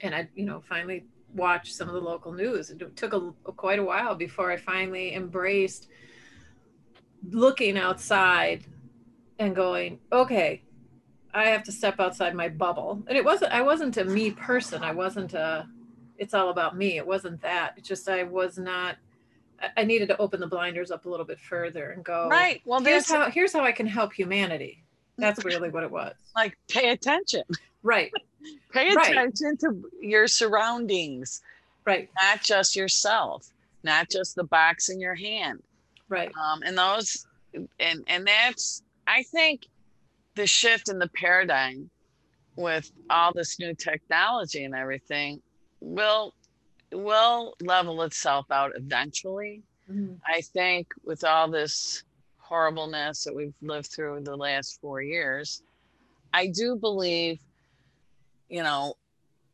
And 0.01 0.15
I, 0.15 0.29
you 0.35 0.45
know, 0.45 0.63
finally 0.67 1.05
watched 1.35 1.75
some 1.75 1.89
of 1.89 1.95
the 1.95 2.01
local 2.01 2.33
news. 2.33 2.71
It 2.71 2.97
took 2.97 3.13
a, 3.13 3.33
quite 3.53 3.79
a 3.79 3.85
while 3.85 4.15
before 4.15 4.51
I 4.51 4.57
finally 4.57 5.15
embraced 5.15 5.89
looking 7.31 7.79
outside 7.79 8.65
and 9.39 9.55
going, 9.57 9.99
okay, 10.13 10.63
I 11.33 11.47
have 11.47 11.65
to 11.65 11.73
step 11.73 11.99
outside 11.99 12.35
my 12.35 12.49
bubble. 12.49 13.03
And 13.09 13.17
it 13.17 13.25
wasn't, 13.25 13.53
I 13.53 13.63
wasn't 13.63 13.97
a 13.97 14.05
me 14.05 14.31
person. 14.31 14.85
I 14.85 14.93
wasn't 14.93 15.35
a, 15.35 15.67
it's 16.19 16.35
all 16.35 16.51
about 16.51 16.77
me. 16.77 16.97
It 16.97 17.07
wasn't 17.07 17.41
that. 17.43 17.75
It's 17.77 17.89
just, 17.89 18.09
I 18.09 18.23
was 18.23 18.57
not, 18.57 18.97
I 19.77 19.85
needed 19.85 20.09
to 20.09 20.19
open 20.19 20.41
the 20.41 20.47
blinders 20.47 20.91
up 20.91 21.07
a 21.07 21.09
little 21.09 21.27
bit 21.27 21.41
further 21.41 21.91
and 21.91 22.05
go, 22.05 22.29
right. 22.29 22.61
Well, 22.65 22.81
here's 22.81 23.11
how, 23.11 23.31
here's 23.31 23.53
how 23.53 23.65
I 23.65 23.73
can 23.73 23.87
help 23.87 24.13
humanity. 24.13 24.85
That's 25.17 25.45
really 25.45 25.71
what 25.71 25.83
it 25.85 25.91
was. 25.91 26.15
Like 26.37 26.57
pay 26.69 26.91
attention. 26.91 27.43
Right. 27.85 28.11
pay 28.73 28.89
attention 28.89 29.47
right. 29.47 29.61
to 29.61 29.91
your 30.01 30.27
surroundings. 30.27 31.41
Right. 31.87 32.09
Not 32.21 32.43
just 32.43 32.75
yourself, 32.75 33.47
not 33.85 34.11
just 34.11 34.35
the 34.35 34.45
box 34.45 34.89
in 34.89 34.99
your 34.99 35.15
hand. 35.15 35.63
Right. 36.09 36.33
Um, 36.43 36.63
and 36.65 36.77
those 36.77 37.27
and 37.79 38.03
and 38.09 38.27
that's 38.27 38.83
I 39.07 39.23
think 39.23 39.67
the 40.35 40.47
shift 40.47 40.89
in 40.89 40.99
the 40.99 41.09
paradigm 41.09 41.91
with 42.57 42.91
all 43.11 43.33
this 43.33 43.59
new 43.59 43.75
technology 43.75 44.65
and 44.65 44.75
everything 44.75 45.41
will 45.81 46.35
will 46.93 47.55
level 47.61 48.03
itself 48.03 48.51
out 48.51 48.73
eventually. 48.77 49.63
Mm-hmm. 49.91 50.15
I 50.27 50.41
think 50.41 50.89
with 51.05 51.25
all 51.25 51.51
this 51.51 52.05
horribleness 52.39 53.25
that 53.25 53.35
we've 53.35 53.55
lived 53.63 53.89
through 53.89 54.21
the 54.23 54.37
last 54.37 54.81
four 54.81 55.03
years, 55.03 55.63
I 56.33 56.47
do 56.49 56.77
believe, 56.77 57.41
you 58.49 58.63
know, 58.63 58.95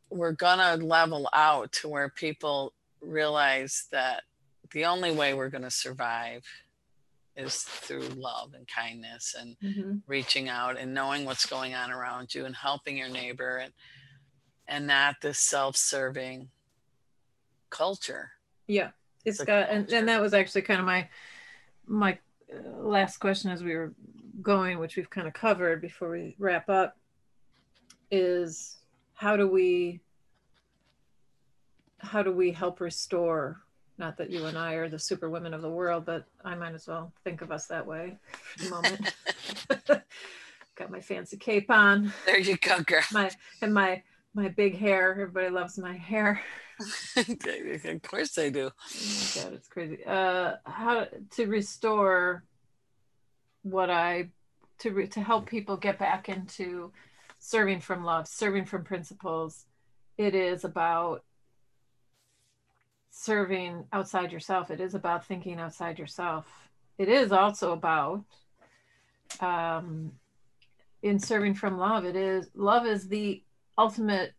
we're 0.09 0.33
gonna 0.33 0.75
level 0.83 1.29
out 1.33 1.71
to 1.71 1.87
where 1.87 2.09
people 2.09 2.73
realize 3.01 3.87
that 3.91 4.23
the 4.71 4.85
only 4.85 5.11
way 5.11 5.33
we're 5.33 5.49
gonna 5.49 5.71
survive 5.71 6.43
is 7.35 7.63
through 7.63 8.07
love 8.09 8.53
and 8.53 8.67
kindness 8.67 9.35
and 9.39 9.55
mm-hmm. 9.63 9.97
reaching 10.07 10.49
out 10.49 10.77
and 10.77 10.93
knowing 10.93 11.25
what's 11.25 11.45
going 11.45 11.73
on 11.73 11.91
around 11.91 12.35
you 12.35 12.45
and 12.45 12.55
helping 12.55 12.97
your 12.97 13.09
neighbor 13.09 13.57
and 13.57 13.73
and 14.67 14.87
not 14.87 15.15
this 15.21 15.39
self-serving 15.39 16.49
culture. 17.69 18.31
Yeah. 18.67 18.91
it's, 19.25 19.39
it's 19.39 19.47
got 19.47 19.69
and, 19.69 19.91
and 19.91 20.07
that 20.07 20.21
was 20.21 20.33
actually 20.33 20.63
kind 20.63 20.79
of 20.79 20.85
my 20.85 21.09
my 21.87 22.17
last 22.77 23.17
question 23.17 23.51
as 23.51 23.63
we 23.63 23.75
were 23.75 23.93
going, 24.41 24.79
which 24.79 24.95
we've 24.95 25.09
kind 25.09 25.27
of 25.27 25.33
covered 25.33 25.81
before 25.81 26.09
we 26.09 26.35
wrap 26.37 26.69
up, 26.69 26.97
is 28.09 28.77
how 29.21 29.37
do 29.37 29.47
we 29.47 30.01
how 31.99 32.23
do 32.23 32.31
we 32.31 32.51
help 32.51 32.79
restore 32.79 33.61
not 33.99 34.17
that 34.17 34.31
you 34.31 34.45
and 34.45 34.57
I 34.57 34.73
are 34.73 34.89
the 34.89 34.97
super 34.97 35.29
women 35.29 35.53
of 35.53 35.61
the 35.61 35.69
world, 35.69 36.05
but 36.05 36.25
I 36.43 36.55
might 36.55 36.73
as 36.73 36.87
well 36.87 37.13
think 37.23 37.43
of 37.43 37.51
us 37.51 37.67
that 37.67 37.85
way 37.85 38.17
for 38.31 38.63
the 38.63 38.69
moment. 38.71 39.13
Got 40.75 40.89
my 40.89 41.01
fancy 41.01 41.37
cape 41.37 41.69
on. 41.69 42.11
There 42.25 42.39
you 42.39 42.57
go, 42.57 42.79
girl. 42.81 43.03
My 43.13 43.29
and 43.61 43.75
my 43.75 44.01
my 44.33 44.47
big 44.47 44.75
hair. 44.75 45.11
Everybody 45.11 45.49
loves 45.49 45.77
my 45.77 45.95
hair. 45.95 46.41
of 47.15 48.01
course 48.01 48.31
they 48.31 48.49
do. 48.49 48.71
Oh 48.73 49.35
my 49.35 49.43
God, 49.43 49.53
it's 49.53 49.67
crazy. 49.67 50.03
Uh, 50.03 50.53
how 50.65 51.05
to 51.35 51.45
restore 51.45 52.43
what 53.61 53.91
I 53.91 54.29
to 54.79 54.89
re, 54.89 55.07
to 55.09 55.21
help 55.21 55.45
people 55.45 55.77
get 55.77 55.99
back 55.99 56.27
into 56.27 56.91
serving 57.41 57.81
from 57.81 58.05
love, 58.05 58.27
serving 58.27 58.65
from 58.65 58.85
principles. 58.85 59.65
It 60.17 60.33
is 60.33 60.63
about 60.63 61.25
serving 63.09 63.85
outside 63.91 64.31
yourself. 64.31 64.71
It 64.71 64.79
is 64.79 64.95
about 64.95 65.25
thinking 65.25 65.59
outside 65.59 65.99
yourself. 65.99 66.47
It 66.97 67.09
is 67.09 67.33
also 67.33 67.73
about 67.73 68.23
um, 69.41 70.13
in 71.03 71.19
serving 71.19 71.55
from 71.55 71.77
love. 71.77 72.05
It 72.05 72.15
is 72.15 72.49
love 72.55 72.85
is 72.85 73.09
the 73.09 73.43
ultimate. 73.77 74.33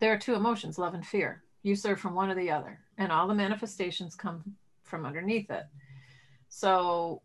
There 0.00 0.12
are 0.12 0.18
two 0.18 0.34
emotions, 0.34 0.78
love 0.78 0.94
and 0.94 1.04
fear 1.04 1.44
you 1.64 1.74
serve 1.74 1.98
from 1.98 2.14
one 2.14 2.30
or 2.30 2.36
the 2.36 2.52
other 2.52 2.78
and 2.98 3.10
all 3.10 3.26
the 3.26 3.34
manifestations 3.34 4.14
come 4.14 4.54
from 4.84 5.04
underneath 5.04 5.50
it 5.50 5.64
so 6.48 7.20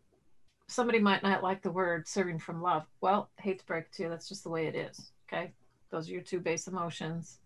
somebody 0.68 0.98
might 0.98 1.22
not 1.22 1.44
like 1.44 1.62
the 1.62 1.72
word 1.72 2.08
serving 2.08 2.40
from 2.40 2.62
love 2.62 2.88
well 3.02 3.30
hate 3.38 3.60
to 3.60 3.66
break 3.66 3.92
to 3.92 4.04
you 4.04 4.10
that's 4.10 4.28
just 4.28 4.44
the 4.44 4.50
way 4.50 4.66
it 4.66 4.76
is 4.76 5.12
okay 5.32 5.52
those 5.92 6.10
are 6.10 6.14
your 6.14 6.22
two 6.22 6.40
base 6.40 6.68
emotions 6.68 7.40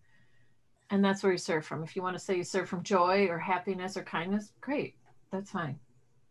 and 0.90 1.04
that's 1.04 1.22
where 1.22 1.32
you 1.32 1.38
serve 1.38 1.64
from 1.64 1.82
if 1.82 1.96
you 1.96 2.02
want 2.02 2.16
to 2.16 2.22
say 2.22 2.36
you 2.36 2.44
serve 2.44 2.68
from 2.68 2.82
joy 2.82 3.26
or 3.28 3.38
happiness 3.38 3.96
or 3.96 4.02
kindness 4.02 4.52
great 4.60 4.94
that's 5.30 5.50
fine 5.50 5.78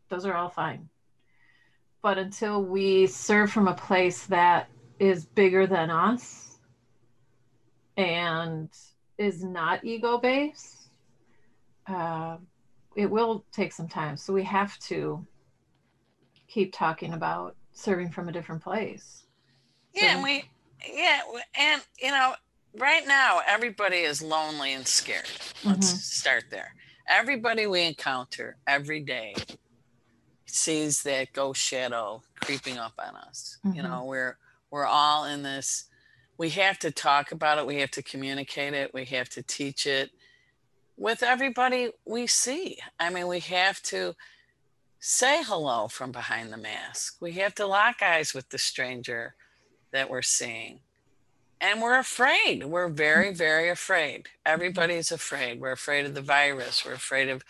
those 0.10 0.26
are 0.26 0.36
all 0.36 0.50
fine 0.50 0.90
but 2.02 2.18
until 2.18 2.64
we 2.64 3.08
serve 3.08 3.52
from 3.52 3.68
a 3.68 3.74
place 3.74 4.26
that 4.26 4.68
is 5.00 5.26
bigger 5.26 5.66
than 5.66 5.90
us 5.90 6.60
and 7.98 8.70
is 9.18 9.44
not 9.44 9.84
ego 9.84 10.18
based, 10.18 10.90
uh, 11.88 12.38
it 12.96 13.10
will 13.10 13.46
take 13.52 13.72
some 13.72 13.88
time. 13.88 14.18
So 14.18 14.34
we 14.34 14.44
have 14.44 14.78
to 14.80 15.26
keep 16.48 16.74
talking 16.74 17.14
about 17.14 17.56
serving 17.72 18.10
from 18.10 18.30
a 18.30 18.32
different 18.32 18.62
place. 18.62 19.24
Yeah, 19.94 20.18
so, 20.18 20.24
we 20.24 20.44
yeah, 20.92 21.22
and 21.58 21.82
you 22.02 22.12
know, 22.12 22.34
right 22.78 23.06
now 23.08 23.42
everybody 23.48 23.98
is 23.98 24.22
lonely 24.22 24.74
and 24.74 24.88
scared. 24.88 25.30
Let's 25.64 25.90
mm-hmm. 25.90 25.98
start 25.98 26.46
there. 26.50 26.74
Everybody 27.08 27.68
we 27.68 27.84
encounter 27.84 28.58
every 28.68 29.02
day 29.02 29.36
sees 30.46 31.04
that 31.04 31.34
ghost 31.34 31.62
shadow 31.62 32.22
creeping 32.42 32.78
up 32.78 32.94
on 33.00 33.16
us. 33.16 33.58
Mm-hmm. 33.66 33.78
You 33.78 33.84
know, 33.84 34.06
we're 34.06 34.38
we're 34.72 34.86
all 34.86 35.26
in 35.26 35.44
this 35.44 35.86
we 36.38 36.50
have 36.50 36.80
to 36.80 36.92
talk 36.92 37.32
about 37.32 37.58
it 37.58 37.66
we 37.66 37.80
have 37.80 37.92
to 37.92 38.02
communicate 38.02 38.74
it 38.74 38.94
we 38.94 39.06
have 39.06 39.30
to 39.30 39.44
teach 39.44 39.86
it 39.86 40.12
with 40.98 41.24
everybody 41.24 41.90
we 42.06 42.28
see 42.28 42.78
i 43.00 43.10
mean 43.10 43.28
we 43.28 43.40
have 43.40 43.82
to 43.82 44.14
say 45.00 45.44
hello 45.44 45.88
from 45.88 46.12
behind 46.12 46.52
the 46.52 46.58
mask 46.58 47.18
we 47.22 47.34
have 47.34 47.54
to 47.54 47.66
lock 47.66 48.02
eyes 48.02 48.34
with 48.34 48.50
the 48.50 48.58
stranger 48.58 49.36
that 49.94 50.10
we're 50.10 50.22
seeing 50.22 50.80
and 51.64 51.82
we're 51.82 51.98
afraid. 51.98 52.66
We're 52.66 52.90
very, 52.90 53.34
very 53.34 53.70
afraid. 53.70 54.28
Everybody's 54.46 55.14
afraid. 55.14 55.62
We're 55.62 55.72
afraid 55.72 56.06
of 56.06 56.14
the 56.14 56.22
virus. 56.22 56.84
We're 56.86 56.94
afraid 56.96 57.30
of 57.30 57.42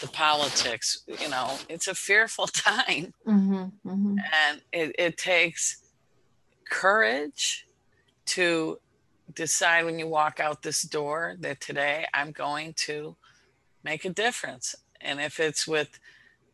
the 0.00 0.06
politics. 0.06 1.02
You 1.08 1.28
know, 1.28 1.58
it's 1.68 1.88
a 1.88 1.94
fearful 1.94 2.46
time. 2.52 3.12
Mhm, 3.26 3.72
mhm. 3.84 4.16
And 4.46 4.62
it, 4.72 4.94
it 4.96 5.18
takes 5.18 5.78
courage 6.70 7.66
to 8.26 8.78
decide 9.34 9.84
when 9.84 9.98
you 9.98 10.06
walk 10.06 10.38
out 10.38 10.62
this 10.62 10.82
door 10.82 11.34
that 11.40 11.60
today 11.60 12.06
I'm 12.14 12.30
going 12.30 12.72
to 12.86 13.16
make 13.82 14.04
a 14.04 14.10
difference. 14.10 14.76
And 15.00 15.20
if 15.20 15.40
it's 15.40 15.66
with, 15.66 15.98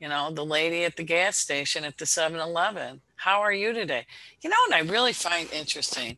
you 0.01 0.09
know, 0.09 0.31
the 0.31 0.47
lady 0.47 0.85
at 0.85 0.97
the 0.97 1.05
gas 1.05 1.37
station 1.37 1.85
at 1.85 1.99
the 1.99 2.07
7 2.07 2.41
Eleven, 2.41 3.03
how 3.23 3.41
are 3.41 3.53
you 3.53 3.73
today? 3.73 4.05
You 4.41 4.51
know 4.51 4.57
what 4.67 4.75
I 4.75 4.81
really 4.81 5.13
find 5.13 5.49
interesting? 5.53 6.17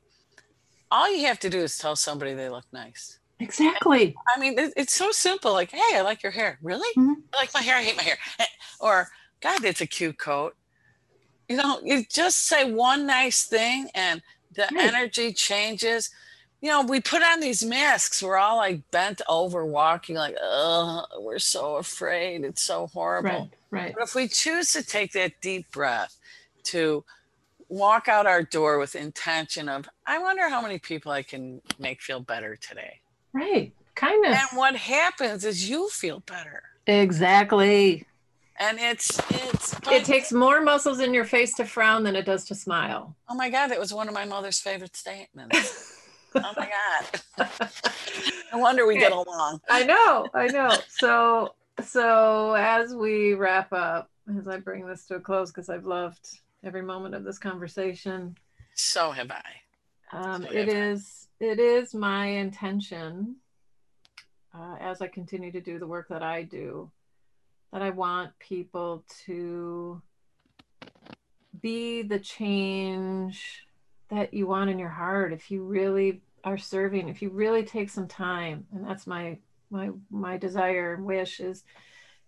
All 0.91 1.15
you 1.15 1.27
have 1.27 1.39
to 1.41 1.51
do 1.51 1.59
is 1.59 1.77
tell 1.77 1.97
somebody 1.97 2.33
they 2.33 2.49
look 2.49 2.65
nice. 2.73 3.19
Exactly. 3.41 4.15
I 4.35 4.41
mean, 4.41 4.55
it's 4.59 4.95
so 4.95 5.11
simple. 5.11 5.53
Like, 5.53 5.71
hey, 5.71 5.97
I 5.97 6.01
like 6.01 6.23
your 6.23 6.33
hair. 6.33 6.59
Really? 6.63 6.89
Mhm. 6.97 7.17
I 7.35 7.37
like 7.37 7.53
my 7.53 7.61
hair. 7.61 7.77
I 7.77 7.83
hate 7.83 7.97
my 7.97 8.03
hair. 8.03 8.17
Or, 8.81 9.09
God, 9.41 9.61
that's 9.63 9.81
a 9.81 9.87
cute 9.87 10.19
coat. 10.19 10.57
You 11.49 11.57
know, 11.57 11.81
you 11.85 12.05
just 12.11 12.47
say 12.47 12.71
one 12.71 13.07
nice 13.07 13.45
thing 13.45 13.89
and 13.95 14.23
the 14.55 14.63
Right. 14.73 14.93
energy 14.95 15.33
changes. 15.33 16.11
You 16.61 16.71
know, 16.71 16.83
we 16.83 17.01
put 17.01 17.23
on 17.23 17.41
these 17.41 17.63
masks. 17.65 18.23
We're 18.23 18.37
all 18.39 18.57
like 18.57 18.91
bent 18.91 19.21
over, 19.29 19.65
walking 19.67 20.17
like, 20.17 20.37
oh, 20.41 21.05
we're 21.19 21.39
so 21.39 21.77
afraid. 21.77 22.45
It's 22.45 22.63
so 22.63 22.87
horrible. 22.89 23.51
Right, 23.71 23.83
right. 23.83 23.95
But 23.95 24.05
if 24.05 24.15
we 24.15 24.27
choose 24.29 24.73
to 24.73 24.83
take 24.83 25.13
that 25.13 25.41
deep 25.41 25.71
breath, 25.71 26.17
to 26.65 27.05
walk 27.69 28.09
out 28.09 28.27
our 28.27 28.43
door 28.43 28.79
with 28.79 28.95
intention 28.95 29.69
of, 29.69 29.89
I 30.07 30.19
wonder 30.19 30.49
how 30.49 30.61
many 30.63 30.79
people 30.79 31.13
I 31.13 31.23
can 31.23 31.61
make 31.79 32.01
feel 32.03 32.21
better 32.21 32.57
today. 32.57 33.01
Right. 33.33 33.73
kind 33.95 34.25
of 34.25 34.33
And 34.33 34.49
what 34.55 34.77
happens 34.77 35.45
is 35.45 35.69
you 35.69 35.89
feel 35.89 36.21
better. 36.21 36.63
Exactly. 36.87 38.07
And 38.61 38.79
it's 38.79 39.19
it's 39.31 39.75
It 39.91 40.05
takes 40.05 40.31
more 40.31 40.61
muscles 40.61 41.01
in 41.01 41.13
your 41.13 41.25
face 41.25 41.55
to 41.55 41.65
frown 41.65 42.05
than 42.05 42.15
it 42.15 42.25
does 42.25 42.45
to 42.47 42.55
smile. 42.55 43.17
oh 43.29 43.35
my 43.35 43.51
god, 43.51 43.69
that 43.69 43.81
was 43.81 43.93
one 43.93 44.07
of 44.07 44.15
my 44.15 44.25
mother's 44.25 44.61
favorite 44.61 44.95
statements. 44.97 46.01
oh 46.37 46.53
my 46.57 46.69
god. 46.71 47.71
no 48.53 48.59
wonder 48.59 48.87
we 48.87 48.99
get 48.99 49.11
along. 49.13 49.61
I 49.69 49.83
know, 49.85 50.29
I 50.35 50.47
know. 50.47 50.71
So, 50.89 51.55
so 51.83 52.55
as 52.55 52.95
we 52.95 53.35
wrap 53.35 53.73
up, 53.73 54.09
as 54.39 54.47
I 54.47 54.59
bring 54.59 54.87
this 54.87 55.07
to 55.07 55.17
a 55.17 55.21
close, 55.21 55.51
because 55.51 55.69
I've 55.69 55.87
loved 55.87 56.39
every 56.65 56.83
moment 56.83 57.15
of 57.15 57.25
this 57.25 57.39
conversation, 57.39 58.37
So 58.75 59.11
have 59.13 59.31
I. 59.31 59.43
um, 60.13 60.43
So 60.43 60.49
it 60.51 60.69
have 60.69 60.69
I. 60.69 60.73
is 60.91 61.29
it 61.41 61.59
is 61.59 61.95
my 61.95 62.27
intention 62.27 63.37
uh, 64.55 64.77
as 64.81 65.03
I 65.03 65.09
continue 65.09 65.53
to 65.53 65.61
do 65.61 65.79
the 65.79 65.87
work 65.87 66.09
that 66.09 66.23
I 66.23 66.43
do 66.43 66.91
that 67.73 67.83
I 67.83 67.91
want 67.91 68.39
people 68.39 69.05
to 69.27 70.01
be 71.61 72.03
the 72.03 72.19
change 72.19 73.67
that 74.11 74.33
you 74.33 74.47
want 74.47 74.71
in 74.71 74.79
your 74.79 74.89
heart 74.89 75.33
if 75.33 75.51
you 75.51 75.63
really 75.65 76.21
are 76.45 76.59
serving 76.59 77.09
if 77.09 77.23
you 77.23 77.31
really 77.31 77.65
take 77.65 77.89
some 77.91 78.07
time 78.09 78.67
and 78.73 78.87
that's 78.87 79.07
my 79.07 79.39
my 79.71 79.91
my 80.11 80.37
desire 80.37 80.95
and 80.95 81.05
wish 81.05 81.41
is 81.41 81.65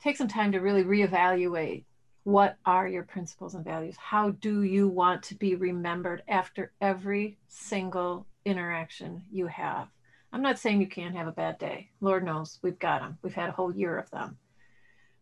take 0.01 0.17
some 0.17 0.29
time 0.29 0.53
to 0.53 0.59
really 0.59 0.85
reevaluate 0.85 1.85
what 2.27 2.57
are 2.67 2.89
your 2.89 3.05
principles 3.05 3.55
and 3.55 3.65
values? 3.65 3.95
How 3.97 4.31
do 4.31 4.65
you 4.65 4.89
want 4.89 5.23
to 5.23 5.37
be 5.37 5.55
remembered 5.55 6.25
after 6.27 6.73
every 6.81 7.39
single 7.47 8.27
interaction 8.45 9.23
you 9.31 9.47
have? 9.47 9.87
I'm 10.33 10.43
not 10.43 10.59
saying 10.59 10.81
you 10.81 10.89
can't 10.89 11.15
have 11.15 11.29
a 11.29 11.33
bad 11.33 11.57
day. 11.59 11.89
Lord 12.01 12.25
knows 12.25 12.59
we've 12.63 12.81
got 12.81 13.01
them 13.01 13.17
we've 13.23 13.33
had 13.33 13.51
a 13.51 13.53
whole 13.53 13.73
year 13.73 13.97
of 13.97 14.11
them. 14.11 14.39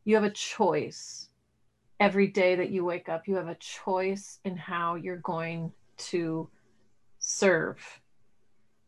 You 0.06 0.14
have 0.14 0.24
a 0.24 0.30
choice 0.30 1.28
every 2.00 2.26
day 2.26 2.54
that 2.54 2.70
you 2.70 2.86
wake 2.86 3.10
up. 3.10 3.28
You 3.28 3.34
have 3.34 3.48
a 3.48 3.56
choice 3.56 4.38
in 4.42 4.56
how 4.56 4.94
you're 4.94 5.18
going 5.18 5.72
to 6.08 6.48
serve. 7.18 8.00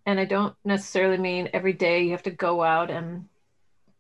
And 0.07 0.19
i 0.19 0.25
don't 0.25 0.57
necessarily 0.65 1.19
mean 1.19 1.51
every 1.53 1.75
day 1.75 2.05
you 2.05 2.13
have 2.13 2.23
to 2.23 2.31
go 2.31 2.63
out 2.63 2.91
and 2.91 3.27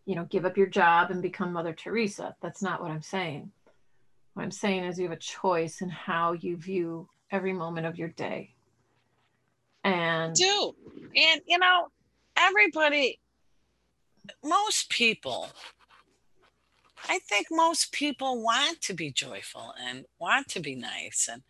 you 0.06 0.14
know 0.14 0.24
give 0.24 0.46
up 0.46 0.56
your 0.56 0.68
job 0.68 1.10
and 1.10 1.20
become 1.20 1.52
mother 1.52 1.74
teresa. 1.74 2.34
That's 2.40 2.62
not 2.62 2.80
what 2.80 2.90
i'm 2.90 3.02
saying 3.02 3.52
what 4.36 4.42
i'm 4.42 4.50
saying 4.50 4.84
is 4.84 4.98
you 4.98 5.08
have 5.08 5.16
a 5.16 5.20
choice 5.20 5.80
in 5.80 5.88
how 5.88 6.34
you 6.34 6.58
view 6.58 7.08
every 7.30 7.52
moment 7.52 7.86
of 7.86 7.98
your 7.98 8.08
day. 8.08 8.54
And 9.82 10.34
do. 10.34 10.74
And 11.14 11.40
you 11.46 11.58
know, 11.58 11.88
everybody 12.36 13.18
most 14.44 14.90
people 14.90 15.48
I 17.08 17.18
think 17.20 17.46
most 17.50 17.92
people 17.92 18.42
want 18.42 18.82
to 18.82 18.92
be 18.92 19.10
joyful 19.10 19.72
and 19.80 20.04
want 20.18 20.48
to 20.48 20.60
be 20.60 20.74
nice 20.74 21.28
and 21.32 21.42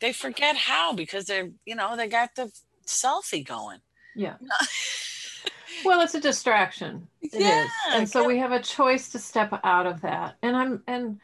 they 0.00 0.12
forget 0.12 0.56
how 0.56 0.92
because 0.94 1.26
they're, 1.26 1.50
you 1.64 1.74
know, 1.74 1.96
they 1.96 2.08
got 2.08 2.34
the 2.34 2.50
selfie 2.86 3.46
going. 3.46 3.80
yeah. 4.16 4.36
Well 5.84 6.00
it's 6.02 6.14
a 6.14 6.20
distraction. 6.20 7.08
It 7.22 7.34
is, 7.34 7.40
Yeah, 7.40 7.66
and 7.92 8.08
so 8.08 8.24
we 8.24 8.38
have 8.38 8.52
a 8.52 8.60
choice 8.60 9.08
to 9.10 9.18
step 9.18 9.58
out 9.64 9.86
of 9.86 10.02
that. 10.02 10.36
And 10.42 10.54
i'm 10.54 10.82
and 10.86 11.18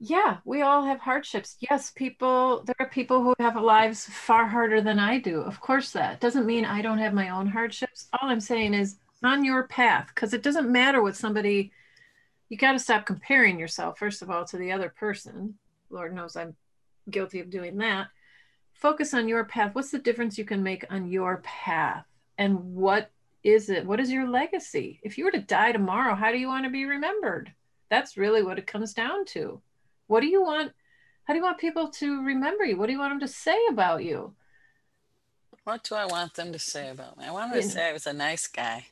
yeah 0.00 0.38
we 0.46 0.62
all 0.62 0.82
have 0.84 0.98
hardships. 0.98 1.56
Yes 1.60 1.92
people 1.94 2.64
there 2.64 2.74
are 2.80 2.88
people 2.88 3.22
who 3.22 3.34
have 3.38 3.60
lives 3.60 4.06
far 4.06 4.46
harder 4.46 4.80
than 4.80 4.98
i 4.98 5.18
do. 5.18 5.40
Of 5.42 5.60
course 5.60 5.92
that. 5.92 6.20
Doesn't 6.20 6.46
mean 6.46 6.64
i 6.64 6.80
don't 6.80 6.98
have 6.98 7.12
my 7.12 7.28
own 7.28 7.46
hardships. 7.46 8.08
All 8.14 8.30
i'm 8.30 8.40
saying 8.40 8.72
is 8.74 8.96
on 9.22 9.44
your 9.44 9.64
path 9.68 10.10
because 10.14 10.32
it 10.32 10.42
doesn't 10.42 10.72
matter 10.72 11.02
what 11.02 11.16
somebody 11.16 11.70
you 12.48 12.56
got 12.56 12.72
to 12.72 12.78
stop 12.78 13.04
comparing 13.04 13.60
yourself 13.60 13.98
first 13.98 14.22
of 14.22 14.30
all 14.30 14.44
to 14.46 14.56
the 14.56 14.72
other 14.72 14.88
person. 14.88 15.54
Lord 15.90 16.14
knows 16.14 16.34
i'm 16.34 16.56
guilty 17.10 17.40
of 17.40 17.50
doing 17.50 17.76
that. 17.78 18.08
Focus 18.72 19.12
on 19.12 19.28
your 19.28 19.44
path. 19.44 19.74
What's 19.74 19.90
the 19.90 19.98
difference 19.98 20.38
you 20.38 20.46
can 20.46 20.62
make 20.62 20.86
on 20.90 21.10
your 21.10 21.42
path? 21.44 22.06
And 22.38 22.74
what 22.74 23.10
is 23.42 23.68
it? 23.68 23.84
What 23.84 24.00
is 24.00 24.10
your 24.10 24.26
legacy? 24.26 25.00
If 25.02 25.18
you 25.18 25.26
were 25.26 25.30
to 25.32 25.40
die 25.40 25.72
tomorrow 25.72 26.14
how 26.14 26.32
do 26.32 26.38
you 26.38 26.48
want 26.48 26.64
to 26.64 26.70
be 26.70 26.86
remembered? 26.86 27.52
That's 27.90 28.16
really 28.16 28.42
what 28.42 28.58
it 28.58 28.66
comes 28.66 28.94
down 28.94 29.26
to 29.26 29.60
what 30.10 30.20
do 30.20 30.26
you 30.26 30.42
want 30.42 30.72
how 31.24 31.34
do 31.34 31.38
you 31.38 31.44
want 31.44 31.58
people 31.58 31.88
to 31.88 32.24
remember 32.24 32.64
you? 32.64 32.76
What 32.76 32.86
do 32.86 32.92
you 32.92 32.98
want 32.98 33.12
them 33.12 33.20
to 33.20 33.28
say 33.32 33.56
about 33.70 34.02
you? 34.02 34.34
What 35.62 35.84
do 35.84 35.94
I 35.94 36.04
want 36.04 36.34
them 36.34 36.50
to 36.52 36.58
say 36.58 36.90
about 36.90 37.16
me? 37.16 37.26
I 37.26 37.30
want 37.30 37.52
them 37.52 37.62
to 37.62 37.68
say 37.68 37.88
I 37.88 37.92
was 37.92 38.08
a 38.08 38.12
nice 38.12 38.48
guy. 38.48 38.86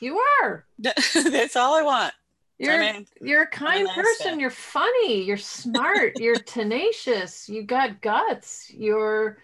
you 0.00 0.20
are. 0.42 0.66
That's 0.78 1.56
all 1.56 1.74
I 1.74 1.80
want. 1.80 2.12
you're 2.58 2.74
I 2.74 2.92
mean, 2.92 3.06
you're 3.22 3.42
a 3.42 3.46
kind 3.46 3.84
nice 3.84 3.96
person. 3.96 4.34
guy. 4.34 4.40
you're 4.40 4.50
funny. 4.50 5.22
You're 5.22 5.38
smart. 5.38 6.18
You're 6.18 6.36
tenacious. 6.56 7.48
You 7.48 7.62
got 7.62 8.02
guts. 8.02 8.70
You're 8.70 9.38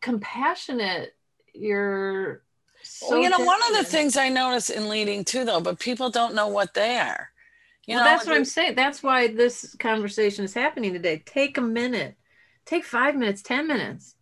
compassionate. 0.00 1.14
You're 1.54 2.42
so 2.82 3.10
well, 3.10 3.18
you 3.20 3.30
know, 3.30 3.38
one 3.44 3.60
of 3.70 3.76
the 3.76 3.84
things 3.84 4.16
I 4.16 4.30
notice 4.30 4.70
in 4.70 4.88
leading 4.88 5.24
too, 5.24 5.44
though, 5.44 5.60
but 5.60 5.78
people 5.78 6.10
don't 6.10 6.34
know 6.34 6.48
what 6.48 6.74
they 6.74 6.98
are. 6.98 7.30
You 7.88 7.94
well, 7.94 8.04
know, 8.04 8.10
that's 8.10 8.26
what 8.26 8.36
I'm 8.36 8.44
saying. 8.44 8.74
That's 8.74 9.02
why 9.02 9.28
this 9.28 9.74
conversation 9.78 10.44
is 10.44 10.52
happening 10.52 10.92
today. 10.92 11.22
Take 11.24 11.56
a 11.56 11.62
minute, 11.62 12.16
take 12.66 12.84
five 12.84 13.16
minutes, 13.16 13.40
10 13.40 13.66
minutes, 13.66 14.14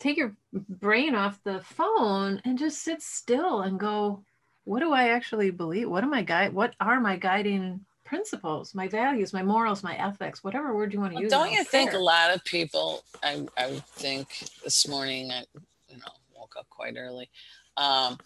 take 0.00 0.16
your 0.16 0.34
brain 0.52 1.14
off 1.14 1.38
the 1.44 1.60
phone 1.60 2.42
and 2.44 2.58
just 2.58 2.82
sit 2.82 3.00
still 3.00 3.60
and 3.60 3.78
go, 3.78 4.24
what 4.64 4.80
do 4.80 4.92
I 4.92 5.10
actually 5.10 5.52
believe? 5.52 5.88
What 5.88 6.02
am 6.02 6.12
I 6.12 6.22
guide? 6.22 6.52
What 6.52 6.74
are 6.80 6.98
my 6.98 7.16
guiding 7.16 7.86
principles, 8.04 8.74
my 8.74 8.88
values, 8.88 9.32
my 9.32 9.44
morals, 9.44 9.84
my 9.84 9.94
ethics, 9.96 10.42
whatever 10.42 10.74
word 10.74 10.92
you 10.92 10.98
want 10.98 11.12
to 11.12 11.14
Well, 11.14 11.22
use? 11.22 11.30
Don't 11.30 11.52
you 11.52 11.62
think 11.62 11.92
a 11.92 11.98
lot 11.98 12.34
of 12.34 12.44
people? 12.44 13.04
I 13.22 13.46
I 13.56 13.80
think 13.92 14.26
this 14.64 14.88
morning 14.88 15.30
I 15.30 15.44
you 15.88 15.98
know 15.98 16.12
woke 16.36 16.56
up 16.58 16.68
quite 16.68 16.96
early, 16.98 17.30
um, 17.76 18.18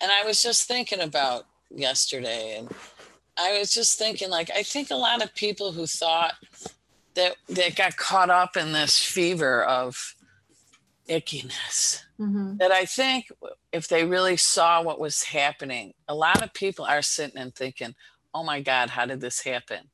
and 0.00 0.12
I 0.12 0.24
was 0.24 0.40
just 0.40 0.68
thinking 0.68 1.00
about 1.00 1.46
yesterday, 1.68 2.58
and 2.58 2.70
I 3.38 3.58
was 3.58 3.72
just 3.72 3.98
thinking 3.98 4.30
like 4.30 4.50
I 4.50 4.62
think 4.62 4.90
a 4.90 4.96
lot 4.96 5.22
of 5.22 5.34
people 5.34 5.72
who 5.72 5.86
thought 5.86 6.34
that 7.14 7.36
that 7.48 7.76
got 7.76 7.96
caught 7.96 8.30
up 8.30 8.56
in 8.56 8.72
this 8.72 8.98
fever 8.98 9.62
of 9.64 10.14
ickiness 11.08 12.02
Mhm. 12.18 12.58
that 12.58 12.72
I 12.72 12.84
think 12.84 13.30
if 13.72 13.88
they 13.88 14.04
really 14.04 14.36
saw 14.36 14.82
what 14.82 14.98
was 15.00 15.22
happening, 15.22 15.94
a 16.08 16.14
lot 16.14 16.42
of 16.42 16.52
people 16.52 16.84
are 16.84 17.00
sitting 17.02 17.38
and 17.38 17.54
thinking, 17.54 17.94
oh 18.34 18.42
my 18.42 18.60
God, 18.60 18.90
how 18.90 19.06
did 19.06 19.20
this 19.20 19.40
happen? 19.42 19.90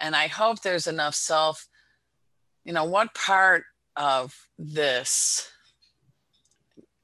And 0.00 0.14
I 0.16 0.28
hope 0.28 0.62
there's 0.62 0.86
enough 0.86 1.14
self, 1.14 1.68
you 2.64 2.72
know, 2.72 2.84
what 2.84 3.14
part 3.14 3.64
of 3.96 4.48
this 4.58 5.50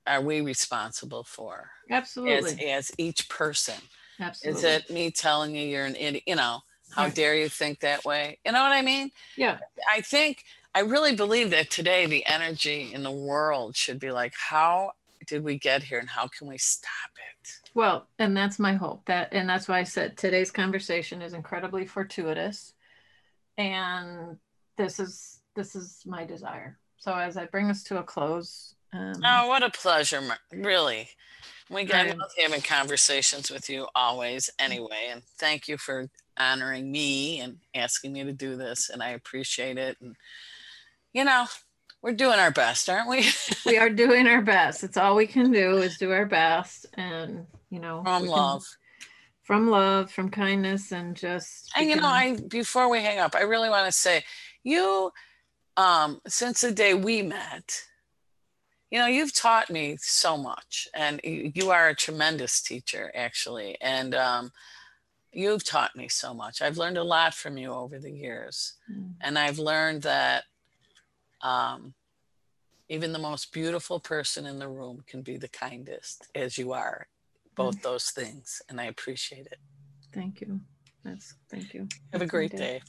are 0.06 0.20
we 0.22 0.40
responsible 0.40 1.24
for 1.24 1.70
as, 1.90 1.96
Absolutely. 1.96 2.70
as 2.70 2.90
each 2.98 3.28
person? 3.28 3.80
Absolutely. 4.20 4.58
Is 4.58 4.64
it 4.64 4.90
me 4.90 5.10
telling 5.10 5.54
you 5.54 5.62
you're 5.62 5.86
an 5.86 5.96
idiot? 5.96 6.24
You 6.26 6.36
know, 6.36 6.60
how 6.90 7.04
Right. 7.04 7.14
dare 7.14 7.34
you 7.36 7.48
think 7.48 7.80
that 7.80 8.04
way? 8.04 8.38
You 8.44 8.52
know 8.52 8.62
what 8.62 8.72
I 8.72 8.82
mean? 8.82 9.10
Yeah. 9.36 9.58
I 9.90 10.00
think 10.00 10.44
I 10.74 10.80
really 10.80 11.16
believe 11.16 11.50
that 11.50 11.70
today 11.70 12.06
the 12.06 12.24
energy 12.26 12.92
in 12.92 13.02
the 13.02 13.10
world 13.10 13.76
should 13.76 13.98
be 13.98 14.10
like, 14.10 14.34
how 14.36 14.92
did 15.26 15.42
we 15.42 15.58
get 15.58 15.82
here 15.82 15.98
and 15.98 16.08
how 16.08 16.28
can 16.28 16.46
we 16.46 16.58
stop 16.58 17.10
it? 17.16 17.60
Well, 17.74 18.06
and 18.18 18.36
that's 18.36 18.58
my 18.58 18.74
hope 18.74 19.04
that, 19.06 19.32
and 19.32 19.48
that's 19.48 19.68
why 19.68 19.78
I 19.78 19.84
said 19.84 20.16
today's 20.16 20.50
conversation 20.50 21.22
is 21.22 21.32
incredibly 21.32 21.86
fortuitous. 21.86 22.74
And 23.58 24.38
this 24.76 25.00
is, 25.00 25.40
this 25.54 25.74
is 25.74 26.02
my 26.06 26.24
desire. 26.24 26.78
So 26.98 27.14
as 27.14 27.36
I 27.36 27.46
bring 27.46 27.70
us 27.70 27.82
to 27.84 27.98
a 27.98 28.02
close. 28.02 28.74
Um, 28.92 29.14
oh, 29.24 29.48
what 29.48 29.62
a 29.62 29.70
pleasure. 29.70 30.20
Really. 30.52 31.08
We 31.70 31.84
got 31.84 32.06
love 32.18 32.32
having 32.36 32.62
conversations 32.62 33.50
with 33.50 33.70
you 33.70 33.86
always 33.94 34.50
anyway. 34.58 35.08
And 35.10 35.22
thank 35.38 35.68
you 35.68 35.78
for 35.78 36.08
honoring 36.36 36.90
me 36.90 37.40
and 37.40 37.58
asking 37.74 38.12
me 38.12 38.24
to 38.24 38.32
do 38.32 38.56
this. 38.56 38.90
And 38.90 39.00
I 39.02 39.10
appreciate 39.10 39.78
it. 39.78 39.96
And, 40.00 40.16
you 41.12 41.24
know, 41.24 41.46
we're 42.02 42.12
doing 42.12 42.40
our 42.40 42.50
best, 42.50 42.90
aren't 42.90 43.08
we? 43.08 43.24
we 43.66 43.78
are 43.78 43.90
doing 44.04 44.26
our 44.26 44.42
best. 44.42 44.82
It's 44.82 44.96
all 44.96 45.14
we 45.14 45.28
can 45.28 45.52
do 45.52 45.78
is 45.78 45.96
do 45.96 46.10
our 46.10 46.26
best. 46.26 46.86
And, 46.94 47.46
you 47.70 47.78
know, 47.78 48.02
from 48.02 48.26
love. 48.26 48.62
Can, 48.62 49.08
from 49.44 49.70
love, 49.70 50.10
from 50.10 50.28
kindness, 50.28 50.90
and 50.90 51.14
just. 51.14 51.70
And, 51.76 51.88
you 51.88 51.96
know, 51.96 52.06
I, 52.06 52.36
before 52.48 52.90
we 52.90 52.98
hang 52.98 53.20
up, 53.20 53.36
I 53.36 53.42
really 53.42 53.68
want 53.68 53.86
to 53.86 53.92
say, 53.92 54.24
you, 54.64 55.12
um, 55.76 56.20
since 56.26 56.62
the 56.62 56.72
day 56.72 56.94
we 56.94 57.22
met, 57.22 57.84
you 58.90 58.98
know 58.98 59.06
you've 59.06 59.34
taught 59.34 59.70
me 59.70 59.96
so 60.00 60.36
much 60.36 60.88
and 60.94 61.20
you 61.24 61.70
are 61.70 61.88
a 61.88 61.94
tremendous 61.94 62.60
teacher 62.60 63.10
actually 63.14 63.76
and 63.80 64.14
um, 64.14 64.50
you've 65.32 65.64
taught 65.64 65.94
me 65.94 66.08
so 66.08 66.34
much. 66.34 66.60
I've 66.60 66.76
learned 66.76 66.98
a 66.98 67.04
lot 67.04 67.34
from 67.34 67.56
you 67.56 67.72
over 67.72 67.98
the 67.98 68.10
years 68.10 68.74
mm. 68.92 69.12
and 69.20 69.38
i've 69.38 69.58
learned 69.58 70.02
that 70.02 70.44
um, 71.42 71.94
even 72.88 73.12
the 73.12 73.18
most 73.18 73.52
beautiful 73.52 74.00
person 74.00 74.44
in 74.44 74.58
the 74.58 74.68
room 74.68 75.02
can 75.06 75.22
be 75.22 75.36
the 75.36 75.48
kindest 75.48 76.26
as 76.34 76.58
you 76.58 76.72
are 76.72 77.06
both 77.54 77.78
mm. 77.78 77.82
those 77.82 78.10
things 78.10 78.60
and 78.68 78.80
i 78.80 78.84
appreciate 78.84 79.46
it. 79.46 79.58
Thank 80.12 80.40
you. 80.40 80.60
That's 81.04 81.34
thank 81.50 81.72
you. 81.72 81.88
Have 82.12 82.20
a 82.20 82.26
great 82.26 82.54
day 82.56 82.82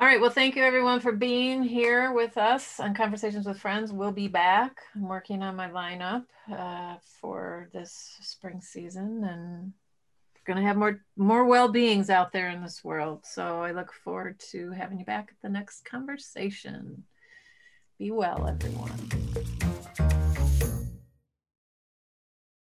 all 0.00 0.06
right. 0.06 0.20
Well, 0.20 0.30
thank 0.30 0.54
you 0.54 0.62
everyone 0.62 1.00
for 1.00 1.10
being 1.10 1.62
here 1.62 2.12
with 2.12 2.38
us 2.38 2.78
on 2.78 2.94
Conversations 2.94 3.46
with 3.46 3.58
Friends. 3.58 3.92
We'll 3.92 4.12
be 4.12 4.28
back. 4.28 4.76
I'm 4.94 5.08
working 5.08 5.42
on 5.42 5.56
my 5.56 5.68
lineup 5.68 6.24
uh, 6.52 6.96
for 7.20 7.68
this 7.72 8.16
spring 8.20 8.60
season 8.60 9.24
and 9.24 9.72
going 10.46 10.56
to 10.56 10.62
have 10.62 10.76
more 10.76 11.00
more 11.16 11.44
well-beings 11.44 12.10
out 12.10 12.32
there 12.32 12.48
in 12.48 12.62
this 12.62 12.82
world. 12.82 13.26
So 13.26 13.62
I 13.62 13.72
look 13.72 13.92
forward 13.92 14.40
to 14.50 14.70
having 14.70 14.98
you 14.98 15.04
back 15.04 15.30
at 15.30 15.42
the 15.42 15.48
next 15.48 15.84
conversation. 15.84 17.04
Be 17.98 18.12
well, 18.12 18.46
everyone. 18.46 19.57